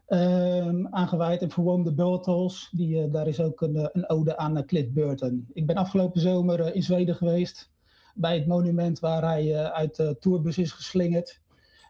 ehm, 0.06 0.86
aan 0.86 1.08
gewijd. 1.08 1.42
En 1.42 1.48
the 1.84 1.92
Battles, 1.94 2.68
die, 2.72 3.02
eh, 3.02 3.12
daar 3.12 3.28
is 3.28 3.40
ook 3.40 3.60
een, 3.60 3.76
eh, 3.76 3.88
een 3.92 4.08
ode 4.08 4.36
aan 4.36 4.56
eh, 4.56 4.64
Cliff 4.64 4.90
Burton. 4.90 5.46
Ik 5.52 5.66
ben 5.66 5.76
afgelopen 5.76 6.20
zomer 6.20 6.74
in 6.74 6.82
Zweden 6.82 7.14
geweest 7.14 7.70
bij 8.14 8.34
het 8.38 8.46
monument 8.46 8.98
waar 9.00 9.22
hij 9.22 9.70
uit 9.72 9.96
de 9.96 10.16
tourbus 10.20 10.58
is 10.58 10.72
geslingerd. 10.72 11.40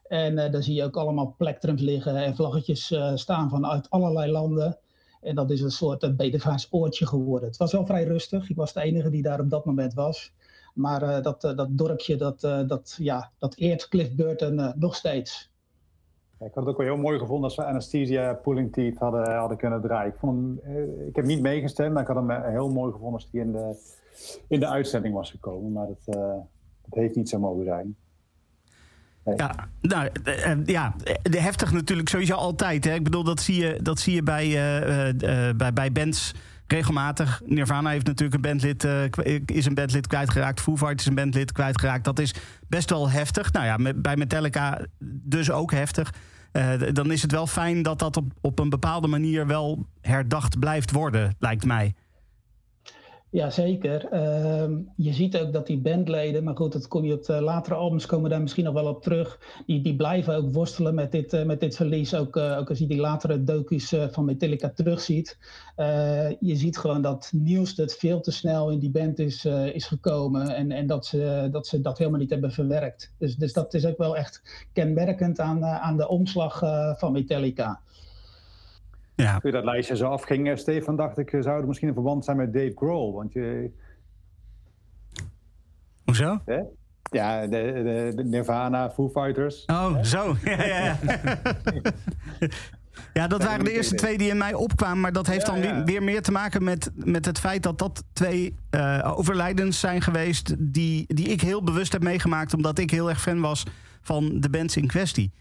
En 0.08 0.34
daar 0.34 0.62
zie 0.62 0.74
je 0.74 0.84
ook 0.84 0.96
allemaal 0.96 1.34
plektrums 1.38 1.82
liggen 1.82 2.16
en 2.16 2.36
vlaggetjes 2.36 2.94
staan 3.14 3.50
vanuit 3.50 3.90
allerlei 3.90 4.32
landen. 4.32 4.78
En 5.20 5.34
dat 5.34 5.50
is 5.50 5.60
een 5.60 5.70
soort 5.70 6.02
uh, 6.02 6.10
Bedevaars 6.10 6.66
oortje 6.70 7.06
geworden. 7.06 7.48
Het 7.48 7.58
was 7.58 7.72
wel 7.72 7.86
vrij 7.86 8.04
rustig. 8.04 8.50
Ik 8.50 8.56
was 8.56 8.72
de 8.72 8.80
enige 8.80 9.10
die 9.10 9.22
daar 9.22 9.40
op 9.40 9.50
dat 9.50 9.64
moment 9.64 9.94
was. 9.94 10.32
Maar 10.74 11.22
dat, 11.22 11.40
dat 11.40 11.68
dorpje, 11.70 12.16
dat, 12.16 12.40
dat, 12.40 12.96
ja, 12.98 13.32
dat 13.38 13.56
eert 13.56 13.88
Cliff 13.88 14.14
Burton 14.14 14.72
nog 14.76 14.94
steeds. 14.94 15.50
Ik 16.38 16.54
had 16.54 16.64
het 16.64 16.66
ook 16.66 16.76
wel 16.76 16.86
heel 16.86 16.96
mooi 16.96 17.18
gevonden 17.18 17.44
als 17.44 17.56
we 17.56 17.64
Anesthesia 17.64 18.34
Pulling 18.34 18.72
Teeth 18.72 18.98
hadden, 18.98 19.36
hadden 19.36 19.56
kunnen 19.56 19.80
draaien. 19.80 20.12
Ik, 20.12 20.18
vond 20.18 20.60
eh, 20.60 21.06
ik 21.06 21.16
heb 21.16 21.24
niet 21.24 21.40
meegestemd, 21.40 21.92
maar 21.92 22.02
ik 22.02 22.08
had 22.08 22.16
hem 22.16 22.30
eh, 22.30 22.48
heel 22.48 22.70
mooi 22.70 22.92
gevonden 22.92 23.14
als 23.14 23.28
hij 23.32 23.40
in 23.40 23.52
de, 23.52 23.76
in 24.48 24.60
de 24.60 24.68
uitzending 24.68 25.14
was 25.14 25.30
gekomen. 25.30 25.72
Maar 25.72 25.86
dat, 25.86 26.16
eh, 26.16 26.34
heeft 26.90 27.16
niet 27.16 27.28
zo 27.28 27.38
mogen 27.38 27.64
zijn. 27.64 27.96
Ja, 29.36 29.68
nou, 29.80 30.08
eh, 30.24 30.50
eh, 30.50 30.58
ja, 30.64 30.94
de 31.22 31.40
heftig 31.40 31.72
natuurlijk 31.72 32.08
sowieso 32.08 32.34
altijd. 32.34 32.84
Hè. 32.84 32.94
Ik 32.94 33.04
bedoel, 33.04 33.24
dat 33.24 33.40
zie 33.40 33.62
je, 33.62 33.78
dat 33.82 33.98
zie 33.98 34.14
je 34.14 34.22
bij, 34.22 34.44
eh, 34.44 35.08
eh, 35.08 35.48
eh, 35.48 35.56
bij, 35.56 35.72
bij 35.72 35.92
bands 35.92 36.34
regelmatig. 36.66 37.42
Nirvana 37.44 37.90
heeft 37.90 38.06
natuurlijk 38.06 38.34
een 38.34 38.50
bandlid, 38.50 38.84
eh, 38.84 38.92
kwa- 39.10 39.22
is 39.46 39.66
een 39.66 39.74
bandlid 39.74 40.06
kwijtgeraakt. 40.06 40.60
Foo 40.60 40.76
Fighters 40.76 41.00
is 41.02 41.06
een 41.06 41.14
bandlid 41.14 41.52
kwijtgeraakt. 41.52 42.04
Dat 42.04 42.18
is 42.18 42.34
best 42.68 42.90
wel 42.90 43.10
heftig. 43.10 43.52
Nou 43.52 43.66
ja, 43.66 43.92
bij 43.96 44.16
Metallica 44.16 44.80
dus 45.22 45.50
ook 45.50 45.70
heftig. 45.72 46.12
Eh, 46.52 46.72
dan 46.92 47.10
is 47.10 47.22
het 47.22 47.30
wel 47.32 47.46
fijn 47.46 47.82
dat 47.82 47.98
dat 47.98 48.16
op, 48.16 48.32
op 48.40 48.58
een 48.58 48.68
bepaalde 48.70 49.06
manier 49.08 49.46
wel 49.46 49.86
herdacht 50.00 50.58
blijft 50.58 50.90
worden, 50.92 51.34
lijkt 51.38 51.64
mij. 51.64 51.94
Ja, 53.30 53.50
zeker. 53.50 54.08
Ehm, 54.08 54.78
je 54.96 55.12
ziet 55.12 55.38
ook 55.38 55.52
dat 55.52 55.66
die 55.66 55.78
bandleden, 55.78 56.44
maar 56.44 56.56
goed, 56.56 56.72
dat 56.72 56.88
kom 56.88 57.04
je 57.04 57.12
op 57.12 57.24
de 57.24 57.40
latere 57.40 57.74
albums, 57.74 58.06
komen 58.06 58.30
daar 58.30 58.40
misschien 58.40 58.64
nog 58.64 58.74
wel 58.74 58.86
op 58.86 59.02
terug. 59.02 59.38
Die, 59.66 59.80
die 59.80 59.96
blijven 59.96 60.36
ook 60.36 60.54
worstelen 60.54 60.94
met 60.94 61.12
dit, 61.12 61.32
eh, 61.32 61.44
met 61.44 61.60
dit 61.60 61.76
verlies. 61.76 62.14
Ook, 62.14 62.36
eh, 62.36 62.58
ook 62.58 62.68
als 62.68 62.78
je 62.78 62.86
die 62.86 63.00
latere 63.00 63.44
docus 63.44 63.92
eh, 63.92 64.04
van 64.10 64.24
Metallica 64.24 64.70
terugziet. 64.70 65.38
Je 66.40 66.56
ziet 66.56 66.78
gewoon 66.78 67.02
dat 67.02 67.30
nieuws 67.32 67.74
dat 67.74 67.94
veel 67.94 68.20
te 68.20 68.30
snel 68.30 68.70
in 68.70 68.78
die 68.78 68.90
band 68.90 69.18
is, 69.18 69.44
is 69.72 69.86
gekomen. 69.86 70.48
En, 70.48 70.72
en 70.72 70.86
dat, 70.86 71.06
ze, 71.06 71.48
dat 71.50 71.66
ze 71.66 71.80
dat 71.80 71.98
helemaal 71.98 72.20
niet 72.20 72.30
hebben 72.30 72.52
verwerkt. 72.52 73.12
Dus, 73.18 73.36
dus 73.36 73.52
dat 73.52 73.74
is 73.74 73.86
ook 73.86 73.98
wel 73.98 74.16
echt 74.16 74.68
kenmerkend 74.72 75.40
aan, 75.40 75.64
aan 75.64 75.96
de 75.96 76.08
omslag 76.08 76.58
van 76.98 77.12
Metallica. 77.12 77.80
Ja. 79.16 79.38
Toen 79.38 79.50
dat 79.50 79.64
lijstje 79.64 79.96
zo 79.96 80.08
afging, 80.08 80.48
eh, 80.48 80.56
Stefan, 80.56 80.96
dacht 80.96 81.18
ik, 81.18 81.32
eh, 81.32 81.42
zou 81.42 81.60
er 81.60 81.66
misschien 81.66 81.88
een 81.88 81.94
verband 81.94 82.24
zijn 82.24 82.36
met 82.36 82.52
Dave 82.52 82.72
Grohl. 82.74 83.12
Want 83.12 83.32
je, 83.32 83.70
Hoezo? 86.04 86.40
hè? 86.44 86.60
ja, 87.10 87.46
de, 87.46 87.48
de, 87.48 88.12
de 88.16 88.24
Nirvana, 88.24 88.90
Foo 88.90 89.08
Fighters. 89.08 89.64
Oh, 89.64 90.02
zo. 90.02 90.36
Ja, 90.44 90.64
ja, 90.64 90.84
ja. 90.84 90.98
Ja, 93.12 93.26
dat 93.26 93.44
waren 93.44 93.64
de 93.64 93.72
eerste 93.72 93.94
twee 93.94 94.18
die 94.18 94.30
in 94.30 94.38
mij 94.38 94.54
opkwamen. 94.54 95.00
Maar 95.00 95.12
dat 95.12 95.26
heeft 95.26 95.46
dan 95.46 95.60
weer, 95.60 95.84
weer 95.84 96.02
meer 96.02 96.22
te 96.22 96.32
maken 96.32 96.64
met, 96.64 96.90
met 96.94 97.24
het 97.24 97.38
feit 97.38 97.62
dat 97.62 97.78
dat 97.78 98.04
twee 98.12 98.54
eh, 98.70 99.12
overlijdens 99.16 99.80
zijn 99.80 100.02
geweest. 100.02 100.54
Die, 100.58 101.04
die 101.14 101.28
ik 101.28 101.40
heel 101.40 101.62
bewust 101.62 101.92
heb 101.92 102.02
meegemaakt. 102.02 102.54
Omdat 102.54 102.78
ik 102.78 102.90
heel 102.90 103.08
erg 103.08 103.20
fan 103.20 103.40
was 103.40 103.66
van 104.00 104.40
de 104.40 104.50
bands 104.50 104.76
in 104.76 104.86
kwestie. 104.86 105.32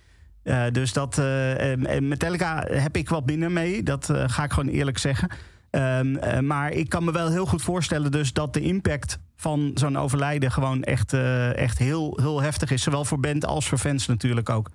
Eh, 0.46 0.64
dus 0.72 0.94
dat 0.94 1.18
em, 1.18 2.08
Metallica 2.08 2.66
heb 2.68 2.98
ik 2.98 3.10
wat 3.10 3.26
minder 3.26 3.52
mee. 3.52 3.84
Dat 3.84 4.10
eh, 4.10 4.24
ga 4.28 4.44
ik 4.44 4.52
gewoon 4.54 4.74
eerlijk 4.74 4.98
zeggen. 4.98 5.30
Ehm, 5.70 6.16
eh, 6.16 6.40
maar 6.40 6.72
ik 6.72 6.90
kan 6.90 7.04
me 7.04 7.12
wel 7.12 7.30
heel 7.30 7.46
goed 7.46 7.62
voorstellen 7.62 8.12
dus 8.12 8.34
dat 8.34 8.54
de 8.54 8.62
impact 8.62 9.20
van 9.36 9.72
zo'n 9.74 9.98
overlijden 9.98 10.52
gewoon 10.52 10.84
echt, 10.84 11.14
echt 11.54 11.78
heel, 11.78 12.20
heel 12.22 12.42
heftig 12.42 12.72
is. 12.72 12.84
Zowel 12.84 13.06
voor 13.06 13.20
band 13.20 13.46
als 13.46 13.68
voor 13.68 13.78
fans 13.78 14.08
natuurlijk 14.08 14.50
ook. 14.50 14.70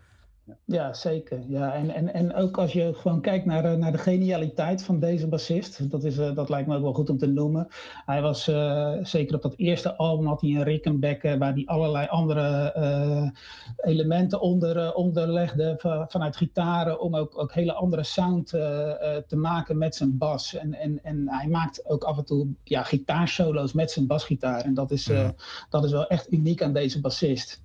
Ja, 0.64 0.92
zeker. 0.94 1.42
Ja, 1.48 1.74
en, 1.74 1.90
en, 1.94 2.14
en 2.14 2.34
ook 2.34 2.58
als 2.58 2.72
je 2.72 2.94
gewoon 2.94 3.20
kijkt 3.20 3.44
naar, 3.44 3.62
de- 3.62 3.76
naar 3.76 3.92
de 3.92 3.98
genialiteit 3.98 4.82
van 4.82 5.00
deze 5.00 5.26
bassist, 5.28 5.90
dat, 5.90 6.04
is, 6.04 6.18
eh, 6.18 6.34
dat 6.34 6.48
lijkt 6.48 6.68
me 6.68 6.76
ook 6.76 6.82
wel 6.82 6.92
goed 6.92 7.10
om 7.10 7.18
te 7.18 7.26
noemen. 7.26 7.68
Hij 8.06 8.22
was 8.22 8.48
eh, 8.48 8.92
zeker 9.02 9.34
op 9.34 9.42
dat 9.42 9.54
eerste 9.56 9.96
album 9.96 10.26
had 10.26 10.40
hij 10.40 10.50
een 10.50 10.62
Rickenbacker 10.62 11.38
waar 11.38 11.52
hij 11.52 11.62
allerlei 11.66 12.06
andere 12.06 12.72
eh, 12.72 13.28
elementen 13.76 14.40
onder, 14.40 14.76
eh, 14.78 14.96
onderlegde 14.96 15.74
va- 15.78 16.06
vanuit 16.08 16.36
gitaren 16.36 17.00
om 17.00 17.16
ook, 17.16 17.38
ook 17.38 17.52
hele 17.52 17.72
andere 17.72 18.02
sound 18.04 18.52
eh, 18.52 18.90
eh, 19.16 19.22
te 19.26 19.36
maken 19.36 19.78
met 19.78 19.94
zijn 19.94 20.18
bas. 20.18 20.54
En, 20.54 20.74
en, 20.74 20.98
en 21.02 21.24
hij 21.28 21.48
maakt 21.48 21.88
ook 21.88 22.04
af 22.04 22.18
en 22.18 22.24
toe 22.24 22.46
ja, 22.64 22.82
gitaarsolo's 22.82 23.72
met 23.72 23.90
zijn 23.90 24.06
basgitaar. 24.06 24.64
En 24.64 24.74
dat 24.74 24.90
is, 24.90 25.08
eh, 25.08 25.28
dat 25.70 25.84
is 25.84 25.90
wel 25.92 26.06
echt 26.06 26.32
uniek 26.32 26.62
aan 26.62 26.72
deze 26.72 27.00
bassist. 27.00 27.62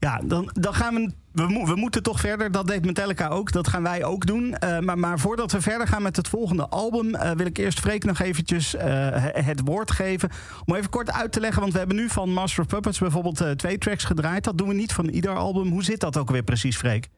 Ja, 0.00 0.20
dan, 0.24 0.50
dan 0.52 0.74
gaan 0.74 0.94
we. 0.94 1.10
We, 1.32 1.48
mo- 1.48 1.64
we 1.66 1.74
moeten 1.74 2.02
toch 2.02 2.20
verder. 2.20 2.52
Dat 2.52 2.66
deed 2.66 2.84
Metallica 2.84 3.28
ook. 3.28 3.52
Dat 3.52 3.68
gaan 3.68 3.82
wij 3.82 4.04
ook 4.04 4.26
doen. 4.26 4.54
Eh, 4.54 4.78
maar, 4.78 4.98
maar 4.98 5.18
voordat 5.18 5.52
we 5.52 5.60
verder 5.60 5.86
gaan 5.86 6.02
met 6.02 6.16
het 6.16 6.28
volgende 6.28 6.68
album. 6.68 7.14
eh, 7.14 7.30
wil 7.30 7.46
ik 7.46 7.58
eerst 7.58 7.80
Freek 7.80 8.04
nog 8.04 8.18
eventjes 8.20 8.74
eh, 8.74 8.84
he- 9.12 9.40
het 9.42 9.60
woord 9.64 9.90
geven. 9.90 10.30
Om 10.66 10.74
even 10.74 10.90
kort 10.90 11.12
uit 11.12 11.32
te 11.32 11.40
leggen. 11.40 11.60
Want 11.60 11.72
we 11.72 11.78
hebben 11.78 11.96
nu 11.96 12.08
van 12.08 12.32
Master 12.32 12.62
of 12.62 12.68
Puppets 12.68 12.98
bijvoorbeeld 12.98 13.44
twee 13.58 13.78
tracks 13.78 14.04
gedraaid. 14.04 14.44
Dat 14.44 14.58
doen 14.58 14.68
we 14.68 14.74
niet 14.74 14.92
van 14.92 15.08
ieder 15.08 15.34
album. 15.36 15.68
Hoe 15.70 15.84
zit 15.84 16.00
dat 16.00 16.16
ook 16.16 16.30
weer 16.30 16.42
precies, 16.42 16.76
Freek? 16.76 17.08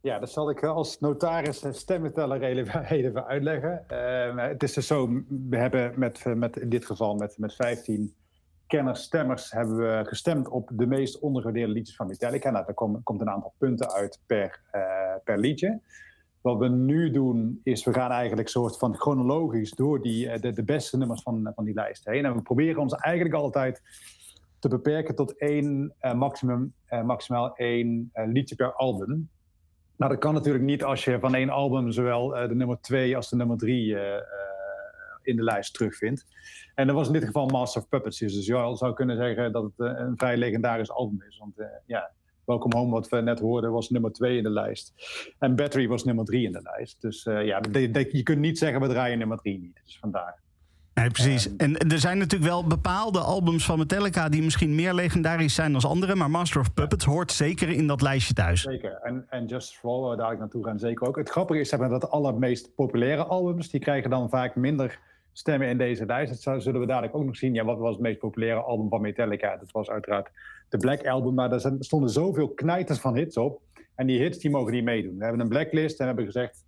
Ja, 0.00 0.18
dat 0.18 0.30
zal 0.30 0.50
ik 0.50 0.62
als 0.64 0.96
notaris 1.00 1.62
en 1.62 1.74
stemmenteller 1.74 2.42
even, 2.90 3.26
uitleggen. 3.26 3.88
Eh, 3.88 4.48
het 4.48 4.62
is 4.62 4.72
dus 4.72 4.86
zo, 4.86 5.08
we 5.48 5.56
hebben 5.56 5.92
met, 5.96 6.24
met, 6.34 6.56
in 6.56 6.68
dit 6.68 6.86
geval 6.86 7.14
met, 7.14 7.34
met 7.38 7.54
15 7.54 8.14
kenners, 8.70 9.02
stemmers, 9.02 9.50
hebben 9.50 9.76
we 9.76 10.04
gestemd 10.04 10.48
op 10.48 10.70
de 10.72 10.86
meest 10.86 11.18
ondergewaardeerde 11.18 11.72
liedjes 11.72 11.96
van 11.96 12.06
Metallica. 12.06 12.50
Nou, 12.50 12.64
daar 12.64 12.74
kom- 12.74 13.02
komt 13.02 13.20
een 13.20 13.30
aantal 13.30 13.54
punten 13.58 13.92
uit 13.92 14.20
per, 14.26 14.60
eh, 14.70 14.82
per 15.24 15.38
liedje. 15.38 15.80
Wat 16.40 16.58
we 16.58 16.68
nu 16.68 17.10
doen, 17.10 17.60
is 17.62 17.84
we 17.84 17.92
gaan 17.92 18.10
eigenlijk 18.10 18.48
soort 18.48 18.78
van 18.78 18.96
chronologisch 18.96 19.70
door 19.70 20.02
die, 20.02 20.28
eh, 20.28 20.40
de, 20.40 20.52
de 20.52 20.64
beste 20.64 20.96
nummers 20.96 21.22
van, 21.22 21.52
van 21.54 21.64
die 21.64 21.74
lijst 21.74 22.04
heen. 22.04 22.24
En 22.24 22.34
we 22.34 22.42
proberen 22.42 22.80
ons 22.80 22.94
eigenlijk 22.94 23.34
altijd 23.34 23.82
te 24.58 24.68
beperken 24.68 25.14
tot 25.14 25.38
één, 25.38 25.94
eh, 25.98 26.14
maximum, 26.14 26.74
maximaal 27.04 27.56
één 27.56 28.10
liedje 28.12 28.54
per 28.54 28.72
album. 28.72 29.28
Nou, 29.96 30.12
dat 30.12 30.20
kan 30.20 30.34
natuurlijk 30.34 30.64
niet 30.64 30.84
als 30.84 31.04
je 31.04 31.18
van 31.18 31.34
één 31.34 31.50
album 31.50 31.90
zowel 31.92 32.28
de 32.28 32.54
nummer 32.54 32.80
twee 32.80 33.16
als 33.16 33.28
de 33.30 33.36
nummer 33.36 33.56
drie 33.58 33.96
in 35.22 35.36
de 35.36 35.42
lijst 35.42 35.74
terugvindt. 35.74 36.26
En 36.80 36.86
dat 36.86 36.96
was 36.96 37.06
in 37.06 37.12
dit 37.12 37.24
geval 37.24 37.46
Master 37.46 37.82
of 37.82 37.88
Puppets. 37.88 38.18
Dus 38.18 38.46
je 38.46 38.54
al 38.54 38.76
zou 38.76 38.94
kunnen 38.94 39.16
zeggen 39.16 39.52
dat 39.52 39.62
het 39.62 39.72
eh, 39.88 39.98
een 39.98 40.16
vrij 40.16 40.36
legendarisch 40.36 40.90
album 40.90 41.22
is. 41.28 41.38
Want 41.38 41.58
eh, 41.58 41.66
ja, 41.86 42.10
Welcome 42.44 42.76
Home, 42.76 42.90
wat 42.90 43.08
we 43.08 43.20
net 43.20 43.40
hoorden, 43.40 43.72
was 43.72 43.90
nummer 43.90 44.12
twee 44.12 44.36
in 44.36 44.42
de 44.42 44.50
lijst. 44.50 44.92
En 45.38 45.56
Battery 45.56 45.88
was 45.88 46.04
nummer 46.04 46.24
drie 46.24 46.46
in 46.46 46.52
de 46.52 46.62
lijst. 46.62 47.00
Dus 47.00 47.26
eh, 47.26 47.46
ja, 47.46 47.60
de- 47.60 47.90
de- 47.90 48.08
je 48.12 48.22
kunt 48.22 48.38
niet 48.38 48.58
zeggen 48.58 48.80
we 48.80 48.88
draaien 48.88 49.18
nummer 49.18 49.38
drie 49.38 49.58
niet. 49.60 49.80
Dus 49.84 49.98
vandaar. 49.98 50.38
Nee, 50.94 51.10
precies. 51.10 51.56
En 51.56 51.76
er 51.78 51.98
zijn 51.98 52.18
natuurlijk 52.18 52.50
wel 52.50 52.66
bepaalde 52.66 53.18
albums 53.18 53.64
van 53.64 53.78
Metallica 53.78 54.28
die 54.28 54.42
misschien 54.42 54.74
meer 54.74 54.94
legendarisch 54.94 55.54
zijn 55.54 55.72
dan 55.72 55.82
andere. 55.82 56.14
Maar 56.14 56.30
Master 56.30 56.60
of 56.60 56.74
Puppets 56.74 57.04
hoort 57.04 57.32
zeker 57.32 57.68
in 57.68 57.86
dat 57.86 58.02
lijstje 58.02 58.34
thuis. 58.34 58.60
Zeker. 58.60 58.92
En, 59.02 59.26
en 59.28 59.46
All, 59.82 60.00
waar 60.00 60.10
we 60.10 60.16
dadelijk 60.16 60.40
naartoe 60.40 60.64
gaan, 60.64 60.78
zeker 60.78 61.06
ook. 61.08 61.16
Het 61.16 61.30
grappige 61.30 61.60
is 61.60 61.68
zeg 61.68 61.78
maar, 61.78 61.88
dat 61.88 62.00
de 62.00 62.08
allermeest 62.08 62.74
populaire 62.74 63.24
albums, 63.24 63.70
die 63.70 63.80
krijgen 63.80 64.10
dan 64.10 64.28
vaak 64.28 64.56
minder 64.56 64.98
stemmen 65.32 65.68
in 65.68 65.78
deze 65.78 66.06
lijst. 66.06 66.44
Dat 66.44 66.62
zullen 66.62 66.80
we 66.80 66.86
dadelijk 66.86 67.14
ook 67.14 67.24
nog 67.24 67.36
zien. 67.36 67.54
Ja, 67.54 67.64
wat 67.64 67.78
was 67.78 67.92
het 67.92 68.02
meest 68.02 68.18
populaire 68.18 68.60
album 68.60 68.88
van 68.88 69.00
Metallica? 69.00 69.56
Dat 69.56 69.70
was 69.70 69.90
uiteraard 69.90 70.30
de 70.68 70.76
Black 70.76 71.06
Album. 71.06 71.34
Maar 71.34 71.48
daar 71.48 71.64
er 71.64 71.76
stonden 71.78 72.10
zoveel 72.10 72.48
knijters 72.48 72.98
van 72.98 73.16
hits 73.16 73.36
op. 73.36 73.60
En 73.94 74.06
die 74.06 74.18
hits 74.20 74.38
die 74.38 74.50
mogen 74.50 74.72
niet 74.72 74.84
meedoen. 74.84 75.16
We 75.16 75.22
hebben 75.22 75.40
een 75.40 75.48
blacklist 75.48 76.00
en 76.00 76.06
hebben 76.06 76.24
gezegd... 76.24 76.64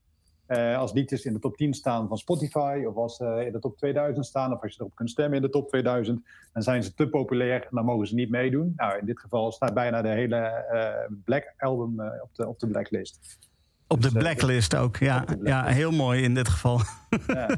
eh, 0.47 0.79
als 0.79 0.93
liedjes 0.93 1.25
in 1.25 1.33
de 1.33 1.39
top 1.39 1.57
10 1.57 1.75
staan 1.75 2.09
van 2.09 2.19
Spotify... 2.19 2.85
of 2.87 2.97
als 2.97 3.17
ze 3.17 3.43
in 3.47 3.53
de 3.53 3.59
top 3.59 3.77
2000 3.77 4.27
staan... 4.27 4.53
of 4.53 4.63
als 4.63 4.73
je 4.73 4.81
erop 4.81 4.95
kunt 4.95 5.11
stemmen 5.11 5.37
in 5.37 5.43
de 5.43 5.51
top 5.51 5.69
2000... 5.69 6.23
dan 6.53 6.63
zijn 6.63 6.83
ze 6.83 6.95
te 6.95 7.09
populair 7.09 7.63
en 7.63 7.69
dan 7.71 7.85
mogen 7.85 8.07
ze 8.07 8.15
niet 8.15 8.31
meedoen. 8.31 8.73
Nou, 8.77 8.99
in 8.99 9.07
dit 9.07 9.21
geval 9.21 9.53
staat 9.53 9.75
bijna 9.75 10.03
de 10.03 10.09
hele 10.09 10.37
eh, 10.37 11.15
Black 11.25 11.55
Album 11.59 12.01
eh, 12.01 12.23
op, 12.23 12.35
de, 12.35 12.49
op 12.49 12.59
de 12.59 12.67
blacklist. 12.67 13.39
Op 13.87 14.03
de 14.03 14.13
Dus, 14.13 14.23
blacklist 14.23 14.77
ook. 14.77 14.97
Ja, 14.97 15.25
ja, 15.43 15.65
heel 15.65 15.91
mooi 15.91 16.23
in 16.23 16.35
dit 16.35 16.49
geval. 16.49 16.81
Ja. 17.27 17.49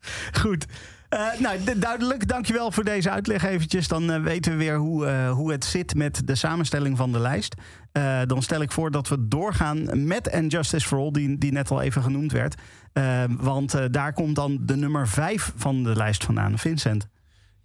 Goed. 0.42 0.66
Eh, 1.08 1.26
nou, 1.38 1.78
duidelijk. 1.78 2.28
Dankjewel 2.28 2.72
voor 2.72 2.84
deze 2.84 3.10
uitleg 3.10 3.44
eventjes. 3.44 3.88
Dan 3.88 4.12
eh, 4.12 4.22
weten 4.22 4.52
we 4.52 4.58
weer 4.58 4.76
hoe, 4.76 5.06
eh, 5.06 5.30
hoe 5.30 5.52
het 5.52 5.64
zit 5.64 5.94
met 5.94 6.26
de 6.26 6.34
samenstelling 6.34 6.96
van 6.96 7.12
de 7.12 7.18
lijst. 7.18 7.54
Dan 8.26 8.42
stel 8.42 8.60
ik 8.60 8.72
voor 8.72 8.90
dat 8.90 9.08
we 9.08 9.28
doorgaan 9.28 10.06
met 10.06 10.32
And 10.32 10.52
Justice 10.52 10.86
for 10.86 10.98
All, 10.98 11.10
die, 11.10 11.38
die 11.38 11.52
net 11.52 11.70
al 11.70 11.82
even 11.82 12.02
genoemd 12.02 12.32
werd. 12.32 12.54
Want 13.28 13.92
daar 13.92 14.12
komt 14.12 14.34
dan 14.34 14.58
de 14.60 14.76
nummer 14.76 15.08
5 15.08 15.52
van 15.56 15.82
de 15.82 15.96
lijst 15.96 16.24
vandaan. 16.24 16.58
Vincent. 16.58 17.08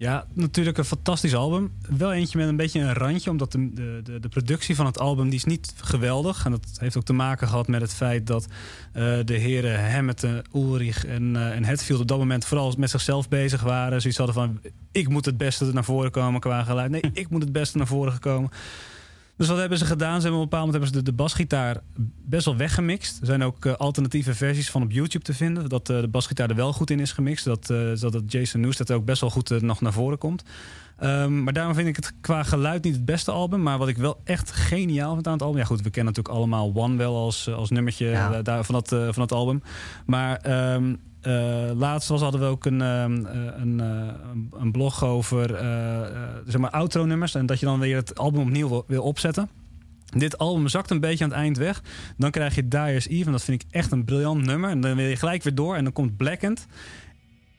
Ja, 0.03 0.25
natuurlijk 0.33 0.77
een 0.77 0.85
fantastisch 0.85 1.35
album. 1.35 1.71
Wel 1.97 2.13
eentje 2.13 2.37
met 2.37 2.47
een 2.47 2.55
beetje 2.55 2.79
een 2.79 2.93
randje, 2.93 3.29
omdat 3.29 3.51
de, 3.51 3.69
de, 4.03 4.19
de, 4.19 4.29
productie 4.29 4.75
van 4.75 4.85
het 4.85 4.99
album 4.99 5.25
die 5.25 5.33
is 5.33 5.43
niet 5.43 5.73
geweldig. 5.77 6.45
En 6.45 6.51
dat 6.51 6.65
heeft 6.77 6.97
ook 6.97 7.03
te 7.03 7.13
maken 7.13 7.47
gehad 7.47 7.67
met 7.67 7.81
het 7.81 7.93
feit 7.93 8.27
dat 8.27 8.47
eh, 8.91 9.17
de 9.25 9.33
heren 9.33 9.91
Hammett, 9.91 10.25
Ulrich 10.53 11.05
en, 11.05 11.35
eh 11.35 11.55
en 11.55 11.63
Hetfield 11.63 12.01
op 12.01 12.07
dat 12.07 12.17
moment 12.17 12.45
vooral 12.45 12.73
met 12.77 12.89
zichzelf 12.89 13.29
bezig 13.29 13.61
waren. 13.61 14.01
Zoiets 14.01 14.19
hadden 14.19 14.35
van, 14.35 14.59
ik 14.91 15.09
moet 15.09 15.25
het 15.25 15.37
beste 15.37 15.73
naar 15.73 15.83
voren 15.83 16.11
komen 16.11 16.39
qua 16.39 16.63
geluid. 16.63 16.91
Nee, 16.91 17.01
ik 17.13 17.29
moet 17.29 17.41
het 17.41 17.51
beste 17.51 17.77
naar 17.77 17.87
voren 17.87 18.19
komen. 18.19 18.51
Dus 19.37 19.47
wat 19.47 19.57
hebben 19.57 19.77
ze 19.77 19.85
gedaan? 19.85 20.15
Ze 20.15 20.21
hebben 20.21 20.41
op 20.41 20.43
een 20.43 20.49
bepaald 20.49 20.65
moment 20.65 20.83
hebben 20.83 21.01
ze 21.01 21.11
de, 21.11 21.17
de 21.17 21.23
basgitaar 21.23 21.77
best 22.25 22.45
wel 22.45 22.55
weggemixt. 22.55 23.19
Er 23.19 23.25
zijn 23.25 23.43
ook 23.43 23.65
eh, 23.65 23.73
alternatieve 23.73 24.33
versies 24.33 24.69
van 24.69 24.81
op 24.81 24.91
YouTube 24.91 25.23
te 25.23 25.33
vinden. 25.33 25.69
Dat 25.69 25.89
eh, 25.89 26.01
de 26.01 26.07
basgitaar 26.07 26.49
er 26.49 26.55
wel 26.55 26.73
goed 26.73 26.89
in 26.89 26.99
is 26.99 27.11
gemixt. 27.11 27.45
Dat, 27.45 27.69
eh, 27.69 27.91
zodat 27.93 28.31
Jason 28.31 28.61
Newsted 28.61 28.91
ook 28.91 29.05
best 29.05 29.21
wel 29.21 29.29
goed 29.29 29.61
nog 29.61 29.81
naar 29.81 29.93
voren 29.93 30.17
komt. 30.17 30.43
Ehm, 30.97 31.43
maar 31.43 31.53
daarom 31.53 31.75
vind 31.75 31.87
ik 31.87 31.95
het 31.95 32.13
qua 32.21 32.43
geluid 32.43 32.83
niet 32.83 32.95
het 32.95 33.05
beste 33.05 33.31
album. 33.31 33.61
Maar 33.61 33.77
wat 33.77 33.87
ik 33.87 33.97
wel 33.97 34.21
echt 34.23 34.51
geniaal 34.51 35.13
vind 35.13 35.27
aan 35.27 35.33
het 35.33 35.41
album. 35.41 35.59
Ja, 35.59 35.65
goed, 35.65 35.81
we 35.81 35.89
kennen 35.89 36.13
natuurlijk 36.13 36.35
allemaal 36.35 36.71
One 36.75 36.97
wel 36.97 37.15
als, 37.15 37.49
als 37.49 37.69
nummertje 37.69 38.05
Ja. 38.05 38.41
daar, 38.41 38.63
van, 38.63 38.75
dat, 38.75 38.87
van 38.87 39.13
dat 39.27 39.31
album. 39.31 39.63
Maar 40.05 40.37
ehm, 40.37 40.95
eh, 41.23 41.69
laatst 41.75 42.09
was, 42.09 42.21
hadden 42.21 42.41
we 42.41 42.45
ook 42.47 42.65
een, 42.65 42.81
ehm, 42.81 43.25
eh, 43.25 43.47
eh, 43.47 43.53
een- 43.61 43.79
een 44.59 44.71
blog 44.71 45.03
over 45.03 45.47
zeg 46.47 46.57
maar 46.61 46.69
outro-nummers. 46.69 47.35
En 47.35 47.45
dat 47.45 47.59
je 47.59 47.65
dan 47.65 47.79
weer 47.79 47.95
het 47.95 48.17
album 48.17 48.41
opnieuw 48.41 48.83
wil, 48.87 49.03
opzetten. 49.03 49.49
Dit 50.17 50.37
album 50.37 50.67
zakt 50.67 50.89
een 50.91 50.99
beetje 50.99 51.23
aan 51.23 51.29
het 51.29 51.39
eind 51.39 51.57
weg. 51.57 51.81
Dan 52.17 52.31
krijg 52.31 52.55
je 52.55 52.67
Dyer's 52.67 53.07
Eve. 53.07 53.25
En 53.25 53.31
dat 53.31 53.43
vind 53.43 53.61
ik 53.63 53.67
echt 53.71 53.91
een 53.91 54.05
briljant 54.05 54.45
nummer. 54.45 54.69
En 54.69 54.81
dan 54.81 54.95
wil 54.95 55.05
je 55.05 55.15
gelijk 55.15 55.43
weer 55.43 55.55
door. 55.55 55.75
En 55.75 55.83
dan 55.83 55.93
komt 55.93 56.17
Blackened. 56.17 56.65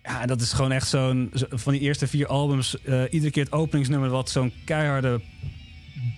Ja, 0.02 0.26
dat 0.26 0.40
is 0.40 0.52
gewoon 0.52 0.72
echt 0.72 0.88
zo'n... 0.88 1.30
zo- 1.34 1.46
Van 1.50 1.72
die 1.72 1.82
eerste 1.82 2.06
vier 2.06 2.26
albums... 2.26 2.76
iedere 3.10 3.30
keer 3.30 3.44
het 3.44 3.52
openingsnummer 3.52 4.10
wat 4.10 4.30
zo'n 4.30 4.52
keiharde 4.64 5.20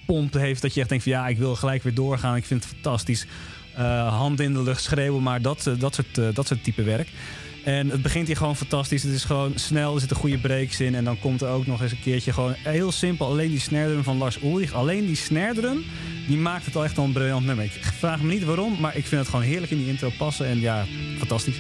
pomp 0.07 0.33
heeft... 0.33 0.63
dat 0.63 0.75
je 0.75 0.81
echt 0.81 0.89
denkt 0.89 1.05
van 1.05 1.13
ja, 1.13 1.29
ik 1.29 1.39
wil 1.39 1.57
gelijk 1.57 1.83
weer 1.83 1.95
doorgaan. 1.95 2.37
Ik 2.37 2.45
vind 2.45 2.65
het 2.65 2.73
fantastisch. 2.73 3.27
Eh, 3.77 4.17
hand 4.19 4.41
in 4.41 4.53
de 4.53 4.63
lucht 4.63 4.83
schreeuwen, 4.83 5.23
maar 5.23 5.43
dat, 5.43 5.67
eh, 5.67 5.75
dat, 5.79 5.95
soort, 5.95 6.19
eh, 6.19 6.29
dat 6.33 6.47
soort 6.47 6.65
type 6.65 6.83
werk. 6.83 7.09
En 7.65 7.91
het 7.91 8.03
begint 8.03 8.27
hier 8.27 8.37
gewoon 8.37 8.57
fantastisch. 8.57 9.03
Het 9.03 9.13
is 9.13 9.25
gewoon 9.25 9.53
snel, 9.55 9.95
er 9.95 9.99
zitten 9.99 10.17
goede 10.17 10.39
breaks 10.39 10.81
in. 10.81 10.95
En 10.95 11.05
dan 11.05 11.19
komt 11.19 11.43
er 11.43 11.49
ook 11.49 11.67
nog 11.67 11.83
eens 11.83 11.93
een 11.93 12.01
keertje 12.01 12.33
gewoon 12.33 12.55
heel 12.59 12.93
simpel... 12.93 13.27
alleen 13.27 13.51
die 13.51 13.61
snare 13.61 13.89
drum 13.89 14.03
van 14.03 14.17
Lars 14.17 14.43
Ulrich. 14.43 14.73
Alleen 14.73 15.07
die 15.07 15.17
snare 15.17 15.55
drum, 15.55 15.85
die 16.29 16.37
maakt 16.37 16.65
het 16.65 16.77
al 16.77 16.85
echt 16.85 16.99
al 16.99 17.05
een 17.05 17.13
briljant 17.13 17.47
nummer. 17.47 17.65
Ik 17.65 17.73
vraag 17.73 18.23
me 18.23 18.33
niet 18.33 18.45
waarom, 18.45 18.81
maar 18.81 18.97
ik 18.97 19.07
vind 19.07 19.21
het 19.21 19.31
gewoon 19.31 19.45
heerlijk 19.45 19.73
in 19.73 19.79
die 19.79 19.89
intro 19.89 20.11
passen. 20.19 20.47
En 20.47 20.61
ja, 20.61 20.85
fantastisch. 21.19 21.57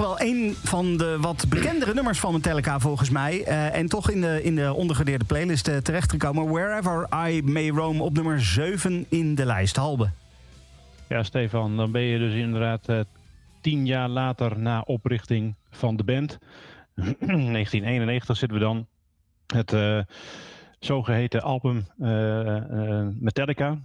Wel 0.00 0.20
een 0.20 0.54
van 0.54 0.96
de 0.96 1.16
wat 1.20 1.46
bekendere 1.48 1.94
nummers 1.94 2.20
van 2.20 2.32
Metallica 2.32 2.78
volgens 2.78 3.10
mij. 3.10 3.44
Eh, 3.44 3.76
en 3.76 3.86
toch 3.88 4.10
in 4.10 4.20
de, 4.20 4.42
in 4.42 4.54
de 4.54 4.72
ondergedeerde 4.72 5.24
playlist 5.24 5.68
eh, 5.68 5.76
terechtgekomen. 5.76 6.50
Wherever 6.50 7.08
I 7.28 7.42
May 7.42 7.68
Roam 7.68 8.00
op 8.00 8.12
nummer 8.12 8.42
7 8.42 9.06
in 9.08 9.34
de 9.34 9.44
lijst. 9.44 9.76
Halbe. 9.76 10.10
Ja, 11.08 11.22
Stefan, 11.22 11.76
dan 11.76 11.92
ben 11.92 12.02
je 12.02 12.18
dus 12.18 12.34
inderdaad 12.34 12.88
eh, 12.88 13.00
tien 13.60 13.86
jaar 13.86 14.08
later 14.08 14.58
na 14.58 14.80
oprichting 14.80 15.54
van 15.70 15.96
de 15.96 16.04
band. 16.04 16.38
1991 16.94 18.36
zitten 18.36 18.58
we 18.58 18.64
dan. 18.64 18.86
Het 19.46 19.72
eh, 19.72 19.98
zogeheten 20.78 21.42
album 21.42 21.86
Metallica. 23.20 23.78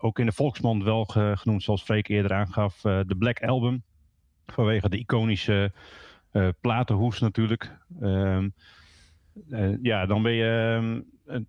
Ook 0.00 0.18
in 0.18 0.26
de 0.26 0.32
volksmond 0.32 0.82
wel 0.82 1.04
ge- 1.04 1.32
genoemd, 1.36 1.62
zoals 1.62 1.82
Freek 1.82 2.08
eerder 2.08 2.32
aangaf, 2.32 2.80
de 2.80 3.14
Black 3.18 3.42
Album. 3.42 3.82
Vanwege 4.52 4.88
de 4.88 4.98
iconische 4.98 5.72
eh, 6.30 6.48
platenhoes 6.60 7.20
natuurlijk. 7.20 7.76
Ehm, 8.00 8.48
eh, 9.50 9.82
ja, 9.82 10.06
dan 10.06 10.22
ben 10.22 10.32
je 10.32 10.76
ehm, 10.76 11.00
eh, 11.26 11.42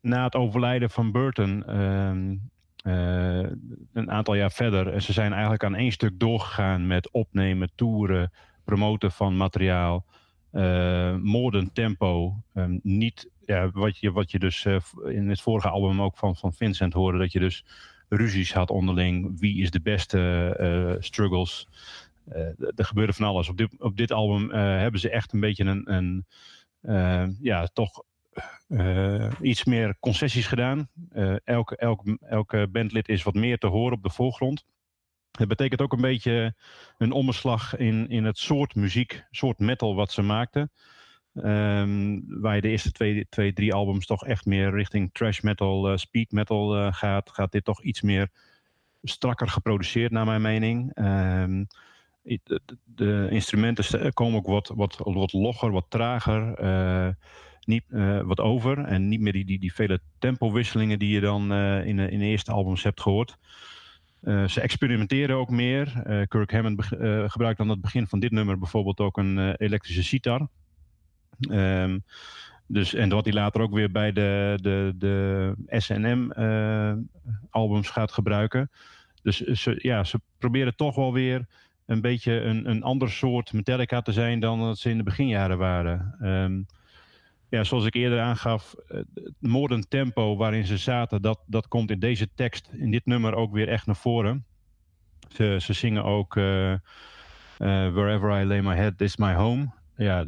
na 0.00 0.24
het 0.24 0.34
overlijden 0.34 0.90
van 0.90 1.12
Burton 1.12 1.64
ehm, 1.64 2.36
eh, 2.76 3.50
een 3.92 4.10
aantal 4.10 4.34
jaar 4.34 4.52
verder. 4.52 4.92
En 4.92 5.02
ze 5.02 5.12
zijn 5.12 5.32
eigenlijk 5.32 5.64
aan 5.64 5.74
één 5.74 5.92
stuk 5.92 6.18
doorgegaan 6.18 6.86
met 6.86 7.10
opnemen, 7.10 7.70
toeren, 7.74 8.32
promoten 8.64 9.12
van 9.12 9.36
materiaal, 9.36 10.04
eh 10.52 11.16
modern 11.16 11.72
tempo. 11.72 12.42
Niet 12.82 13.30
ja, 13.46 13.70
wat, 13.70 13.98
je, 13.98 14.12
wat 14.12 14.30
je 14.30 14.38
dus 14.38 14.64
in 15.04 15.28
het 15.28 15.40
vorige 15.40 15.68
album 15.68 16.02
ook 16.02 16.16
van, 16.16 16.36
van 16.36 16.52
Vincent 16.52 16.92
hoorde, 16.92 17.18
dat 17.18 17.32
je 17.32 17.40
dus 17.40 17.64
ruzies 18.08 18.52
had 18.52 18.70
onderling. 18.70 19.40
Wie 19.40 19.62
is 19.62 19.70
de 19.70 19.80
beste 19.80 20.96
struggles? 21.00 21.68
Eh, 22.28 22.40
er 22.76 22.84
gebeurde 22.84 23.12
van 23.12 23.26
alles. 23.26 23.48
Op 23.48 23.56
dit, 23.56 23.80
op 23.80 23.96
dit 23.96 24.12
album 24.12 24.50
eh, 24.50 24.60
hebben 24.60 25.00
ze 25.00 25.10
echt 25.10 25.32
een 25.32 25.40
beetje 25.40 25.64
een, 25.64 25.92
een 25.92 26.26
eh, 26.80 27.26
ja, 27.40 27.66
toch 27.66 28.04
iets 29.40 29.64
meer 29.64 29.96
concessies 30.00 30.46
gedaan. 30.46 30.88
Elke, 31.44 32.68
bandlid 32.72 33.08
is 33.08 33.22
wat 33.22 33.34
meer 33.34 33.58
te 33.58 33.66
horen 33.66 33.96
op 33.96 34.02
de 34.02 34.10
voorgrond. 34.10 34.64
Het 35.30 35.48
betekent 35.48 35.80
ook 35.80 35.92
een 35.92 36.00
beetje 36.00 36.54
een 36.98 37.12
omslag 37.12 37.76
in, 37.76 38.08
in 38.08 38.24
het 38.24 38.38
soort 38.38 38.74
muziek, 38.74 39.24
soort 39.30 39.58
metal 39.58 39.94
wat 39.94 40.12
ze 40.12 40.22
maakten. 40.22 40.70
Ehm, 41.34 42.20
waar 42.26 42.54
je 42.54 42.60
de 42.60 42.68
eerste 42.68 42.92
twee, 42.92 43.26
twee, 43.28 43.52
drie 43.52 43.74
albums 43.74 44.06
toch 44.06 44.26
echt 44.26 44.46
meer 44.46 44.70
richting 44.70 45.10
trash 45.12 45.40
metal, 45.40 45.98
speed 45.98 46.32
metal 46.32 46.92
gaat, 46.92 47.30
gaat 47.30 47.52
dit 47.52 47.64
toch 47.64 47.82
iets 47.82 48.02
meer 48.02 48.30
strakker 49.02 49.48
geproduceerd, 49.48 50.10
naar 50.10 50.26
mijn 50.26 50.42
mening. 50.42 50.98
I- 50.98 51.66
de, 52.84 53.26
instrumenten 53.30 53.84
st- 53.84 54.12
komen 54.12 54.38
ook 54.38 54.46
wat, 54.46 54.72
wat, 54.74 54.96
wat 55.04 55.32
logger, 55.32 55.70
wat 55.70 55.86
trager. 55.88 56.54
eh, 56.54 57.08
niet, 57.66 57.84
eh, 57.88 58.20
wat 58.20 58.40
over. 58.40 58.78
En 58.78 59.08
niet 59.08 59.20
meer 59.20 59.32
die, 59.32 59.44
die, 59.44 59.58
die 59.58 59.74
vele 59.74 60.00
tempowisselingen 60.18 60.98
die 60.98 61.10
je 61.10 61.20
dan 61.20 61.52
eh, 61.52 61.86
in, 61.86 61.98
in 61.98 62.18
de 62.18 62.24
eerste 62.24 62.52
albums 62.52 62.82
hebt 62.82 63.00
gehoord. 63.00 63.36
Eh, 64.20 64.48
ze 64.48 64.60
experimenteren 64.60 65.36
ook 65.36 65.50
meer. 65.50 66.02
Kirk 66.28 66.52
Hammond 66.52 66.84
gebruikt 67.26 67.60
aan 67.60 67.68
het 67.68 67.80
begin 67.80 68.06
van 68.06 68.20
dit 68.20 68.30
nummer 68.30 68.58
bijvoorbeeld 68.58 69.00
ook 69.00 69.16
een 69.16 69.54
elektrische 69.54 70.02
sitar. 70.02 70.48
Ehm, 71.40 71.98
dus, 72.66 72.94
en 72.94 73.08
wat 73.08 73.24
hij 73.24 73.34
later 73.34 73.60
ook 73.60 73.72
weer 73.72 73.90
bij 73.90 74.12
de, 74.12 74.58
de, 74.62 74.92
de 74.96 75.54
SNM-albums 75.68 77.90
gaat 77.90 78.12
gebruiken. 78.12 78.70
Dus 79.22 79.40
ze, 79.40 79.74
ja, 79.78 80.04
ze 80.04 80.20
proberen 80.38 80.76
toch 80.76 80.94
wel 80.94 81.12
weer 81.12 81.46
een 81.86 82.00
beetje 82.00 82.40
een, 82.40 82.70
een 82.70 82.82
ander 82.82 83.10
soort 83.10 83.52
Metallica 83.52 84.00
te 84.00 84.12
zijn 84.12 84.40
dan 84.40 84.60
dat 84.60 84.78
ze 84.78 84.90
in 84.90 84.96
de 84.96 85.02
beginjaren 85.02 85.58
waren. 85.58 86.14
Ehm, 86.20 86.62
ja, 87.48 87.64
zoals 87.64 87.84
ik 87.84 87.94
eerder 87.94 88.20
aangaf, 88.20 88.74
eh, 88.88 88.96
het 89.14 89.34
modern 89.38 89.88
tempo 89.88 90.36
waarin 90.36 90.66
ze 90.66 90.76
zaten, 90.76 91.22
dat, 91.22 91.38
dat 91.46 91.68
komt 91.68 91.90
in 91.90 91.98
deze 91.98 92.28
tekst, 92.34 92.70
in 92.72 92.90
dit 92.90 93.06
nummer 93.06 93.34
ook 93.34 93.52
weer 93.52 93.68
echt 93.68 93.86
naar 93.86 93.96
voren. 93.96 94.44
Ze, 95.28 95.56
ze 95.60 95.72
zingen 95.72 96.04
ook 96.04 96.36
eh, 96.36 96.72
eh, 96.72 96.78
Wherever 97.92 98.40
I 98.40 98.44
lay 98.44 98.60
my 98.60 98.76
head, 98.76 99.00
is 99.00 99.16
my 99.16 99.34
home. 99.34 99.70
Ja, 99.96 100.26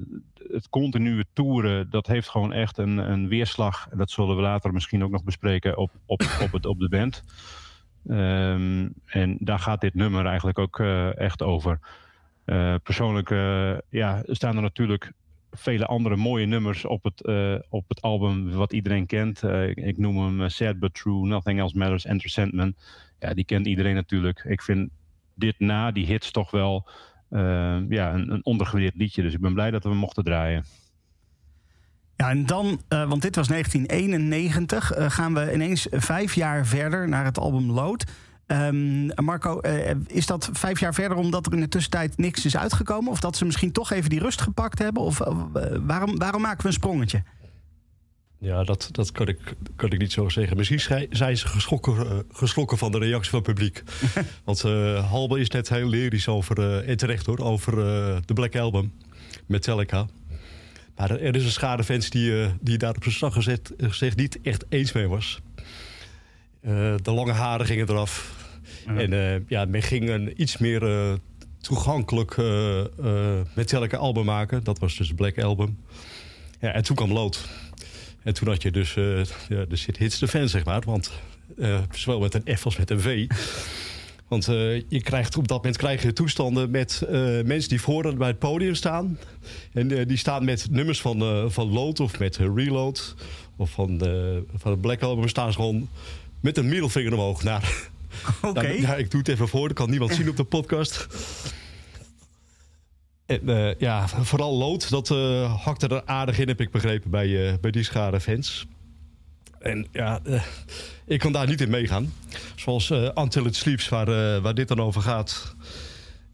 het 0.49 0.69
continue 0.69 1.25
toeren, 1.33 1.91
dat 1.91 2.07
heeft 2.07 2.29
gewoon 2.29 2.53
echt 2.53 2.79
een, 2.79 2.99
een 2.99 3.29
weerslag. 3.29 3.89
Dat 3.93 4.11
zullen 4.11 4.37
we 4.37 4.43
later 4.43 4.73
misschien 4.73 5.05
ook 5.05 5.11
nog 5.11 5.25
bespreken 5.25 5.77
op, 5.77 5.91
op, 6.07 6.23
op, 6.43 6.53
het, 6.53 6.67
op 6.67 6.79
de 6.79 6.89
band. 6.89 7.25
Ehm, 8.09 8.89
en 9.05 9.37
daar 9.41 9.59
gaat 9.59 9.81
dit 9.81 9.95
nummer 9.95 10.27
eigenlijk 10.27 10.59
ook 10.59 10.81
eh, 10.81 11.19
echt 11.19 11.43
over. 11.43 11.79
Eh, 12.45 12.75
persoonlijk 12.83 13.31
eh, 13.31 13.79
ja, 13.89 14.23
staan 14.27 14.57
er 14.57 14.63
natuurlijk 14.63 15.13
vele 15.51 15.87
andere 15.87 16.17
mooie 16.17 16.47
nummers 16.47 16.85
op 16.85 17.05
het, 17.05 17.23
op 17.69 17.89
het 17.89 18.03
album 18.03 18.51
wat 18.51 18.73
iedereen 18.73 19.07
kent. 19.07 19.43
Ik, 19.43 19.77
ik 19.77 19.99
noem 19.99 20.19
hem 20.19 20.49
Sad 20.49 20.79
But 20.79 20.95
True, 20.95 21.27
Nothing 21.27 21.59
Else 21.59 21.79
Matters, 21.79 22.05
Enter 22.05 22.31
Sandman. 22.31 22.75
Ja, 23.19 23.35
die 23.35 23.45
kent 23.45 23.67
iedereen 23.67 23.95
natuurlijk. 23.95 24.45
Ik 24.45 24.63
vind 24.63 24.91
dit 25.35 25.55
na 25.59 25.91
die 25.91 26.07
hits 26.07 26.31
toch 26.31 26.51
wel 26.51 26.89
ja, 27.89 28.15
een, 28.15 28.41
een 28.43 28.93
liedje. 28.95 29.23
Dus 29.23 29.35
ik 29.35 29.41
ben 29.41 29.55
blij 29.55 29.71
dat 29.71 29.83
we 29.83 29.89
hem 29.89 29.99
mochten 29.99 30.25
draaien. 30.25 30.65
Ja, 32.19 32.31
en 32.31 32.47
dan, 32.47 32.81
eh, 32.89 33.09
want 33.09 33.23
dit 33.23 33.37
was 33.37 33.49
1991, 33.49 34.93
eh, 34.93 35.11
gaan 35.11 35.35
we 35.35 35.53
ineens 35.55 35.87
vijf 35.91 36.35
jaar 36.35 36.67
verder 36.67 37.09
naar 37.09 37.25
het 37.25 37.39
album 37.39 37.71
Load. 37.71 38.05
Ehm, 38.47 39.07
Marco, 39.25 39.61
eh, 39.61 39.95
is 40.07 40.27
dat 40.27 40.51
vijf 40.53 40.81
jaar 40.81 40.95
verder 40.95 41.19
omdat 41.19 41.47
er 41.47 41.53
in 41.53 41.61
de 41.61 41.69
tussentijd 41.69 42.17
niks 42.17 42.45
is 42.45 42.57
uitgekomen? 42.57 43.11
Of 43.11 43.21
dat 43.21 43.37
ze 43.37 43.45
misschien 43.45 43.73
toch 43.73 43.91
even 43.91 44.11
die 44.11 44.19
rust 44.19 44.41
gepakt 44.41 44.79
hebben? 44.79 45.03
Of 45.03 45.19
waarom, 45.87 46.19
waarom 46.19 46.43
maken 46.43 46.61
we 46.63 46.67
een 46.67 46.73
sprongetje? 46.73 47.23
Ja, 48.39 48.65
dat, 48.65 48.89
dat 48.93 49.13
kan, 49.13 49.29
ik, 49.29 49.55
kan 49.77 49.91
ik 49.91 49.99
niet 49.99 50.13
zo 50.13 50.29
zeggen. 50.29 50.57
Misschien 50.57 51.09
zijn 51.11 51.37
ze 51.37 51.49
geschrokken, 51.49 52.25
geschrokken 52.33 52.79
van 52.79 52.93
de 52.93 52.99
reactie 52.99 53.31
van 53.31 53.39
het 53.39 53.49
publiek. 53.49 53.83
Want 54.45 54.65
eh 54.65 55.11
Halbe 55.11 55.41
is 55.41 55.51
net 55.51 55.69
heel 55.69 55.89
lyrisch 55.89 56.29
over, 56.29 56.59
eh 56.59 56.89
en 56.89 56.97
terecht 56.97 57.27
hoor, 57.27 57.39
over 57.39 57.75
de 58.27 58.35
Black 58.35 58.57
Album, 58.57 58.93
Metallica. 59.47 60.07
Maar 60.99 61.11
er 61.11 61.37
is 61.37 61.45
een 61.45 61.51
schade 61.51 61.85
fans 61.85 62.11
die, 62.11 62.43
eh, 62.43 62.51
die 62.61 62.79
daar 62.79 62.95
op 62.95 63.03
zijn 63.03 63.15
slag 63.15 63.33
gezet, 63.33 63.73
gezegd 63.79 64.17
niet 64.17 64.39
echt 64.43 64.65
eens 64.69 64.93
mee 64.93 65.09
was. 65.09 65.41
Eh, 66.61 66.95
de 67.03 67.13
lange 67.13 67.33
haren 67.33 67.67
gingen 67.67 67.89
eraf. 67.89 68.37
En 68.87 69.13
eh, 69.13 69.41
ja, 69.49 69.65
men 69.65 69.83
ging 69.83 70.09
een 70.09 70.43
iets 70.43 70.59
meer 70.59 71.19
toegankelijk 71.61 72.37
Metallica 73.55 73.97
album 73.97 74.25
maken. 74.25 74.65
Dat 74.65 74.79
was 74.79 74.97
dus 74.97 75.13
Black 75.13 75.39
Album. 75.43 75.79
Ja, 76.61 76.73
en 76.73 76.83
toen 76.83 76.97
kwam 76.97 77.13
Lood. 77.13 77.49
En 78.23 78.35
toen 78.35 78.49
had 78.49 78.63
je 78.63 78.71
dus 78.71 78.95
ja, 79.49 79.65
de 79.65 79.77
shit 79.77 79.97
hits 79.97 80.19
de 80.19 80.29
fan, 80.29 80.49
zeg 80.49 80.65
maar. 80.65 80.83
Want 80.87 81.11
zowel 81.91 82.21
met 82.21 82.35
een 82.35 82.57
F 82.57 82.65
als 82.65 82.77
met 82.77 82.91
een 82.91 83.01
V. 83.01 83.27
Want 84.29 84.49
eh, 84.49 84.81
je 84.89 85.03
krijgt, 85.03 85.37
op 85.37 85.49
dat 85.49 85.57
moment 85.57 85.77
krijg 85.77 86.03
je 86.03 86.13
toestanden 86.13 86.71
met 86.71 87.03
eh, 87.03 87.13
mensen 87.45 87.69
die 87.69 87.81
voor 87.81 88.17
bij 88.17 88.29
het 88.29 88.39
podium 88.39 88.75
staan. 88.75 89.19
En 89.73 89.99
eh, 89.99 90.07
die 90.07 90.17
staan 90.17 90.45
met 90.45 90.67
nummers 90.71 91.01
van, 91.01 91.51
van 91.51 91.73
Load 91.73 92.01
of 92.01 92.19
met 92.19 92.37
Reload. 92.37 93.15
Of 93.57 93.71
van, 93.71 93.99
de 93.99 94.43
van 94.55 94.71
het 94.71 94.81
Black 94.81 95.03
Album 95.03 95.29
staan 95.29 95.53
ze 95.53 95.59
gewoon 95.59 95.89
met 96.41 96.57
een 96.57 96.69
middelvinger 96.69 97.13
omhoog 97.13 97.43
naar... 97.43 97.89
Oké. 98.43 98.63
Nou, 98.63 98.81
ja, 98.81 98.97
ik 98.97 99.11
doe 99.11 99.21
het 99.21 99.29
even 99.29 99.49
voor, 99.49 99.69
dat 99.69 99.77
kan 99.77 99.91
niemand 99.91 100.15
zien 100.15 100.29
op 100.29 100.37
de 100.37 100.45
podcast. 100.45 101.07
En, 103.27 103.75
ja, 103.79 104.09
vooral 104.09 104.57
Lood, 104.57 104.91
dat 104.91 105.09
hakte 105.63 105.89
er 105.89 106.03
aardig 106.05 106.39
in, 106.39 106.49
heb 106.49 106.61
ik 106.61 106.71
begrepen, 106.71 107.11
bij, 107.11 107.59
bij 107.61 107.71
die 107.71 107.83
schare 107.83 108.21
fans. 108.21 108.67
En 109.59 109.87
ja, 109.93 110.21
ik 111.09 111.19
kan 111.19 111.33
daar 111.33 111.47
niet 111.47 111.61
in 111.61 111.71
meegaan. 111.71 112.13
Zoals 112.57 112.91
eh 112.91 113.09
Until 113.15 113.47
It 113.47 113.57
Sleeps, 113.57 113.89
waar, 113.89 114.09
eh, 114.09 114.43
waar 114.43 114.55
dit 114.55 114.69
dan 114.69 114.81
over 114.81 115.03
gaat. 115.03 115.55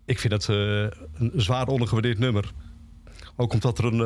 Ik 0.04 0.18
vind 0.18 0.32
dat 0.32 0.48
eh, 0.48 0.56
een 1.14 1.32
zwaar 1.36 1.68
ondergewaardeerd 1.68 2.18
nummer. 2.18 2.52
Ook 3.36 3.52
omdat 3.52 3.78
er 3.78 3.84
een, 3.84 3.98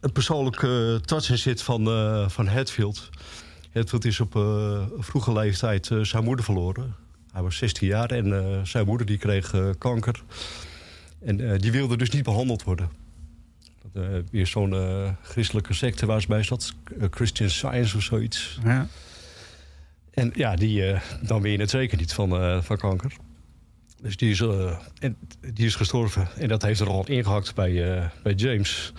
een 0.00 0.12
persoonlijke 0.12 1.00
touch 1.04 1.30
in 1.30 1.38
zit 1.38 1.62
van, 1.62 1.84
van 2.30 2.46
Hatfield. 2.46 3.10
Hatfield 3.72 4.04
is 4.04 4.20
op 4.20 4.32
vroege 4.98 5.32
leeftijd 5.32 5.90
zijn 6.02 6.24
moeder 6.24 6.44
verloren. 6.44 6.94
Hij 7.32 7.42
was 7.42 7.56
16 7.56 7.88
jaar 7.88 8.10
en 8.10 8.66
zijn 8.66 8.86
moeder 8.86 9.06
die 9.06 9.18
kreeg 9.18 9.54
kanker. 9.78 10.22
En 11.20 11.58
die 11.58 11.72
wilde 11.72 11.96
dus 11.96 12.10
niet 12.10 12.22
behandeld 12.22 12.62
worden. 12.62 12.90
Eh, 13.92 14.02
weer 14.30 14.46
zo'n 14.46 14.74
christelijke 15.22 15.74
secte 15.74 16.06
waar 16.06 16.20
ze 16.20 16.26
bij 16.26 16.42
zat. 16.42 16.74
Christian 17.10 17.50
Science 17.50 17.96
of 17.96 18.02
zoiets. 18.02 18.58
Ja. 18.64 18.88
En 20.12 20.30
ja, 20.34 20.56
die, 20.56 20.86
eh, 20.86 21.00
dan 21.22 21.42
weet 21.42 21.52
je 21.52 21.60
het 21.60 21.70
zeker 21.70 21.98
niet 21.98 22.12
van, 22.12 22.32
eh, 22.36 22.62
van 22.62 22.76
kanker. 22.76 23.12
Dus 24.02 24.16
die 24.16 24.30
is, 24.30 24.40
eh, 24.40 24.76
die 25.54 25.66
is 25.66 25.74
gestorven. 25.74 26.28
En 26.36 26.48
dat 26.48 26.62
heeft 26.62 26.80
er 26.80 26.88
al 26.88 27.06
ingehakt 27.06 27.54
bij, 27.54 28.10
bij 28.22 28.32
James. 28.32 28.92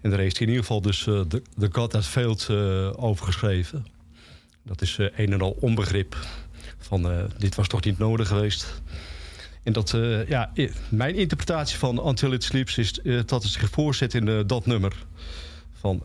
En 0.00 0.10
daar 0.10 0.18
heeft 0.18 0.38
hij 0.38 0.46
in 0.46 0.52
ieder 0.52 0.66
geval 0.66 0.80
dus 0.80 1.04
de 1.04 1.42
The 1.58 1.68
God 1.72 1.90
That 1.90 2.06
Failed 2.06 2.50
over 2.96 3.26
geschreven. 3.26 3.86
Dat 4.62 4.82
is 4.82 4.98
een 4.98 5.32
en 5.32 5.40
al 5.40 5.56
onbegrip. 5.60 6.16
Van 6.78 7.30
dit 7.38 7.54
was 7.54 7.68
toch 7.68 7.84
niet 7.84 7.98
nodig 7.98 8.28
geweest. 8.28 8.82
En 9.62 9.72
dat, 9.72 9.90
ja, 10.28 10.52
mijn 10.88 11.14
interpretatie 11.14 11.78
van 11.78 12.06
Until 12.06 12.32
It 12.32 12.44
Sleeps 12.44 12.78
is 12.78 12.92
dat 13.26 13.42
het 13.42 13.52
zich 13.52 13.70
voorzet 13.70 14.14
in 14.14 14.46
dat 14.46 14.66
nummer. 14.66 15.06
Van 15.72 16.02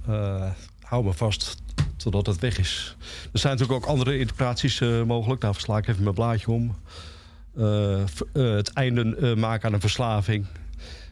hou 0.81 1.03
me 1.03 1.13
vast, 1.13 1.55
totdat 1.97 2.25
het 2.25 2.39
weg 2.39 2.57
is. 2.57 2.95
Er 3.33 3.39
zijn 3.39 3.57
natuurlijk 3.57 3.83
ook 3.83 3.89
andere 3.89 4.19
interpretaties 4.19 4.81
eh, 4.81 5.03
mogelijk. 5.03 5.41
Daar 5.41 5.55
sla 5.55 5.77
ik 5.77 5.87
even 5.87 6.03
mijn 6.03 6.15
blaadje 6.15 6.51
om. 6.51 6.75
Eh, 7.57 8.01
eh, 8.01 8.07
het 8.33 8.73
einde 8.73 9.35
maken 9.35 9.67
aan 9.67 9.73
een 9.73 9.81
verslaving. 9.81 10.45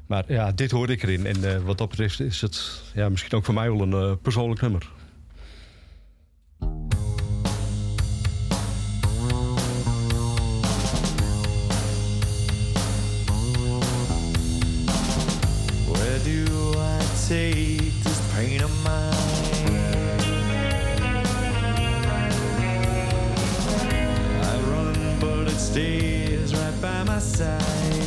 Maar 0.05 0.23
ja, 0.27 0.51
dit 0.51 0.71
hoorde 0.71 0.93
ik 0.93 1.03
erin. 1.03 1.25
En 1.25 1.65
wat 1.65 1.77
dat 1.77 1.89
betreft 1.89 2.19
is 2.19 2.41
het 2.41 2.81
ja, 2.93 3.09
misschien 3.09 3.37
ook 3.37 3.45
voor 3.45 3.53
mij 3.53 3.71
wel 3.71 3.81
een 3.81 4.19
persoonlijk 4.19 4.61
nummer. 4.61 4.89
by 26.81 27.03
my 27.03 27.19
side. 27.19 28.06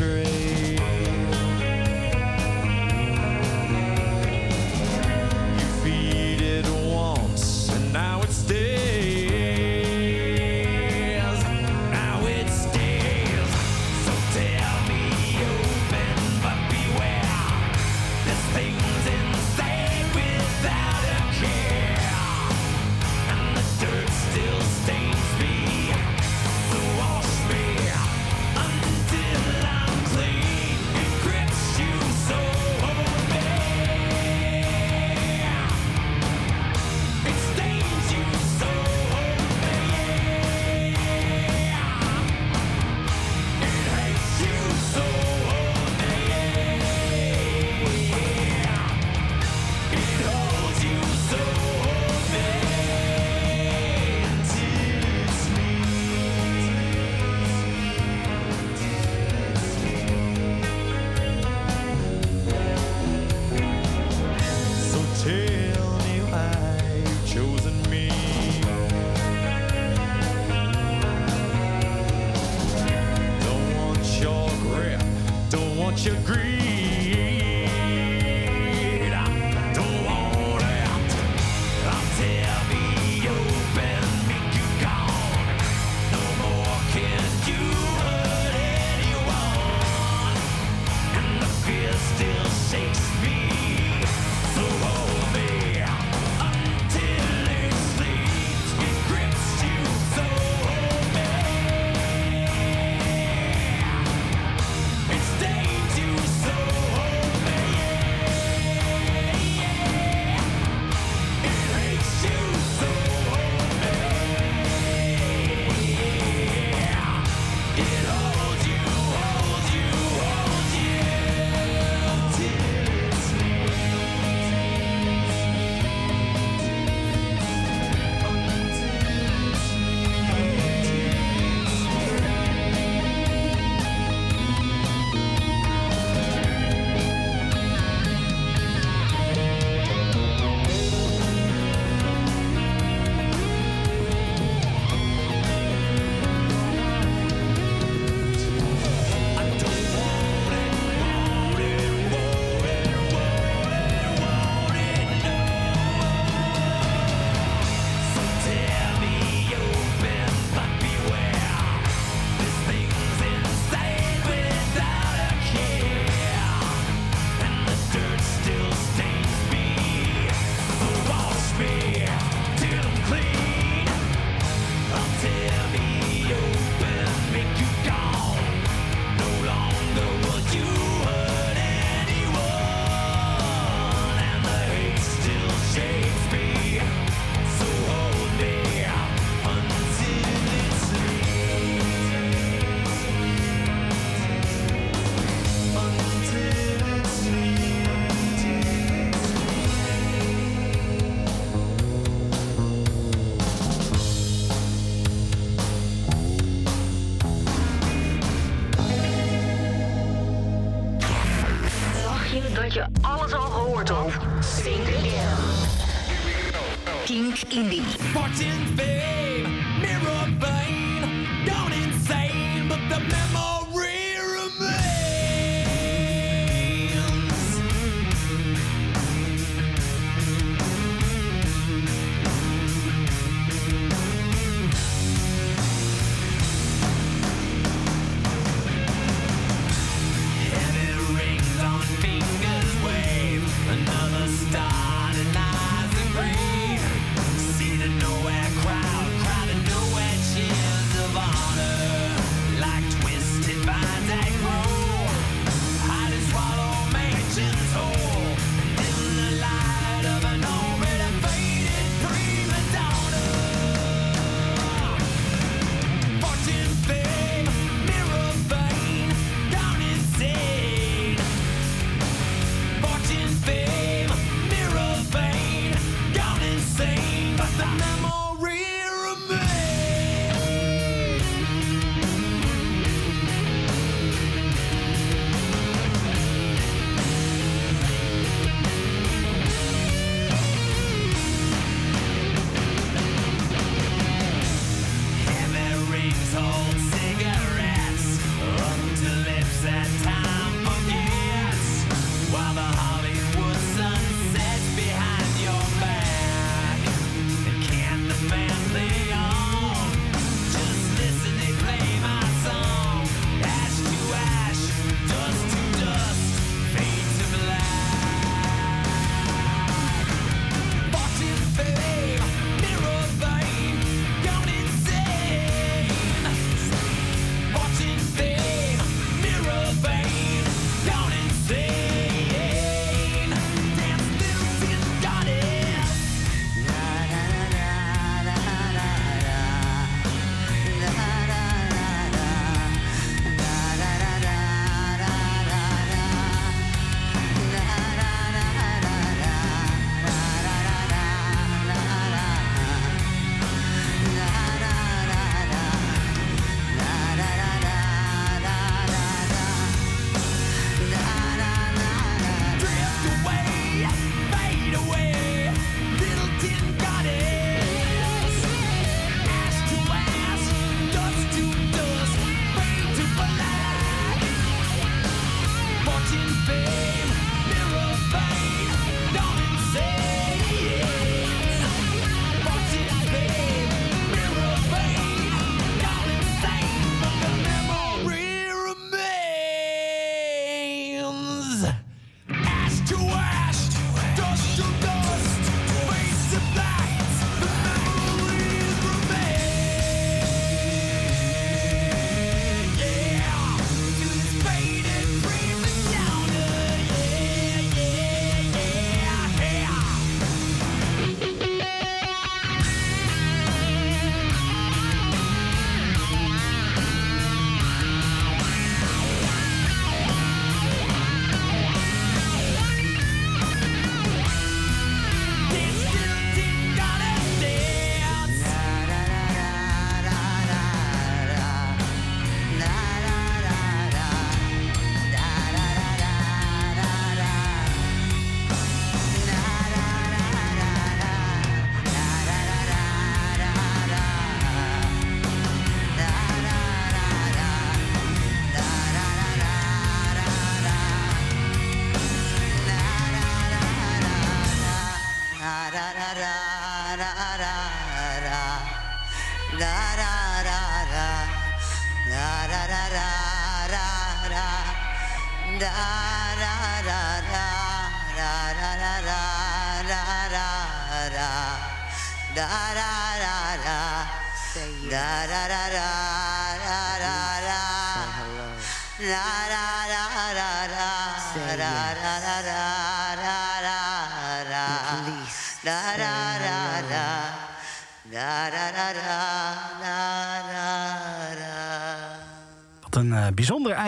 for. 0.00 0.29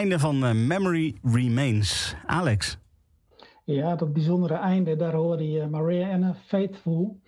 Einde 0.03 0.19
van 0.19 0.45
eh, 0.45 0.53
Memory 0.53 1.17
Remains. 1.23 2.15
Alex. 2.27 2.79
Ja, 3.65 3.97
dat 3.97 4.13
bijzondere 4.13 4.55
einde, 4.55 4.97
daar 4.97 5.15
hoorde 5.15 5.51
je 5.51 5.67
Marianne 5.67 6.35
Faithful. 6.35 7.21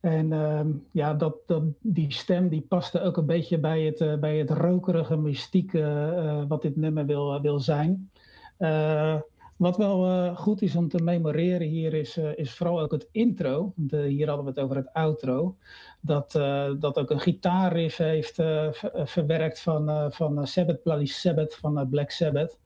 En 0.00 0.32
ehm, 0.32 0.68
ja, 0.92 1.14
dat, 1.14 1.36
dat, 1.46 1.62
die 1.80 2.12
stem 2.12 2.48
die 2.48 2.66
paste 2.68 3.00
ook 3.00 3.16
een 3.16 3.26
beetje 3.26 3.58
bij 3.58 3.82
het, 3.82 4.00
eh, 4.00 4.18
bij 4.18 4.38
het 4.38 4.50
rokerige 4.50 5.16
mystieke 5.16 5.80
eh, 5.80 6.42
wat 6.48 6.62
dit 6.62 6.76
nummer 6.76 7.06
wil, 7.06 7.40
wil 7.40 7.60
zijn. 7.60 8.10
Eh, 8.56 9.20
wat 9.58 9.76
wel 9.76 10.06
eh, 10.06 10.36
goed 10.36 10.62
is 10.62 10.76
om 10.76 10.88
te 10.88 11.02
memoreren 11.02 11.68
hier 11.68 11.94
is, 11.94 12.16
eh, 12.16 12.36
is 12.36 12.54
vooral 12.54 12.80
ook 12.80 12.92
het 12.92 13.08
intro. 13.12 13.72
Eh, 13.88 14.00
hier 14.00 14.26
hadden 14.26 14.44
we 14.44 14.50
het 14.50 14.60
over 14.60 14.76
het 14.76 14.92
outro. 14.92 15.56
Dat, 16.00 16.34
eh, 16.34 16.70
dat 16.78 16.98
ook 16.98 17.10
een 17.10 17.20
gitaarriff 17.20 17.96
heeft 17.96 18.38
eh, 18.38 18.66
eh, 18.66 18.72
verwerkt 19.06 19.60
van, 19.60 20.12
van 20.12 20.46
Sabbath 20.46 20.82
Bloody 20.82 21.06
Sabbath 21.06 21.54
van 21.54 21.88
Black 21.90 22.10
Sabbath. 22.10 22.58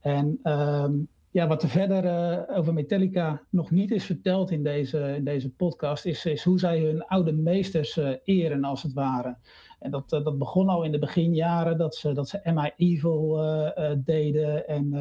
En 0.00 0.38
ehm, 0.42 0.92
ja, 1.30 1.46
wat 1.46 1.62
er 1.62 1.68
verder 1.68 2.48
over 2.48 2.74
Metallica 2.74 3.42
nog 3.50 3.70
niet 3.70 3.90
is 3.90 4.04
verteld 4.04 4.50
in 4.50 4.62
deze, 4.62 5.14
in 5.16 5.24
deze 5.24 5.50
podcast, 5.50 6.06
is, 6.06 6.24
is 6.24 6.44
hoe 6.44 6.58
zij 6.58 6.80
hun 6.80 7.04
oude 7.06 7.32
meesters 7.32 7.98
eren, 8.24 8.64
als 8.64 8.82
het 8.82 8.92
ware. 8.92 9.36
En 9.78 9.90
dat, 9.90 10.08
dat 10.08 10.38
begon 10.38 10.68
al 10.68 10.82
in 10.82 10.92
de 10.92 10.98
beginjaren, 10.98 11.78
dat 11.78 11.94
ze, 11.94 12.12
dat 12.12 12.28
ze 12.28 12.44
Am 12.44 12.58
I 12.58 12.72
Evil 12.76 13.38
deden 14.04 14.68
en 14.68 14.92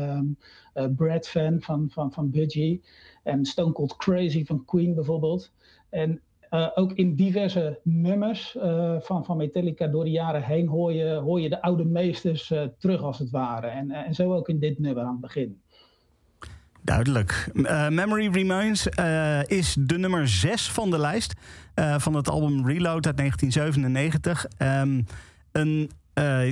eh, 0.80 0.86
Brad 0.96 1.28
Fan 1.28 1.62
van, 1.62 1.90
van, 1.90 2.12
van 2.12 2.30
Budgie 2.30 2.84
en 3.24 3.46
Stone 3.46 3.72
Cold 3.72 3.96
Crazy 3.96 4.46
van 4.46 4.66
Queen 4.66 4.96
bijvoorbeeld. 4.96 5.52
En 5.90 6.22
eh, 6.50 6.68
ook 6.76 6.94
in 6.94 7.16
diverse 7.16 7.80
nummers 7.84 8.58
eh, 8.58 8.96
van, 9.00 9.26
van 9.26 9.38
Metallica 9.38 9.88
door 9.88 10.04
de 10.04 10.10
jaren 10.10 10.44
heen 10.44 10.68
hoor 10.68 10.94
je, 10.94 11.14
hoor 11.14 11.42
je 11.42 11.50
de 11.50 11.62
oude 11.62 11.86
meesters 11.86 12.52
eh, 12.52 12.64
terug 12.80 13.02
als 13.02 13.20
het 13.20 13.30
ware. 13.30 13.68
En, 13.68 13.92
en 13.92 14.14
zo 14.14 14.34
ook 14.34 14.50
in 14.50 14.60
dit 14.60 14.80
nummer 14.80 15.04
aan 15.04 15.12
het 15.12 15.22
begin. 15.22 15.62
Duidelijk. 16.82 17.50
Memory 17.90 18.30
Remains 18.32 18.88
is 19.46 19.78
de 19.80 19.98
nummer 19.98 20.28
6 20.28 20.72
van 20.72 20.90
de 20.90 20.98
lijst 20.98 21.34
van 21.98 22.14
het 22.14 22.30
album 22.30 22.68
Reload 22.68 23.06
uit 23.06 23.18
1997. 23.18 24.46
Ehm, 24.58 25.02
een, 25.52 25.90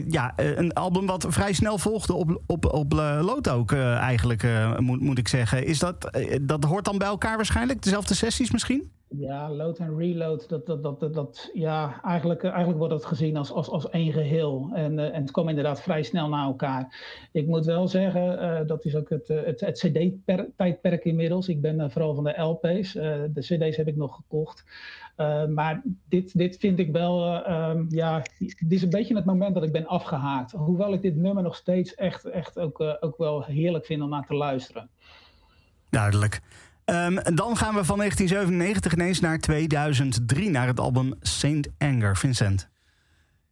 ja, 0.10 0.34
een 0.36 0.74
album 0.74 1.06
wat 1.06 1.26
vrij 1.30 1.54
snel 1.54 1.78
volgde 1.78 2.14
op, 2.14 2.42
op, 2.46 2.66
op 2.66 2.92
Load 3.22 3.50
ook 3.50 3.72
eigenlijk, 3.72 4.48
moet, 4.78 5.02
moet 5.02 5.18
ik 5.18 5.28
zeggen. 5.28 5.66
Is 5.66 5.80
dat, 5.80 6.20
dat 6.42 6.64
hoort 6.64 6.86
dan 6.86 6.98
bij 6.98 7.08
elkaar 7.08 7.36
waarschijnlijk? 7.36 7.82
Dezelfde 7.82 8.14
sessies 8.14 8.52
misschien? 8.52 8.92
Ja, 9.10 9.52
load 9.52 9.80
en 9.80 9.98
reload, 9.98 10.50
dat, 10.50 10.66
dat, 10.66 10.84
dat, 10.84 11.14
dat, 11.14 11.50
ja, 11.54 12.02
eigenlijk, 12.04 12.44
eh, 12.44 12.50
eigenlijk 12.50 12.80
wordt 12.80 12.94
het 12.94 13.06
gezien 13.06 13.38
als, 13.38 13.52
als, 13.52 13.70
als 13.70 13.90
één 13.90 14.14
geheel. 14.14 14.70
En, 14.74 15.00
eh, 15.00 15.16
en 15.16 15.22
het 15.22 15.32
kwam 15.32 15.50
inderdaad 15.50 15.82
vrij 15.82 16.04
snel 16.04 16.30
na 16.30 16.44
elkaar. 16.44 16.96
Ik 17.32 17.48
moet 17.48 17.66
wel 17.66 17.88
zeggen, 17.88 18.40
eh, 18.40 18.68
dat 18.68 18.86
is 18.86 18.96
ook 18.96 19.10
het, 19.10 19.28
het, 19.28 19.60
het 19.60 19.78
CD-tijdperk 19.80 21.06
inmiddels. 21.06 21.48
Ik 21.48 21.62
ben 21.62 21.92
vooral 21.92 22.16
van 22.16 22.24
de 22.24 22.42
LP's. 22.42 22.92
de 22.94 23.30
CD's 23.34 23.78
heb 23.78 23.88
ik 23.88 23.96
nog 23.96 24.16
gekocht. 24.16 24.64
Maar 25.50 25.82
dit, 26.10 26.38
dit 26.38 26.58
vind 26.58 26.80
ik 26.80 26.92
wel, 26.92 27.26
eh, 27.26 27.70
ehm, 27.70 27.86
ja, 27.90 28.22
dit 28.40 28.72
is 28.72 28.82
een 28.82 28.90
beetje 28.90 29.16
het 29.16 29.26
moment 29.26 29.54
dat 29.54 29.64
ik 29.64 29.72
ben 29.72 29.86
afgehaakt. 29.88 30.52
Hoewel 30.52 30.94
ik 30.94 31.02
dit 31.02 31.16
nummer 31.16 31.44
nog 31.44 31.56
steeds 31.56 31.96
echt, 31.96 32.26
echt 32.26 32.60
ook, 32.60 32.98
ook 33.00 33.18
wel 33.18 33.44
heerlijk 33.44 33.86
vind 33.86 34.02
om 34.02 34.10
naar 34.10 34.26
te 34.26 34.36
luisteren. 34.36 34.90
Duidelijk. 35.90 36.42
En 36.88 37.36
dan 37.36 37.58
gaan 37.58 37.76
we 37.76 37.84
van 37.84 37.98
1997 37.98 38.94
ineens 38.94 39.20
naar 39.20 39.40
2003, 39.40 40.50
naar 40.50 40.68
het 40.68 40.80
album 40.80 41.14
Saint 41.22 41.68
Anger. 41.78 42.18
Vincent. 42.18 42.70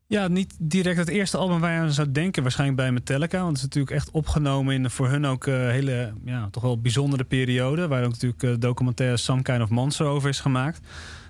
Ja, 0.07 0.27
niet 0.27 0.55
direct 0.59 0.97
het 0.97 1.07
eerste 1.07 1.37
album 1.37 1.59
waar 1.59 1.73
je 1.73 1.79
aan 1.79 1.91
zou 1.91 2.11
denken, 2.11 2.41
waarschijnlijk 2.41 2.79
bij 2.79 2.91
Metallica. 2.91 3.37
Want 3.37 3.47
het 3.47 3.57
is 3.57 3.63
natuurlijk 3.63 3.95
echt 3.95 4.11
opgenomen 4.11 4.73
in 4.73 4.89
voor 4.89 5.09
hun 5.09 5.25
ook 5.25 5.45
een 5.45 5.69
hele, 5.69 6.13
ja, 6.25 6.47
toch 6.51 6.63
wel 6.63 6.81
bijzondere 6.81 7.23
periode. 7.23 7.87
Waar 7.87 8.03
ook 8.03 8.11
natuurlijk 8.11 8.43
eh, 8.43 8.53
documentaire 8.59 9.17
Some 9.17 9.41
Kind 9.41 9.61
of 9.61 9.69
Monster 9.69 10.05
over 10.05 10.29
is 10.29 10.39
gemaakt. 10.39 10.79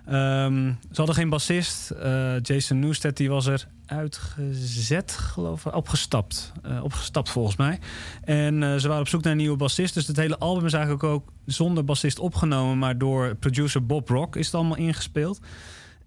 Ehm, 0.06 0.74
ze 0.92 0.96
hadden 0.96 1.16
geen 1.16 1.30
bassist. 1.30 1.92
Eh, 1.92 2.42
Jason 2.42 2.80
Newsted 2.80 3.18
die 3.18 3.30
was 3.30 3.46
er 3.46 3.68
uitgezet, 3.86 5.12
geloof 5.12 5.66
ik. 5.66 5.76
Opgestapt. 5.76 6.52
Eh, 6.64 6.84
opgestapt 6.84 7.30
volgens 7.30 7.56
mij. 7.56 7.80
En 8.24 8.64
eh, 8.64 8.76
ze 8.76 8.88
waren 8.88 9.02
op 9.02 9.08
zoek 9.08 9.24
naar 9.24 9.32
een 9.32 9.38
nieuwe 9.38 9.58
bassist. 9.58 9.94
Dus 9.94 10.08
het 10.08 10.18
hele 10.18 10.38
album 10.38 10.66
is 10.66 10.74
eigenlijk 10.74 11.04
ook 11.04 11.32
zonder 11.46 11.84
bassist 11.84 12.20
opgenomen. 12.20 12.78
Maar 12.78 12.98
door 12.98 13.36
producer 13.36 13.86
Bob 13.86 14.10
Rock 14.10 14.36
is 14.36 14.46
het 14.46 14.56
allemaal 14.56 14.78
ingespeeld. 14.78 15.40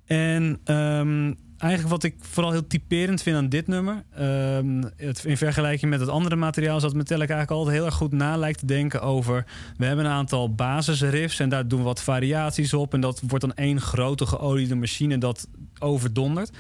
En 0.06 0.60
ehm, 0.64 1.34
eigenlijk 1.58 1.92
wat 1.92 2.04
ik 2.04 2.14
vooral 2.20 2.52
heel 2.52 2.66
typerend 2.66 3.22
vind 3.22 3.36
aan 3.36 3.48
dit 3.48 3.66
nummer... 3.66 4.04
ehm, 4.14 4.82
het, 4.96 5.24
in 5.24 5.36
vergelijking 5.36 5.90
met 5.90 6.00
het 6.00 6.08
andere 6.08 6.36
materiaal... 6.36 6.76
is 6.76 6.82
dat 6.82 6.94
Metallica 6.94 7.34
eigenlijk 7.34 7.60
altijd 7.60 7.76
heel 7.76 7.86
erg 7.86 7.94
goed 7.94 8.12
na 8.12 8.36
lijkt 8.36 8.58
te 8.58 8.66
denken 8.66 9.02
over... 9.02 9.44
we 9.76 9.84
hebben 9.84 10.04
een 10.04 10.10
aantal 10.10 10.54
basisriffs 10.54 11.40
en 11.40 11.48
daar 11.48 11.68
doen 11.68 11.78
we 11.78 11.84
wat 11.84 12.02
variaties 12.02 12.74
op... 12.74 12.94
en 12.94 13.00
dat 13.00 13.20
wordt 13.26 13.44
dan 13.44 13.54
één 13.54 13.80
grote 13.80 14.26
geoliede 14.26 14.74
machine 14.74 15.18
dat 15.18 15.48
overdondert. 15.80 16.50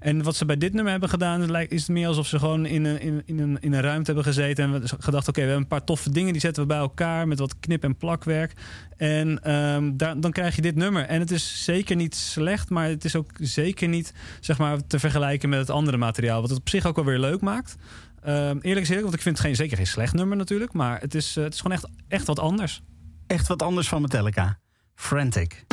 En 0.00 0.22
wat 0.22 0.36
ze 0.36 0.44
bij 0.44 0.56
dit 0.56 0.72
nummer 0.72 0.90
hebben 0.90 1.08
gedaan... 1.08 1.56
is 1.68 1.80
het 1.80 1.88
meer 1.90 2.06
alsof 2.06 2.26
ze 2.26 2.38
gewoon 2.38 2.66
in 2.66 2.84
een, 2.84 3.00
in, 3.00 3.22
in 3.24 3.38
een, 3.38 3.58
in 3.60 3.72
een 3.72 3.80
ruimte 3.80 4.12
hebben 4.12 4.32
gezeten... 4.32 4.74
en 4.74 4.82
gedacht, 4.98 5.28
oké, 5.28 5.40
we 5.40 5.46
hebben 5.46 5.62
een 5.62 5.68
paar 5.68 5.84
toffe 5.84 6.10
dingen... 6.10 6.32
die 6.32 6.40
zetten 6.40 6.62
we 6.62 6.68
bij 6.68 6.78
elkaar 6.78 7.28
met 7.28 7.38
wat 7.38 7.58
knip- 7.60 7.84
en 7.84 7.96
plakwerk... 7.96 8.52
En 8.96 9.42
ehm, 9.42 9.96
daar, 9.96 10.20
dan 10.20 10.32
krijg 10.32 10.56
je 10.56 10.62
dit 10.62 10.74
nummer. 10.74 11.04
En 11.04 11.20
het 11.20 11.30
is 11.30 11.64
zeker 11.64 11.96
niet 11.96 12.14
slecht, 12.14 12.70
maar 12.70 12.88
het 12.88 13.04
is 13.04 13.16
ook 13.16 13.30
zeker 13.40 13.88
niet 13.88 14.12
zeg 14.40 14.58
maar, 14.58 14.86
te 14.86 14.98
vergelijken 14.98 15.48
met 15.48 15.58
het 15.58 15.70
andere 15.70 15.96
materiaal. 15.96 16.40
Wat 16.40 16.50
het 16.50 16.58
op 16.58 16.68
zich 16.68 16.86
ook 16.86 16.96
wel 16.96 17.04
weer 17.04 17.18
leuk 17.18 17.40
maakt. 17.40 17.76
Ehm, 18.22 18.58
eerlijk 18.60 18.80
is 18.80 18.88
eerlijk, 18.88 19.02
want 19.02 19.14
ik 19.14 19.22
vind 19.22 19.36
het 19.36 19.46
geen, 19.46 19.56
zeker 19.56 19.76
geen 19.76 19.86
slecht 19.86 20.14
nummer 20.14 20.36
natuurlijk. 20.36 20.72
Maar 20.72 21.00
het 21.00 21.14
is, 21.14 21.36
eh, 21.36 21.44
het 21.44 21.54
is 21.54 21.60
gewoon 21.60 21.76
echt, 21.76 21.88
echt 22.08 22.26
wat 22.26 22.38
anders. 22.38 22.82
Echt 23.26 23.48
wat 23.48 23.62
anders 23.62 23.88
van 23.88 24.02
Metallica. 24.02 24.58
Frantic. 24.94 25.64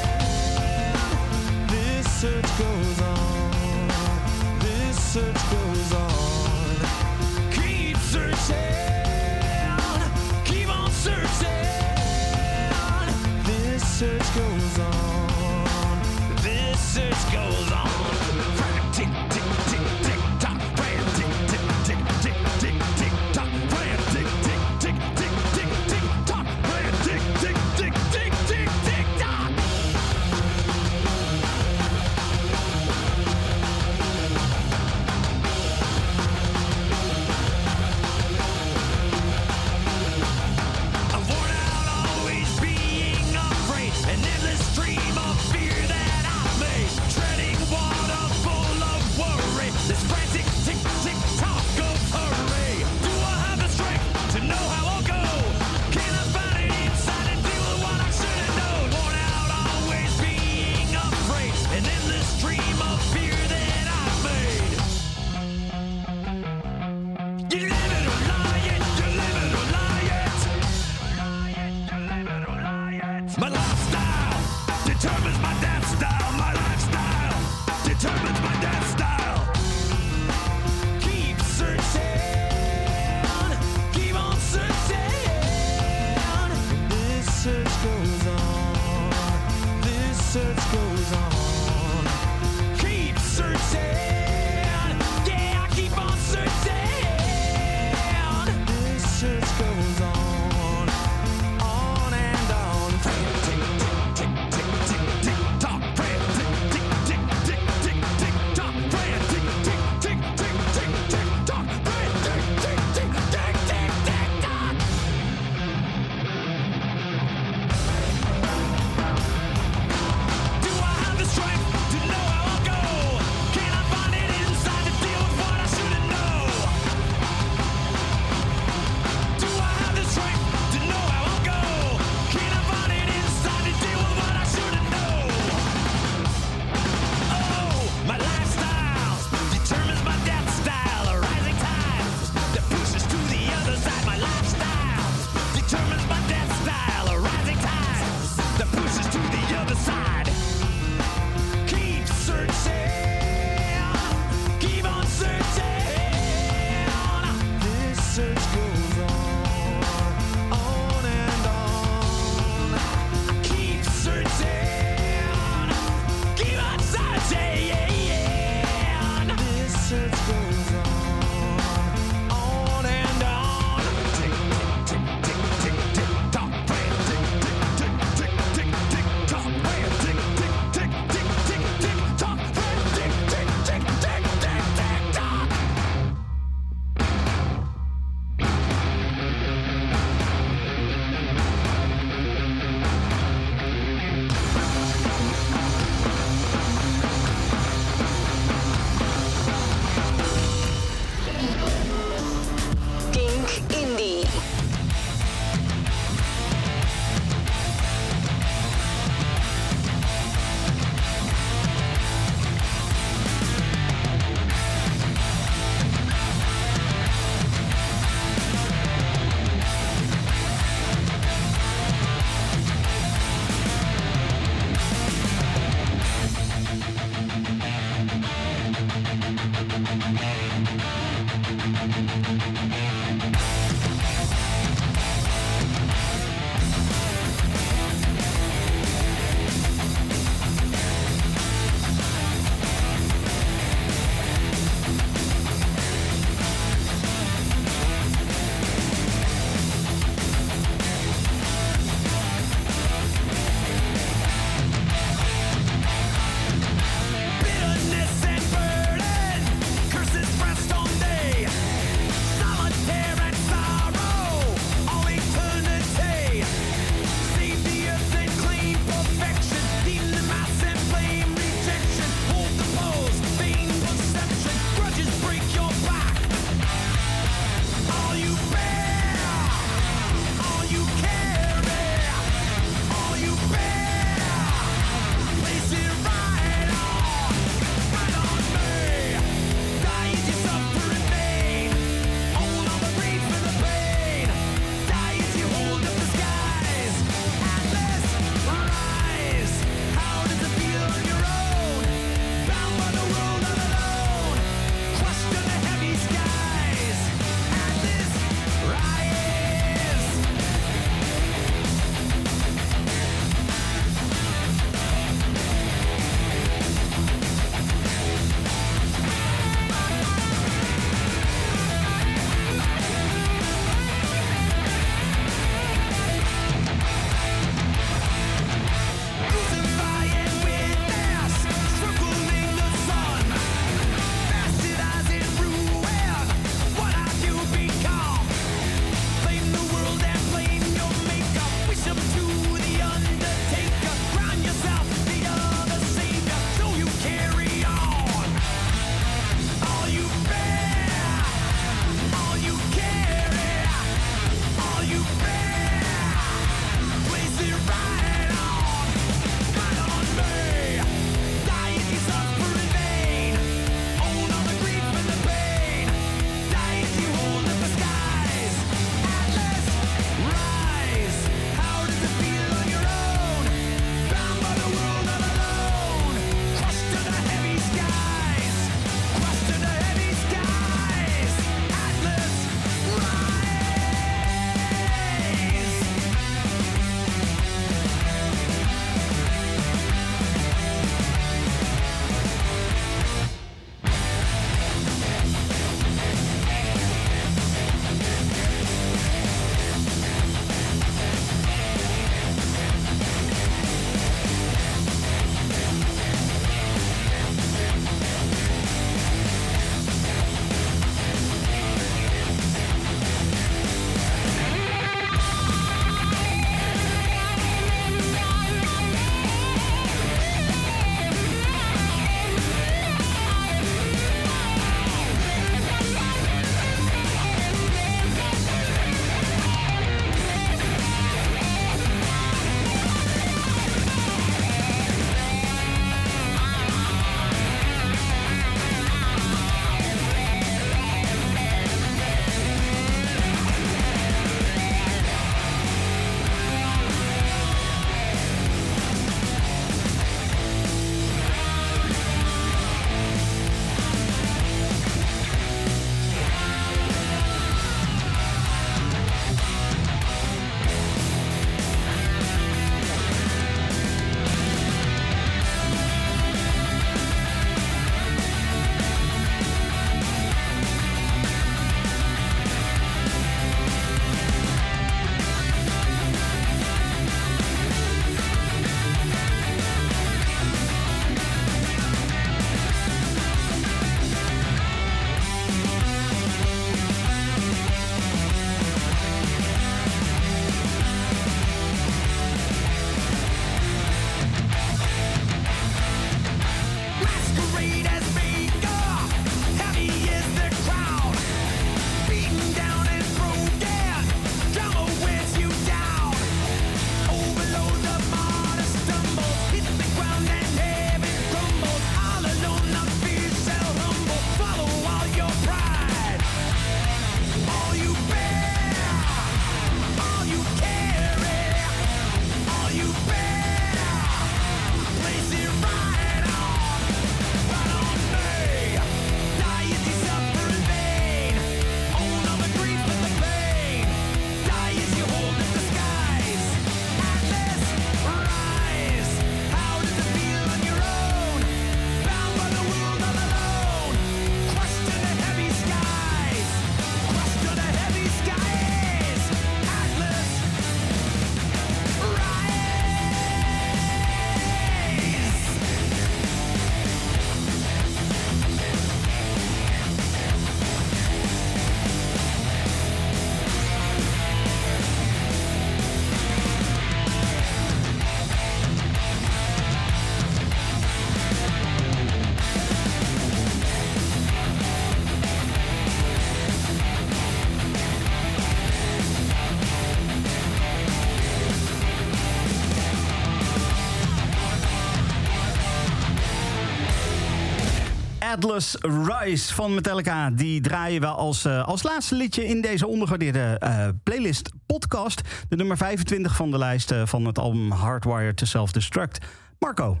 Atlas 588.32 588.76
Rise 588.80 589.54
van 589.54 589.74
Metallica. 589.74 590.30
Die 590.30 590.60
draaien 590.60 591.00
we 591.00 591.06
als, 591.06 591.44
eh, 591.44 591.64
als 591.66 591.82
laatste 591.82 592.14
liedje 592.14 592.46
in 592.46 592.60
deze 592.60 592.86
ondergewaardeerde 592.86 593.56
eh, 593.58 593.88
playlist 594.02 594.50
podcast. 594.66 595.22
De 595.48 595.56
nummer 595.56 595.76
25 595.76 596.36
van 596.36 596.50
de 596.50 596.58
lijst 596.58 596.90
eh, 596.90 597.06
van 597.06 597.24
het 597.24 597.38
album 597.38 597.70
Hardwired 597.70 598.36
to 598.36 598.46
Self-Destruct. 598.46 599.18
Marco. 599.58 600.00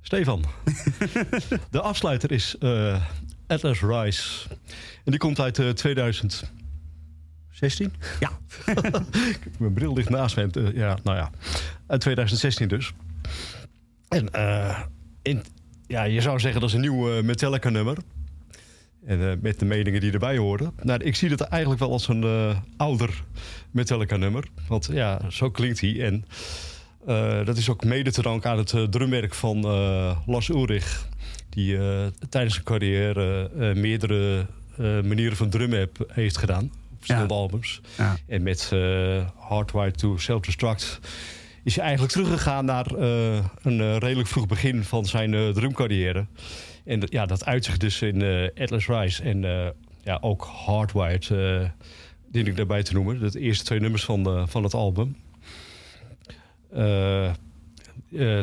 Stefan. 0.00 0.44
de 1.70 1.80
afsluiter 1.80 2.32
is 2.32 2.56
Atlas 3.46 3.80
Rise. 3.80 4.48
En 5.04 5.10
die 5.10 5.18
komt 5.18 5.40
uit 5.40 5.58
eh, 5.58 5.68
2016. 5.68 6.52
Ja. 8.20 8.30
Mijn 9.58 9.72
bril 9.72 9.94
ligt 9.94 10.08
naast 10.08 10.36
me. 10.36 10.48
Eh, 10.52 10.74
ja, 10.74 10.98
nou 11.02 11.16
ja. 11.16 11.30
Uit 11.86 12.00
2016 12.00 12.68
dus. 12.68 12.92
En 14.08 14.30
in, 15.22 15.42
ja, 15.86 16.02
je 16.04 16.20
zou 16.20 16.40
zeggen 16.40 16.60
dat 16.60 16.68
is 16.68 16.74
een 16.74 16.80
nieuw 16.80 17.10
eh, 17.16 17.22
Metallica 17.22 17.68
nummer. 17.68 17.96
En 19.06 19.30
eh, 19.30 19.36
met 19.40 19.58
de 19.58 19.64
meningen 19.64 20.00
die 20.00 20.12
erbij 20.12 20.36
horen. 20.36 20.72
Nou, 20.82 21.02
ik 21.02 21.16
zie 21.16 21.30
het 21.30 21.40
eigenlijk 21.40 21.80
wel 21.80 21.90
als 21.92 22.08
een 22.08 22.22
eh, 22.22 22.56
ouder 22.76 23.24
Metallica 23.70 24.16
nummer. 24.16 24.44
Want 24.68 24.88
ja, 24.92 25.20
zo 25.30 25.50
klinkt 25.50 25.80
hij. 25.80 26.04
En 26.04 26.24
dat 27.44 27.56
is 27.56 27.68
ook 27.70 27.84
mede 27.84 28.12
te 28.12 28.22
danken 28.22 28.50
aan 28.50 28.58
het 28.58 28.74
drumwerk 28.90 29.34
van 29.34 29.60
Lars 30.26 30.48
Ulrich. 30.48 31.08
Die 31.48 31.78
tijdens 32.28 32.54
zijn 32.54 32.64
carrière 32.64 33.50
meerdere 33.74 34.46
manieren 34.78 35.36
van 35.36 35.48
drummen 35.50 35.78
heb- 35.78 36.10
heeft 36.12 36.36
gedaan. 36.36 36.64
Op 36.64 36.96
verschillende 36.98 37.34
albums. 37.34 37.80
Ja. 37.96 38.16
En 38.26 38.42
met 38.42 38.72
Hardwired 39.36 39.98
to 39.98 40.16
Self-Destruct 40.16 41.00
is 41.66 41.76
hij 41.76 41.84
eigenlijk 41.84 42.12
teruggegaan 42.12 42.64
naar 42.64 42.86
eh, 42.86 43.44
een 43.62 43.80
eh, 43.80 43.96
redelijk 43.96 44.28
vroeg 44.28 44.46
begin 44.46 44.84
van 44.84 45.06
zijn 45.06 45.34
eh, 45.34 45.48
drumcarrière. 45.48 46.26
En 46.84 47.02
ja, 47.04 47.26
dat 47.26 47.44
uit 47.44 47.64
zich 47.64 47.76
dus 47.76 48.02
in 48.02 48.50
Atlas 48.58 48.86
Rise 48.86 49.22
en 49.22 49.42
ja, 50.02 50.18
ook 50.20 50.44
Hardwired, 50.44 51.28
dien 52.30 52.46
ik 52.46 52.56
daarbij 52.56 52.82
te 52.82 52.92
noemen. 52.92 53.32
De 53.32 53.40
eerste 53.40 53.64
twee 53.64 53.80
nummers 53.80 54.04
van, 54.04 54.48
van 54.48 54.62
het 54.62 54.74
album. 54.74 55.16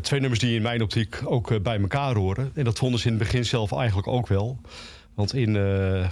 Twee 0.01 0.19
nummers 0.19 0.39
die 0.39 0.55
in 0.55 0.61
mijn 0.61 0.81
optiek 0.81 1.21
ook 1.25 1.63
bij 1.63 1.79
elkaar 1.79 2.15
horen. 2.15 2.51
En 2.53 2.63
dat 2.63 2.77
vonden 2.77 2.99
ze 2.99 3.07
in 3.07 3.13
het 3.13 3.23
begin 3.23 3.45
zelf 3.45 3.71
eigenlijk 3.71 4.07
ook 4.07 4.27
wel. 4.27 4.59
Want 5.13 5.33
in, 5.33 5.55
eh, 5.55 6.09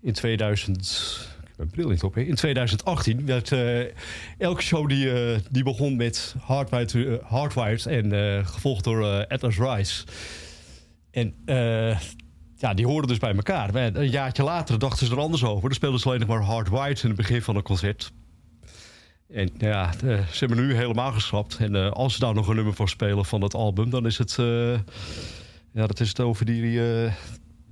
in 0.00 0.12
2000... 0.12 1.28
Mijn 1.60 1.72
bril 1.72 1.88
niet 1.88 2.02
op. 2.02 2.14
Hè. 2.14 2.20
In 2.20 2.34
2018 2.34 3.26
werd 3.26 3.52
eh, 3.52 3.80
elke 4.38 4.62
show 4.62 4.88
die, 4.88 5.12
eh, 5.12 5.38
die 5.50 5.62
begon 5.62 5.96
met 5.96 6.34
Hardwired, 6.40 6.94
eh, 6.94 7.14
Hardwired 7.22 7.86
en 7.86 8.46
gevolgd 8.46 8.84
door 8.84 9.26
Atlas 9.26 9.58
Rise. 9.58 10.04
En 11.10 11.34
ja, 12.56 12.74
die 12.74 12.86
hoorden 12.86 13.08
dus 13.08 13.18
bij 13.18 13.34
elkaar. 13.34 13.74
Een 13.74 14.10
jaartje 14.10 14.42
later 14.42 14.78
dachten 14.78 15.06
ze 15.06 15.12
er 15.12 15.20
anders 15.20 15.44
over. 15.44 15.62
Dan 15.62 15.74
speelden 15.74 16.00
ze 16.00 16.06
alleen 16.06 16.20
nog 16.20 16.28
maar 16.28 16.42
Hardwired 16.42 17.02
in 17.02 17.08
het 17.08 17.16
begin 17.16 17.42
van 17.42 17.56
een 17.56 17.62
concert. 17.62 18.12
En 19.28 19.50
ja, 19.58 19.92
ze 20.32 20.36
hebben 20.38 20.66
nu 20.66 20.74
helemaal 20.74 21.12
geschrapt. 21.12 21.56
En 21.56 21.92
als 21.92 22.12
ze 22.12 22.20
daar 22.20 22.34
nog 22.34 22.48
een 22.48 22.56
nummer 22.56 22.74
voor 22.74 22.88
spelen 22.88 23.24
van 23.24 23.42
het 23.42 23.54
album, 23.54 23.90
dan 23.90 24.06
is 24.06 24.18
het. 24.18 24.34
ja, 25.72 25.86
dat 25.86 26.00
is 26.00 26.08
het 26.08 26.20
over 26.20 26.46
die. 26.46 26.80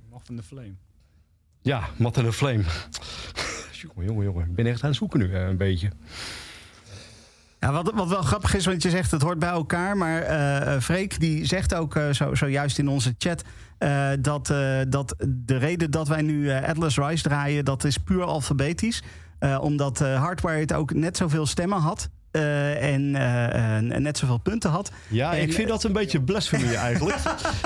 Moth 0.09 0.29
in 0.29 0.35
the 0.35 0.43
Flame. 0.43 0.73
ja, 1.61 1.89
Mat 1.97 2.17
en 2.17 2.25
een 2.25 2.33
Flame. 2.33 2.63
Jongen. 3.95 4.45
Ik 4.45 4.55
ben 4.55 4.65
echt 4.65 4.83
aan 4.83 4.89
het 4.89 4.97
zoeken 4.97 5.19
nu, 5.19 5.33
eh, 5.33 5.47
een 5.47 5.57
beetje. 5.57 5.89
Ja, 7.59 7.71
wat, 7.71 7.91
wat 7.93 8.07
wel 8.07 8.21
grappig 8.21 8.55
is, 8.55 8.65
want 8.65 8.83
je 8.83 8.89
zegt 8.89 9.11
het 9.11 9.21
hoort 9.21 9.39
bij 9.39 9.49
elkaar. 9.49 9.97
Maar 9.97 10.21
eh, 10.21 10.81
Freek 10.81 11.19
die 11.19 11.45
zegt 11.45 11.73
ook 11.73 11.99
zo, 12.11 12.35
zojuist 12.35 12.79
in 12.79 12.87
onze 12.87 13.15
chat... 13.17 13.43
dat, 14.19 14.53
dat 14.89 15.15
de 15.27 15.57
reden 15.57 15.91
dat 15.91 16.07
wij 16.07 16.21
nu 16.21 16.51
Atlas 16.51 16.97
Rise 16.97 17.23
draaien... 17.23 17.65
dat 17.65 17.83
is 17.83 17.97
puur 17.97 18.23
alfabetisch. 18.23 19.03
Omdat 19.61 20.01
eh, 20.01 20.21
Hardwired 20.21 20.73
ook 20.73 20.93
net 20.93 21.17
zoveel 21.17 21.45
stemmen 21.45 21.79
had... 21.79 22.09
eh, 22.31 22.93
en 22.93 23.15
eh, 23.15 23.77
eh, 23.77 23.83
net 23.83 24.17
zoveel 24.17 24.37
punten 24.37 24.69
had. 24.69 24.91
Ja, 25.07 25.33
En- 25.33 25.41
ik 25.41 25.53
vind 25.53 25.67
dat 25.67 25.83
een 25.83 25.93
beetje 25.93 26.21
blasphemy 26.21 26.73
eigenlijk. 26.87 27.17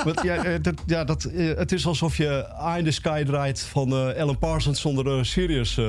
Want 0.04 0.22
ja, 0.24 0.36
eh, 0.44 0.54
dat, 0.62 0.74
ja 0.86 1.04
dat, 1.04 1.24
eh, 1.24 1.56
het 1.58 1.72
is 1.72 1.86
alsof 1.86 2.18
je 2.18 2.46
Eye 2.60 2.78
in 2.78 2.84
the 2.86 2.92
Sky 2.92 3.24
draait 3.24 3.62
van 3.62 3.92
eh 3.92 4.22
Alan 4.22 4.38
Parsons 4.38 4.82
zonder 4.82 5.18
uh, 5.18 5.24
Sirius 5.24 5.78
eh, 5.78 5.86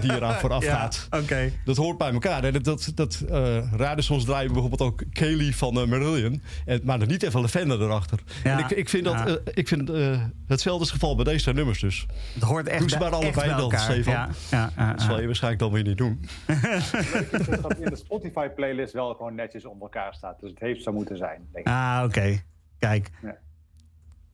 die 0.00 0.12
eraan 0.14 0.34
vooraf 0.40 0.64
gaat. 0.64 1.06
Oké. 1.10 1.50
Dat 1.64 1.76
hoort 1.76 1.98
bij 1.98 2.12
elkaar. 2.12 2.42
hè. 2.42 2.52
Dat, 2.52 2.64
dat, 2.64 2.92
dat 2.94 3.20
eh, 3.30 3.58
draaien 3.72 4.46
we 4.46 4.52
bijvoorbeeld 4.52 4.80
ook 4.82 5.02
Kaylee 5.12 5.56
van 5.56 5.80
eh, 5.80 5.86
Marillion. 5.86 6.42
En, 6.66 6.80
maar 6.84 6.98
dan 6.98 7.08
niet 7.08 7.22
even 7.22 7.40
Lavender 7.40 7.82
erachter. 7.82 8.18
Ja. 8.44 8.52
En 8.52 8.58
ik, 8.58 8.70
ik 8.70 8.88
vind, 8.88 9.04
dat, 9.04 9.14
Ja. 9.14 9.26
eh, 9.26 9.34
ik 9.54 9.68
vind 9.68 9.90
eh, 9.90 10.20
hetzelfde 10.46 10.84
is 10.84 10.90
het 10.90 11.00
geval 11.00 11.16
bij 11.16 11.24
deze 11.24 11.52
nummers 11.52 11.80
dus. 11.80 12.06
Het 12.34 12.42
hoort 12.42 12.66
echt 12.68 12.78
Doe 12.80 12.90
ze 12.90 12.98
maar 12.98 13.10
allebei 13.10 13.48
dan. 13.56 13.72
Stefan. 13.78 14.12
Ja, 14.12 14.28
ja, 14.50 14.70
ja, 14.76 14.92
Dat 14.92 15.02
zal 15.02 15.14
ja. 15.14 15.20
je 15.20 15.26
waarschijnlijk 15.26 15.62
dan 15.62 15.72
weer 15.72 15.82
niet 15.82 15.96
doen. 15.98 16.20
dat 17.68 17.78
in 17.78 17.90
de 17.90 17.96
Spotify-playlist 17.96 18.92
wel 18.92 19.14
gewoon 19.14 19.34
netjes 19.34 19.64
onder 19.64 19.82
elkaar 19.82 20.14
staat. 20.14 20.40
Dus 20.40 20.50
het 20.50 20.58
heeft 20.58 20.82
zo 20.82 20.92
moeten 20.92 21.16
zijn, 21.16 21.48
denk 21.52 21.66
ik. 21.66 21.72
Ah, 21.72 22.02
oké. 22.06 22.42
Kijk. 22.78 23.10
Ja. 23.22 23.38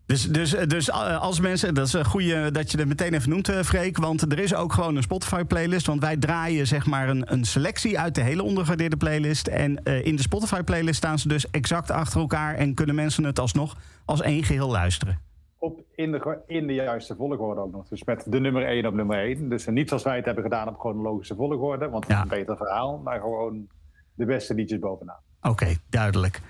Dus, 0.07 0.23
dus, 0.23 0.51
dus 0.51 0.89
eh, 0.91 1.21
als 1.21 1.41
mensen, 1.41 1.75
dat 1.75 1.87
is 1.87 1.93
een 1.93 2.05
goede 2.05 2.51
dat 2.51 2.71
je 2.71 2.79
het 2.79 2.89
meteen 2.89 3.15
even 3.15 3.31
noemt, 3.31 3.49
eh, 3.49 3.61
Freek. 3.61 3.99
Want 3.99 4.33
er 4.33 4.39
is 4.39 4.55
ook 4.55 4.73
gewoon 4.73 4.97
een 4.97 5.03
Spotify-playlist. 5.03 5.87
Want 5.87 6.01
wij 6.01 6.17
draaien 6.17 6.67
zeg 6.67 6.87
maar 6.87 7.09
een, 7.09 7.33
een 7.33 7.45
selectie 7.45 7.99
uit 7.99 8.15
de 8.15 8.21
hele 8.21 8.43
ondergewaardeerde 8.43 8.97
playlist. 8.97 9.47
En 9.47 9.83
eh, 9.83 10.05
in 10.05 10.17
de 10.17 10.23
Spotify-playlist 10.23 10.97
staan 10.97 11.19
ze 11.19 11.29
dus 11.29 11.51
exact 11.51 11.91
achter 11.91 12.21
elkaar. 12.21 12.55
En 12.55 12.75
kunnen 12.75 12.95
mensen 12.95 13.25
het 13.25 13.39
alsnog 13.39 13.77
als 14.05 14.21
één 14.21 14.45
geheel 14.45 14.71
luisteren. 14.71 15.21
Op, 15.65 15.81
in, 15.95 16.13
de, 16.13 16.39
in 16.47 16.67
de 16.67 16.73
juiste 16.75 17.15
volgorde 17.17 17.61
ook 17.61 17.73
nog. 17.73 17.89
Dus 17.89 18.05
met 18.05 18.25
de 18.27 18.41
nummer 18.41 18.67
1 18.67 18.87
op 18.87 18.95
nummer 18.95 19.19
1. 19.19 19.49
Dus 19.49 19.67
niet 19.67 19.89
zoals 19.89 20.03
wij 20.03 20.17
het 20.17 20.25
hebben 20.25 20.45
gedaan 20.45 20.69
op 20.69 20.79
chronologische 20.79 21.35
volgorde. 21.35 21.89
Want 21.89 22.03
dat 22.03 22.11
Ja. 22.13 22.17
is 22.17 22.23
een 22.23 22.39
beter 22.39 22.57
verhaal. 22.57 22.99
Maar 22.99 23.21
gewoon 23.21 23.67
de 24.15 24.25
beste 24.25 24.55
liedjes 24.55 24.79
bovenaan. 24.79 25.21
Oké, 25.43 25.67
duidelijk. 25.91 26.41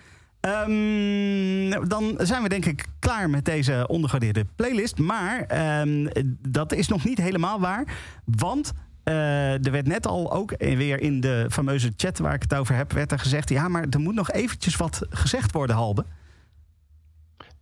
Ehm, 0.41 1.89
dan 1.89 2.15
zijn 2.19 2.43
we 2.43 2.49
denk 2.49 2.65
ik 2.65 2.85
klaar 2.99 3.31
met 3.31 3.45
deze 3.45 3.85
ondergewaardeerde 3.89 4.47
playlist. 4.57 4.99
Maar 4.99 5.45
ehm, 5.49 6.07
dat 6.49 6.73
is 6.73 6.89
nog 6.89 7.05
niet 7.05 7.19
helemaal 7.19 7.61
waar. 7.61 7.85
Want 8.25 8.73
eh, 9.05 9.67
er 9.67 9.71
werd 9.71 9.87
net 9.87 10.07
al 10.07 10.33
ook 10.33 10.55
weer 10.59 11.01
in 11.01 11.21
de 11.21 11.47
fameuze 11.51 11.93
chat 11.97 12.19
waar 12.19 12.35
ik 12.35 12.43
het 12.43 12.55
over 12.55 12.75
heb... 12.75 12.93
werd 12.93 13.13
er 13.13 13.19
gezegd, 13.19 13.49
ja, 13.49 13.69
maar 13.69 13.87
er 13.91 14.01
moet 14.01 14.15
nog 14.15 14.31
eventjes 14.31 14.77
wat 14.77 15.07
gezegd 15.11 15.53
worden, 15.53 15.77
Halbe. 15.77 16.05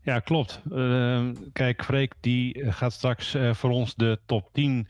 Ja, 0.03 0.19
klopt. 0.19 0.61
Ehm, 0.71 1.35
kijk, 1.53 1.85
Freek 1.85 2.15
die 2.21 2.73
gaat 2.73 2.93
straks 2.93 3.35
eh, 3.35 3.55
voor 3.55 3.71
ons 3.71 3.95
de 3.95 4.21
top 4.27 4.49
10 4.53 4.89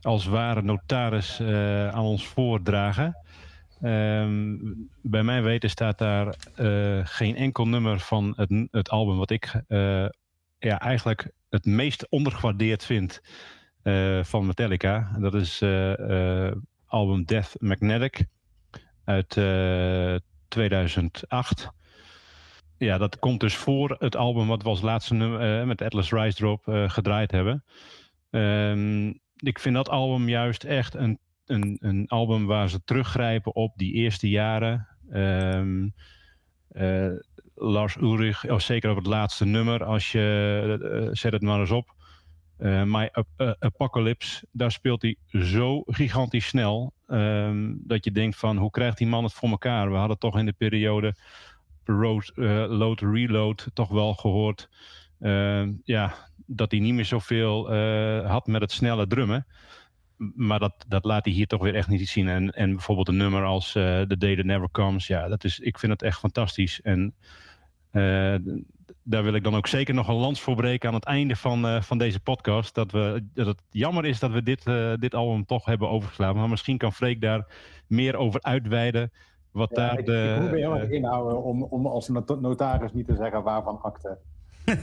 als 0.00 0.26
ware 0.26 0.62
notaris 0.62 1.40
eh, 1.40 1.88
aan 1.88 2.04
ons 2.04 2.26
voordragen. 2.26 3.16
Ehm, 3.80 4.56
bij 5.02 5.22
mijn 5.22 5.42
weten 5.42 5.70
staat 5.70 5.98
daar 5.98 6.34
eh, 6.54 7.00
geen 7.04 7.36
enkel 7.36 7.66
nummer 7.68 8.00
van 8.00 8.32
het, 8.36 8.68
het 8.70 8.90
album 8.90 9.16
wat 9.16 9.30
ik 9.30 9.62
eh, 9.68 10.06
ja, 10.58 10.80
eigenlijk 10.80 11.30
het 11.48 11.64
meest 11.64 12.08
ondergewaardeerd 12.08 12.84
vind 12.84 13.20
eh, 13.82 14.24
van 14.24 14.46
Metallica. 14.46 15.16
Dat 15.18 15.34
is 15.34 15.60
eh, 15.60 16.46
eh, 16.46 16.56
album 16.86 17.24
Death 17.24 17.54
Magnetic 17.58 18.24
uit 19.04 19.36
eh, 19.36 20.14
2008 20.48 21.70
ja, 22.78 22.98
dat 22.98 23.18
komt 23.18 23.40
dus 23.40 23.54
voor 23.56 23.96
het 23.98 24.16
album 24.16 24.46
wat 24.46 24.62
we 24.62 24.68
als 24.68 24.80
laatste 24.80 25.14
nummer 25.14 25.60
eh, 25.60 25.66
met 25.66 25.82
Atlas 25.82 26.12
Rise 26.12 26.36
Drop 26.36 26.68
eh, 26.68 26.90
gedraaid 26.90 27.30
hebben. 27.30 27.64
Ehm, 28.30 29.08
ik 29.36 29.58
vind 29.58 29.74
dat 29.74 29.88
album 29.88 30.28
juist 30.28 30.64
echt 30.64 30.94
een, 30.94 31.18
een, 31.46 31.76
een 31.80 32.08
album 32.08 32.46
waar 32.46 32.68
ze 32.68 32.84
teruggrijpen 32.84 33.54
op 33.54 33.72
die 33.76 33.92
eerste 33.92 34.28
jaren. 34.28 34.88
Ehm, 35.10 35.88
eh, 36.68 37.12
Lars 37.54 37.96
Ulrich, 37.96 38.50
oh, 38.50 38.58
zeker 38.58 38.90
op 38.90 38.96
het 38.96 39.06
laatste 39.06 39.44
nummer, 39.44 39.84
als 39.84 40.12
je 40.12 41.10
zet 41.12 41.32
het 41.32 41.42
maar 41.42 41.60
eens 41.60 41.70
op. 41.70 41.94
My 42.84 43.08
Ap- 43.12 43.56
Apocalypse, 43.58 44.46
daar 44.52 44.70
speelt 44.72 45.02
hij 45.02 45.16
zo 45.26 45.82
gigantisch 45.86 46.46
snel. 46.46 46.94
ehm, 47.06 47.74
dat 47.78 48.04
je 48.04 48.10
denkt 48.12 48.36
van 48.36 48.56
hoe 48.56 48.70
krijgt 48.70 48.98
die 48.98 49.06
man 49.06 49.24
het 49.24 49.32
voor 49.32 49.48
elkaar? 49.48 49.90
We 49.90 49.96
hadden 49.96 50.18
toch 50.18 50.38
in 50.38 50.46
de 50.46 50.52
periode 50.52 51.14
road, 51.88 52.32
eh, 52.34 52.64
load, 52.68 53.00
reload 53.00 53.70
toch 53.74 53.88
wel 53.88 54.14
gehoord. 54.14 54.68
eh, 55.18 55.66
ja, 55.84 56.14
dat 56.46 56.70
hij 56.70 56.80
niet 56.80 56.94
meer 56.94 57.04
zoveel 57.04 57.72
eh, 57.72 58.30
had 58.30 58.46
met 58.46 58.60
het 58.60 58.72
snelle 58.72 59.06
drummen. 59.06 59.46
Maar 60.16 60.58
dat, 60.58 60.84
dat 60.88 61.04
laat 61.04 61.24
hij 61.24 61.34
hier 61.34 61.46
toch 61.46 61.62
weer 61.62 61.74
echt 61.74 61.88
niet 61.88 62.08
zien. 62.08 62.28
En, 62.28 62.50
en 62.50 62.70
bijvoorbeeld 62.70 63.08
een 63.08 63.16
nummer 63.16 63.44
als 63.44 63.72
The 63.72 64.16
Day 64.18 64.36
That 64.36 64.44
Never 64.44 64.70
Comes. 64.70 65.06
Ja, 65.06 65.28
dat 65.28 65.44
is, 65.44 65.58
ik 65.58 65.78
vind 65.78 65.92
het 65.92 66.02
echt 66.02 66.18
fantastisch. 66.18 66.80
En 66.80 67.14
daar 69.08 69.22
wil 69.22 69.34
ik 69.34 69.44
dan 69.44 69.56
ook 69.56 69.66
zeker 69.66 69.94
nog 69.94 70.08
een 70.08 70.14
lans 70.14 70.40
voor 70.40 70.56
breken 70.56 70.88
aan 70.88 70.94
het 70.94 71.04
einde 71.04 71.36
van, 71.36 71.82
van 71.82 71.98
deze 71.98 72.20
podcast. 72.20 72.74
Dat, 72.74 72.92
we, 72.92 73.26
dat 73.34 73.46
het 73.46 73.62
jammer 73.70 74.04
is 74.04 74.18
dat 74.18 74.30
we 74.30 74.42
dit, 74.42 74.66
eh, 74.66 74.92
dit 74.94 75.14
album 75.14 75.44
toch 75.44 75.64
hebben 75.64 75.88
overgeslagen. 75.88 76.36
Maar 76.36 76.48
misschien 76.48 76.78
kan 76.78 76.92
Freek 76.92 77.20
daar 77.20 77.46
meer 77.86 78.16
over 78.16 78.42
uitweiden. 78.42 79.12
Wat 79.56 79.70
Ja, 79.70 79.76
daar 79.76 79.98
ik, 79.98 80.06
de, 80.06 80.32
ik 80.36 80.40
moet 80.42 80.50
me 80.50 80.56
heel 80.58 80.74
erg 80.74 80.88
eh, 80.88 80.90
inhouden 80.96 81.42
om, 81.42 81.62
om 81.62 81.86
als 81.86 82.08
not- 82.08 82.40
notaris 82.40 82.92
niet 82.92 83.06
te 83.06 83.14
zeggen 83.16 83.42
waarvan 83.42 83.78
akte. 83.82 84.18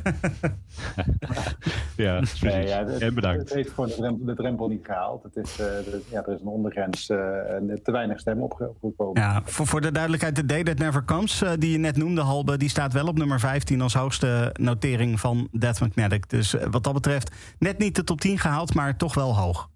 ja, 1.95 2.17
precies. 2.17 2.41
Nee, 2.41 2.67
ja, 2.67 2.85
het, 2.85 3.01
en 3.01 3.13
bedankt. 3.13 3.39
Het 3.39 3.53
heeft 3.53 3.69
gewoon 3.69 3.89
de 3.89 3.95
drempel, 3.95 4.25
de 4.25 4.35
drempel 4.35 4.67
niet 4.67 4.85
gehaald. 4.85 5.23
Het 5.23 5.35
is, 5.35 5.51
eh, 5.51 5.65
de- 5.65 6.03
ja, 6.09 6.25
er 6.25 6.33
is 6.33 6.41
een 6.41 6.47
ondergrens 6.47 7.09
eh, 7.09 7.53
en 7.53 7.79
te 7.83 7.91
weinig 7.91 8.19
stemmen 8.19 8.43
opge- 8.45 8.69
opgekomen. 8.79 9.21
Ja, 9.21 9.41
voor, 9.45 9.67
voor 9.67 9.81
de 9.81 9.91
duidelijkheid, 9.91 10.35
de 10.35 10.45
Day 10.45 10.63
That 10.63 10.77
Never 10.77 11.03
Comes, 11.05 11.43
die 11.59 11.71
je 11.71 11.77
net 11.77 11.97
noemde, 11.97 12.21
Halbe, 12.21 12.57
die 12.57 12.69
staat 12.69 12.93
wel 12.93 13.07
op 13.07 13.17
nummer 13.17 13.39
15 13.39 13.81
als 13.81 13.93
hoogste 13.93 14.49
notering 14.59 15.19
van 15.19 15.47
Death 15.51 15.79
Magnetic. 15.79 16.29
Dus 16.29 16.55
wat 16.71 16.83
dat 16.83 16.93
betreft, 16.93 17.35
net 17.59 17.77
niet 17.77 17.95
de 17.95 18.03
top 18.03 18.21
10 18.21 18.37
gehaald, 18.39 18.73
maar 18.73 18.97
toch 18.97 19.13
wel 19.13 19.35
hoog. 19.37 19.69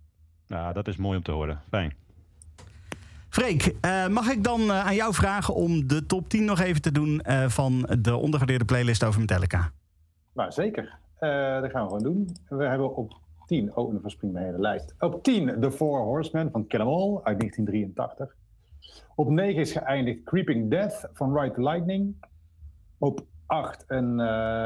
Nou, 0.48 0.74
dat 0.74 0.88
is 0.88 0.96
mooi 0.98 1.18
om 1.18 1.24
te 1.24 1.32
horen. 1.32 1.62
Fijn. 1.70 1.94
Freek, 3.38 3.76
eh, 3.82 4.08
mag 4.08 4.30
ik 4.32 4.44
dan 4.44 4.62
eh, 4.62 4.86
aan 4.86 4.96
jou 4.96 5.14
vragen 5.14 5.54
om 5.54 5.88
de 5.88 6.06
top 6.06 6.30
10 6.30 6.46
nog 6.46 6.60
even 6.60 6.82
te 6.82 6.92
doen 6.92 7.22
eh, 7.22 7.48
van 7.48 7.90
de 8.00 8.16
ondergewaardeerde 8.16 8.66
playlist 8.66 9.04
over 9.04 9.20
Metallica? 9.20 9.72
Nou, 10.34 10.52
zeker. 10.52 10.98
Dat 11.20 11.72
gaan 11.72 11.84
we 11.84 11.88
gewoon 11.88 12.04
doen. 12.04 12.30
We 12.50 12.66
hebben 12.66 12.96
op 12.96 13.14
10, 13.46 13.76
oh, 13.76 13.92
dan 13.92 14.02
verspringt 14.02 14.36
mijn 14.36 14.48
hele 14.48 14.60
lijst. 14.60 14.96
Op 15.00 15.24
10 15.24 15.60
The 15.60 15.72
Four 15.72 16.00
Horsemen 16.00 16.52
van 16.52 16.68
Kill 16.68 16.80
'Em 16.80 16.88
All 16.88 17.20
uit 17.24 17.40
1983. 17.40 18.36
Op 19.16 19.30
9 19.30 19.62
is 19.62 19.72
geëindigd 19.72 20.24
Creeping 20.24 20.70
Death 20.70 21.10
van 21.14 21.40
Ride 21.40 21.64
Lightning. 21.64 22.16
Op 22.98 23.26
8 23.46 23.84
een 23.88 24.20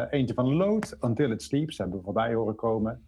eentje 0.09 0.33
van 0.33 0.53
Load, 0.53 0.97
Until 0.99 1.31
It 1.31 1.43
Sleeps, 1.43 1.77
hebben 1.77 1.97
we 1.97 2.03
voorbij 2.03 2.33
horen 2.33 2.55
komen. 2.55 3.05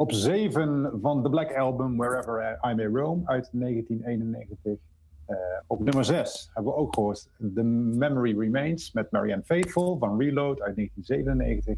Op 0.00 0.12
7 0.12 0.90
van 1.00 1.22
The 1.22 1.30
Black 1.30 1.56
Album, 1.56 1.96
Wherever 1.96 2.58
I 2.70 2.74
May 2.74 2.86
Roam 2.86 3.22
uit 3.24 3.48
1991. 3.52 4.78
Eh, 5.26 5.36
op 5.66 5.80
nummer 5.80 6.04
6 6.04 6.50
hebben 6.54 6.72
we 6.72 6.78
ook 6.78 6.94
gehoord 6.94 7.28
The 7.54 7.62
Memory 7.62 8.38
Remains 8.38 8.92
met 8.92 9.10
Marianne 9.10 9.42
Faithful 9.44 9.98
van 9.98 10.18
Reload 10.18 10.60
uit 10.60 10.76
1997. 10.76 11.76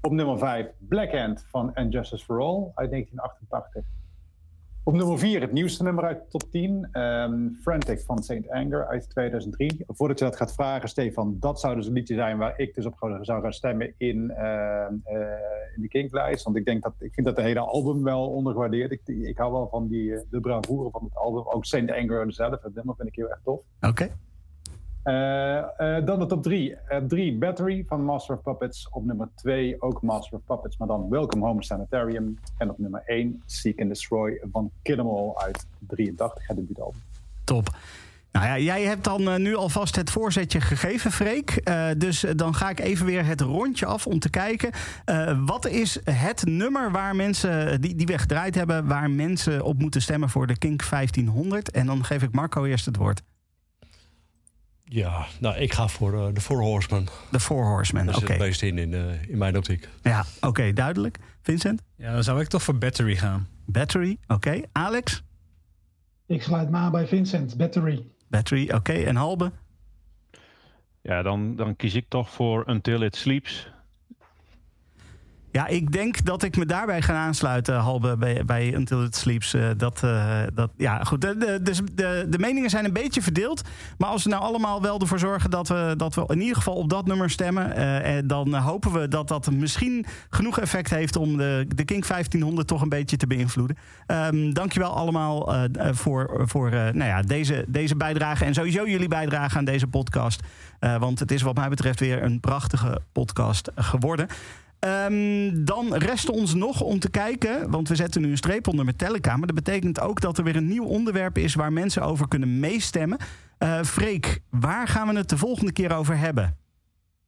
Op 0.00 0.12
nummer 0.12 0.38
5 0.38 0.66
Black 0.78 1.12
Hand 1.12 1.44
van 1.48 1.74
And 1.74 1.92
Justice 1.92 2.24
for 2.24 2.40
All 2.40 2.70
uit 2.74 2.90
1988. 2.90 3.84
Op 4.90 4.96
nummer 4.96 5.18
4 5.18 5.40
het 5.40 5.52
nieuwste 5.52 5.82
nummer 5.82 6.04
uit 6.04 6.18
de 6.18 6.28
top 6.28 6.50
10, 6.50 6.88
ehm, 6.92 7.48
Frantic 7.62 8.00
van 8.00 8.22
Saint 8.22 8.50
Anger 8.50 8.86
uit 8.86 9.10
2003. 9.10 9.84
Voordat 9.86 10.18
je 10.18 10.24
dat 10.24 10.36
gaat 10.36 10.54
vragen, 10.54 10.88
Stefan, 10.88 11.36
dat 11.40 11.60
zou 11.60 11.76
dus 11.76 11.86
een 11.86 11.92
liedje 11.92 12.14
zijn 12.14 12.38
waar 12.38 12.58
ik 12.58 12.74
dus 12.74 12.86
op 12.86 12.94
zou 13.20 13.42
gaan 13.42 13.52
stemmen 13.52 13.94
in, 13.96 14.30
ehm, 14.30 14.94
eh, 15.04 15.16
in 15.76 15.82
de 15.82 15.88
Kinklijst. 15.88 16.44
Want 16.44 16.56
ik, 16.56 16.64
denk 16.64 16.82
dat, 16.82 16.94
ik 16.98 17.14
vind 17.14 17.26
dat 17.26 17.36
de 17.36 17.42
hele 17.42 17.60
album 17.60 18.02
wel 18.02 18.28
ondergewaardeerd. 18.28 18.90
Ik, 18.90 19.00
ik 19.06 19.38
hou 19.38 19.52
wel 19.52 19.68
van 19.68 19.88
die, 19.88 20.14
eh, 20.14 20.20
de 20.30 20.40
bravoure 20.40 20.90
van 20.90 21.04
het 21.04 21.16
album. 21.16 21.42
Ook 21.46 21.64
Saint 21.64 21.90
Anger 21.90 22.32
zelf, 22.32 22.62
het 22.62 22.74
nummer 22.74 22.94
vind 22.96 23.08
ik 23.08 23.14
heel 23.14 23.30
erg 23.30 23.40
tof. 23.44 23.60
Oké. 23.80 24.10
Dan 26.04 26.18
de 26.18 26.26
top 26.28 26.42
3. 26.42 26.76
3 27.08 27.38
Battery 27.38 27.84
van 27.86 28.04
Master 28.04 28.36
of 28.36 28.42
Puppets. 28.42 28.88
Op 28.90 29.04
nummer 29.04 29.28
2 29.34 29.82
ook 29.82 30.02
Master 30.02 30.38
of 30.38 30.44
Puppets, 30.46 30.76
maar 30.76 30.88
dan 30.88 31.08
Welcome 31.08 31.46
Home 31.46 31.64
Sanitarium. 31.64 32.38
En 32.58 32.70
op 32.70 32.78
nummer 32.78 33.02
1 33.06 33.42
Seek 33.46 33.80
and 33.80 33.88
Destroy 33.88 34.40
van 34.52 34.70
Kill 34.82 34.98
'Em 34.98 35.06
All 35.06 35.32
uit 35.34 35.66
83, 35.78 36.46
het. 36.46 36.94
Top. 37.44 37.68
Nou 38.32 38.46
ja, 38.46 38.58
jij 38.58 38.82
hebt 38.82 39.04
dan 39.04 39.28
eh, 39.28 39.36
nu 39.36 39.56
alvast 39.56 39.96
het 39.96 40.10
voorzetje 40.10 40.60
gegeven, 40.60 41.12
Freek. 41.12 41.50
Eh, 41.50 41.88
dus 41.96 42.24
eh, 42.24 42.32
dan 42.36 42.54
ga 42.54 42.70
ik 42.70 42.80
even 42.80 43.06
weer 43.06 43.24
het 43.24 43.40
rondje 43.40 43.86
af 43.86 44.06
om 44.06 44.18
te 44.18 44.30
kijken. 44.30 44.70
eh, 45.04 45.38
wat 45.46 45.66
is 45.66 45.98
het 46.04 46.44
nummer 46.46 46.90
waar 46.90 47.16
mensen, 47.16 47.80
die, 47.80 47.94
die 47.94 48.06
we 48.06 48.18
gedraaid 48.18 48.54
hebben, 48.54 48.86
waar 48.86 49.10
mensen 49.10 49.62
op 49.62 49.78
moeten 49.78 50.02
stemmen 50.02 50.28
voor 50.28 50.46
de 50.46 50.58
Kink 50.58 50.90
1500? 50.90 51.70
En 51.70 51.86
dan 51.86 52.04
geef 52.04 52.22
ik 52.22 52.32
Marco 52.32 52.64
eerst 52.64 52.86
het 52.86 52.96
woord. 52.96 53.22
Ja, 54.92 55.26
nou, 55.40 55.56
ik 55.56 55.72
ga 55.72 55.88
voor 55.88 56.26
eh, 56.26 56.34
de 56.34 56.40
Four 56.40 56.60
Horsemen. 56.62 57.06
De 57.30 57.40
Four 57.40 57.64
Horsemen, 57.64 58.06
Daar 58.06 58.14
oké. 58.16 58.26
zit 58.26 58.36
het 58.36 58.46
meest 58.46 58.62
in, 58.62 58.78
in, 58.78 58.94
eh, 58.94 59.28
in 59.28 59.38
mijn 59.38 59.56
optiek. 59.56 59.88
Ja, 60.02 60.24
oké, 60.40 60.72
duidelijk. 60.72 61.18
Vincent? 61.42 61.82
Ja, 61.96 62.12
dan 62.12 62.24
zou 62.24 62.40
ik 62.40 62.48
toch 62.48 62.62
voor 62.62 62.78
Battery 62.78 63.16
gaan. 63.16 63.48
Battery, 63.66 64.16
oké. 64.26 64.60
Alex? 64.72 65.22
Ik 66.26 66.42
sluit 66.42 66.70
me 66.70 66.76
aan 66.76 66.90
bij 66.92 67.06
Vincent, 67.06 67.56
Battery. 67.56 68.06
Battery, 68.28 68.70
oké. 68.70 68.92
En 68.92 69.16
Halbe? 69.16 69.52
Ja, 71.02 71.22
dan, 71.22 71.56
dan 71.56 71.76
kies 71.76 71.94
ik 71.94 72.04
toch 72.08 72.30
voor 72.30 72.68
Until 72.68 73.02
It 73.02 73.16
Sleeps. 73.16 73.69
Ja, 75.52 75.66
ik 75.66 75.92
denk 75.92 76.24
dat 76.24 76.42
ik 76.42 76.56
me 76.56 76.66
daarbij 76.66 77.02
ga 77.02 77.14
aansluiten, 77.14 77.74
Halbe, 77.74 78.16
bij, 78.46 78.74
Until 78.74 79.02
It 79.02 79.16
Sleeps. 79.16 79.54
Eh, 79.54 79.68
dat, 79.76 80.02
eh, 80.02 80.42
dat, 80.54 80.70
ja, 80.76 81.04
goed. 81.04 81.20
De, 81.20 81.58
dus 81.62 81.80
de, 81.94 82.26
de 82.28 82.38
meningen 82.38 82.70
zijn 82.70 82.84
een 82.84 82.92
beetje 82.92 83.22
verdeeld. 83.22 83.62
Maar 83.98 84.08
als 84.08 84.24
we 84.24 84.30
nou 84.30 84.42
allemaal 84.42 84.82
wel 84.82 85.00
ervoor 85.00 85.18
zorgen 85.18 85.50
dat 85.50 85.68
we, 85.68 85.94
dat 85.96 86.14
we 86.14 86.24
in 86.26 86.40
ieder 86.40 86.56
geval 86.56 86.74
op 86.74 86.88
dat 86.90 87.06
nummer 87.06 87.30
stemmen. 87.30 87.74
eh, 87.76 88.16
en 88.16 88.26
dan 88.26 88.54
hopen 88.54 88.92
we 88.92 89.08
dat 89.08 89.28
dat 89.28 89.50
misschien 89.50 90.06
genoeg 90.30 90.58
effect 90.58 90.90
heeft 90.90 91.16
om 91.16 91.36
de, 91.36 91.64
de 91.68 91.84
King 91.84 92.06
1500 92.06 92.68
toch 92.68 92.82
een 92.82 92.88
beetje 92.88 93.16
te 93.16 93.26
beïnvloeden. 93.26 93.76
Ehm 94.06 94.52
dankjewel 94.52 94.96
allemaal 94.96 95.54
eh, 95.54 95.64
eh, 95.88 95.94
voor, 95.94 96.40
voor 96.44 96.66
eh, 96.66 96.72
nou 96.72 97.04
ja, 97.04 97.22
deze, 97.22 97.64
deze 97.68 97.96
bijdrage. 97.96 98.44
En 98.44 98.54
sowieso 98.54 98.86
jullie 98.88 99.08
bijdrage 99.08 99.58
aan 99.58 99.64
deze 99.64 99.86
podcast. 99.86 100.42
Eh, 100.78 100.96
want 100.96 101.18
het 101.18 101.30
is 101.30 101.42
wat 101.42 101.54
mij 101.56 101.68
betreft 101.68 102.00
weer 102.00 102.22
een 102.22 102.40
prachtige 102.40 103.00
podcast 103.12 103.70
geworden. 103.74 104.26
Ehm, 104.80 105.64
dan 105.64 105.94
rest 105.94 106.28
ons 106.28 106.54
nog 106.54 106.80
om 106.80 106.98
te 106.98 107.10
kijken, 107.10 107.70
want 107.70 107.88
we 107.88 107.94
zetten 107.94 108.22
nu 108.22 108.30
een 108.30 108.36
streep 108.36 108.68
onder 108.68 108.84
Metallica. 108.84 109.36
Maar 109.36 109.46
dat 109.46 109.64
betekent 109.64 110.00
ook 110.00 110.20
dat 110.20 110.38
er 110.38 110.44
weer 110.44 110.56
een 110.56 110.68
nieuw 110.68 110.84
onderwerp 110.84 111.38
is 111.38 111.54
waar 111.54 111.72
mensen 111.72 112.02
over 112.02 112.28
kunnen 112.28 112.60
meestemmen. 112.60 113.18
Eh 113.58 113.82
Freek, 113.82 114.42
waar 114.50 114.88
gaan 114.88 115.08
we 115.08 115.16
het 115.16 115.28
de 115.28 115.36
volgende 115.36 115.72
keer 115.72 115.92
over 115.92 116.18
hebben? 116.18 116.56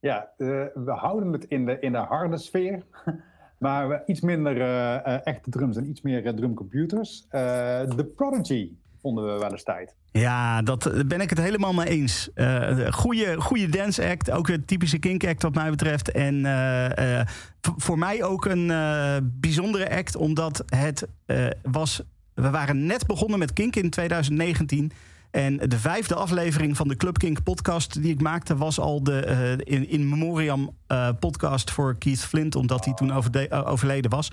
Ja, 0.00 0.30
eh, 0.36 0.46
we 0.74 0.90
houden 0.90 1.32
het 1.32 1.44
in 1.44 1.66
de, 1.66 1.78
in 1.80 1.92
de 1.92 1.98
harde 1.98 2.36
sfeer. 2.36 2.82
Maar 3.58 4.02
iets 4.06 4.20
minder 4.20 4.60
eh, 4.60 5.26
echte 5.26 5.50
drums 5.50 5.76
en 5.76 5.88
iets 5.88 6.02
meer 6.02 6.34
drumcomputers. 6.34 7.26
The 7.30 8.12
Prodigy 8.16 8.76
vonden 9.02 9.24
we 9.24 9.38
wel 9.38 9.50
eens 9.50 9.62
tijd. 9.62 9.94
Ja, 10.12 10.62
dat 10.62 11.06
ben 11.06 11.20
ik 11.20 11.30
het 11.30 11.38
helemaal 11.38 11.72
mee 11.72 11.88
eens. 11.88 12.30
Eh 12.34 12.92
goede, 12.92 13.40
goede 13.40 13.68
dance 13.68 14.08
act, 14.08 14.30
ook 14.30 14.48
een 14.48 14.64
typische 14.64 14.98
kink 14.98 15.24
act 15.24 15.42
wat 15.42 15.54
mij 15.54 15.70
betreft. 15.70 16.10
En 16.10 16.46
eh, 16.46 17.18
eh, 17.20 17.26
voor 17.76 17.98
mij 17.98 18.22
ook 18.22 18.44
een 18.44 18.70
eh, 18.70 19.16
bijzondere 19.22 19.90
act, 19.96 20.16
omdat 20.16 20.64
het 20.66 21.06
eh, 21.26 21.46
was... 21.62 22.02
We 22.34 22.50
waren 22.50 22.86
net 22.86 23.06
begonnen 23.06 23.38
met 23.38 23.52
kink 23.52 23.76
in 23.76 23.90
2019... 23.90 24.92
En 25.32 25.56
de 25.56 25.78
vijfde 25.78 26.14
aflevering 26.14 26.76
van 26.76 26.88
de 26.88 26.96
Club 26.96 27.18
Kink 27.18 27.42
podcast 27.42 28.02
die 28.02 28.12
ik 28.12 28.20
maakte... 28.20 28.56
was 28.56 28.80
al 28.80 29.02
de 29.02 29.24
eh, 29.64 29.82
in, 29.92 30.08
memoriam 30.08 30.76
eh, 30.86 31.08
podcast 31.20 31.70
voor 31.70 31.98
Keith 31.98 32.20
Flint... 32.20 32.56
omdat 32.56 32.84
hij 32.84 32.94
toen 32.94 33.10
eh, 33.10 33.70
overleden 33.70 34.10
was. 34.10 34.30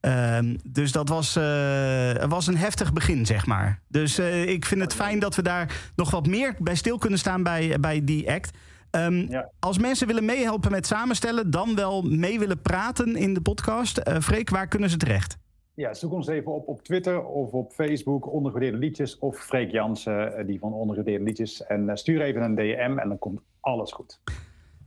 Ehm, 0.00 0.56
dus 0.64 0.92
dat 0.92 1.08
was, 1.08 1.36
eh, 1.36 2.24
was 2.28 2.46
een 2.46 2.56
heftig 2.56 2.92
begin, 2.92 3.26
zeg 3.26 3.46
maar. 3.46 3.80
Dus 3.88 4.18
eh, 4.18 4.48
ik 4.48 4.64
vind 4.64 4.80
het 4.80 4.94
fijn 4.94 5.18
dat 5.18 5.34
we 5.34 5.42
daar 5.42 5.90
nog 5.96 6.10
wat 6.10 6.26
meer 6.26 6.54
bij 6.58 6.74
stil 6.74 6.98
kunnen 6.98 7.18
staan 7.18 7.42
bij, 7.42 7.76
bij 7.80 8.04
die 8.04 8.30
act. 8.30 8.50
Ehm, 8.90 9.14
Ja. 9.28 9.50
Als 9.58 9.78
mensen 9.78 10.06
willen 10.06 10.24
meehelpen 10.24 10.70
met 10.70 10.86
samenstellen... 10.86 11.50
dan 11.50 11.74
wel 11.74 12.02
mee 12.02 12.38
willen 12.38 12.62
praten 12.62 13.16
in 13.16 13.34
de 13.34 13.40
podcast... 13.40 13.98
eh 13.98 14.20
Freek, 14.20 14.50
waar 14.50 14.68
kunnen 14.68 14.90
ze 14.90 14.96
terecht? 14.96 15.38
Ja, 15.74 15.94
zoek 15.94 16.12
ons 16.12 16.26
even 16.26 16.52
op 16.54 16.68
op 16.68 16.82
Twitter 16.82 17.24
of 17.24 17.52
op 17.52 17.72
Facebook, 17.72 18.32
ondergewaardeerde 18.32 18.78
liedjes. 18.86 19.18
Of 19.18 19.38
Freek 19.38 19.70
Jansen, 19.70 20.46
die 20.46 20.58
van 20.58 20.72
ondergewaardeerde 20.72 21.24
liedjes. 21.24 21.66
En 21.66 21.90
stuur 21.98 22.20
even 22.20 22.42
een 22.42 22.54
DM 22.54 22.98
en 22.98 23.08
dan 23.08 23.18
komt 23.18 23.40
alles 23.60 23.92
goed. 23.92 24.20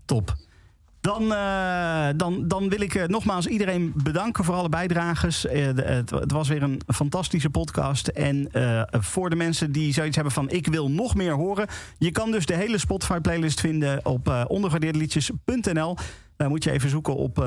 Top. 0.06 0.35
Dan, 1.03 1.34
eh, 1.34 2.07
dan, 2.15 2.47
dan 2.47 2.69
wil 2.69 2.81
ik 2.81 2.95
eh, 2.95 3.07
nogmaals 3.07 3.47
iedereen 3.47 3.93
bedanken 3.95 4.43
voor 4.43 4.55
alle 4.55 4.69
bijdrages. 4.69 5.45
Eh, 5.45 5.65
het, 5.65 6.09
het 6.09 6.31
was 6.31 6.47
weer 6.47 6.63
een 6.63 6.81
fantastische 6.88 7.49
podcast. 7.49 8.07
En 8.07 8.49
voor 8.89 9.30
de 9.30 9.35
mensen 9.35 9.71
die 9.71 9.93
zoiets 9.93 10.15
hebben 10.15 10.34
van 10.34 10.49
ik 10.49 10.67
wil 10.67 10.91
nog 10.91 11.15
meer 11.15 11.34
horen. 11.34 11.67
Je 11.97 12.11
kan 12.11 12.31
dus 12.31 12.45
de 12.45 12.55
hele 12.55 12.77
Spotify 12.77 13.19
playlist 13.19 13.59
vinden 13.59 14.05
op 14.05 14.27
eh 14.27 14.43
ondergewaardeerdeliedjes.nl. 14.47 15.97
Daar 16.35 16.49
moet 16.49 16.63
je 16.63 16.71
even 16.71 16.89
zoeken 16.89 17.15
op, 17.15 17.38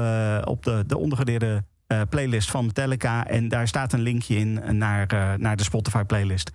op 0.44 0.62
de, 0.62 0.84
de 0.86 1.62
playlist 2.08 2.50
van 2.50 2.66
Metallica. 2.66 3.26
En 3.26 3.48
daar 3.48 3.68
staat 3.68 3.92
een 3.92 4.00
linkje 4.00 4.36
in 4.36 4.78
naar, 4.78 5.36
naar 5.38 5.56
de 5.56 5.64
Spotify 5.64 6.02
playlist. 6.02 6.50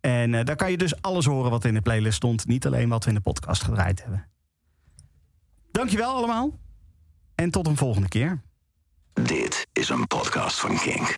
En 0.00 0.30
daar 0.30 0.56
kan 0.56 0.70
je 0.70 0.76
dus 0.76 1.02
alles 1.02 1.26
horen 1.26 1.50
wat 1.50 1.64
in 1.64 1.74
de 1.74 1.80
playlist 1.80 2.16
stond. 2.16 2.46
Niet 2.46 2.66
alleen 2.66 2.88
wat 2.88 3.04
we 3.04 3.10
in 3.10 3.16
de 3.16 3.22
podcast 3.22 3.62
gedraaid 3.62 4.02
hebben. 4.02 4.35
Dankjewel 5.76 6.14
allemaal. 6.14 6.58
En 7.34 7.50
tot 7.50 7.66
een 7.66 7.76
volgende 7.76 8.08
keer. 8.08 8.42
Dit 9.12 9.66
is 9.72 9.88
een 9.88 10.06
podcast 10.06 10.60
van 10.60 10.78
Kink. 10.78 11.16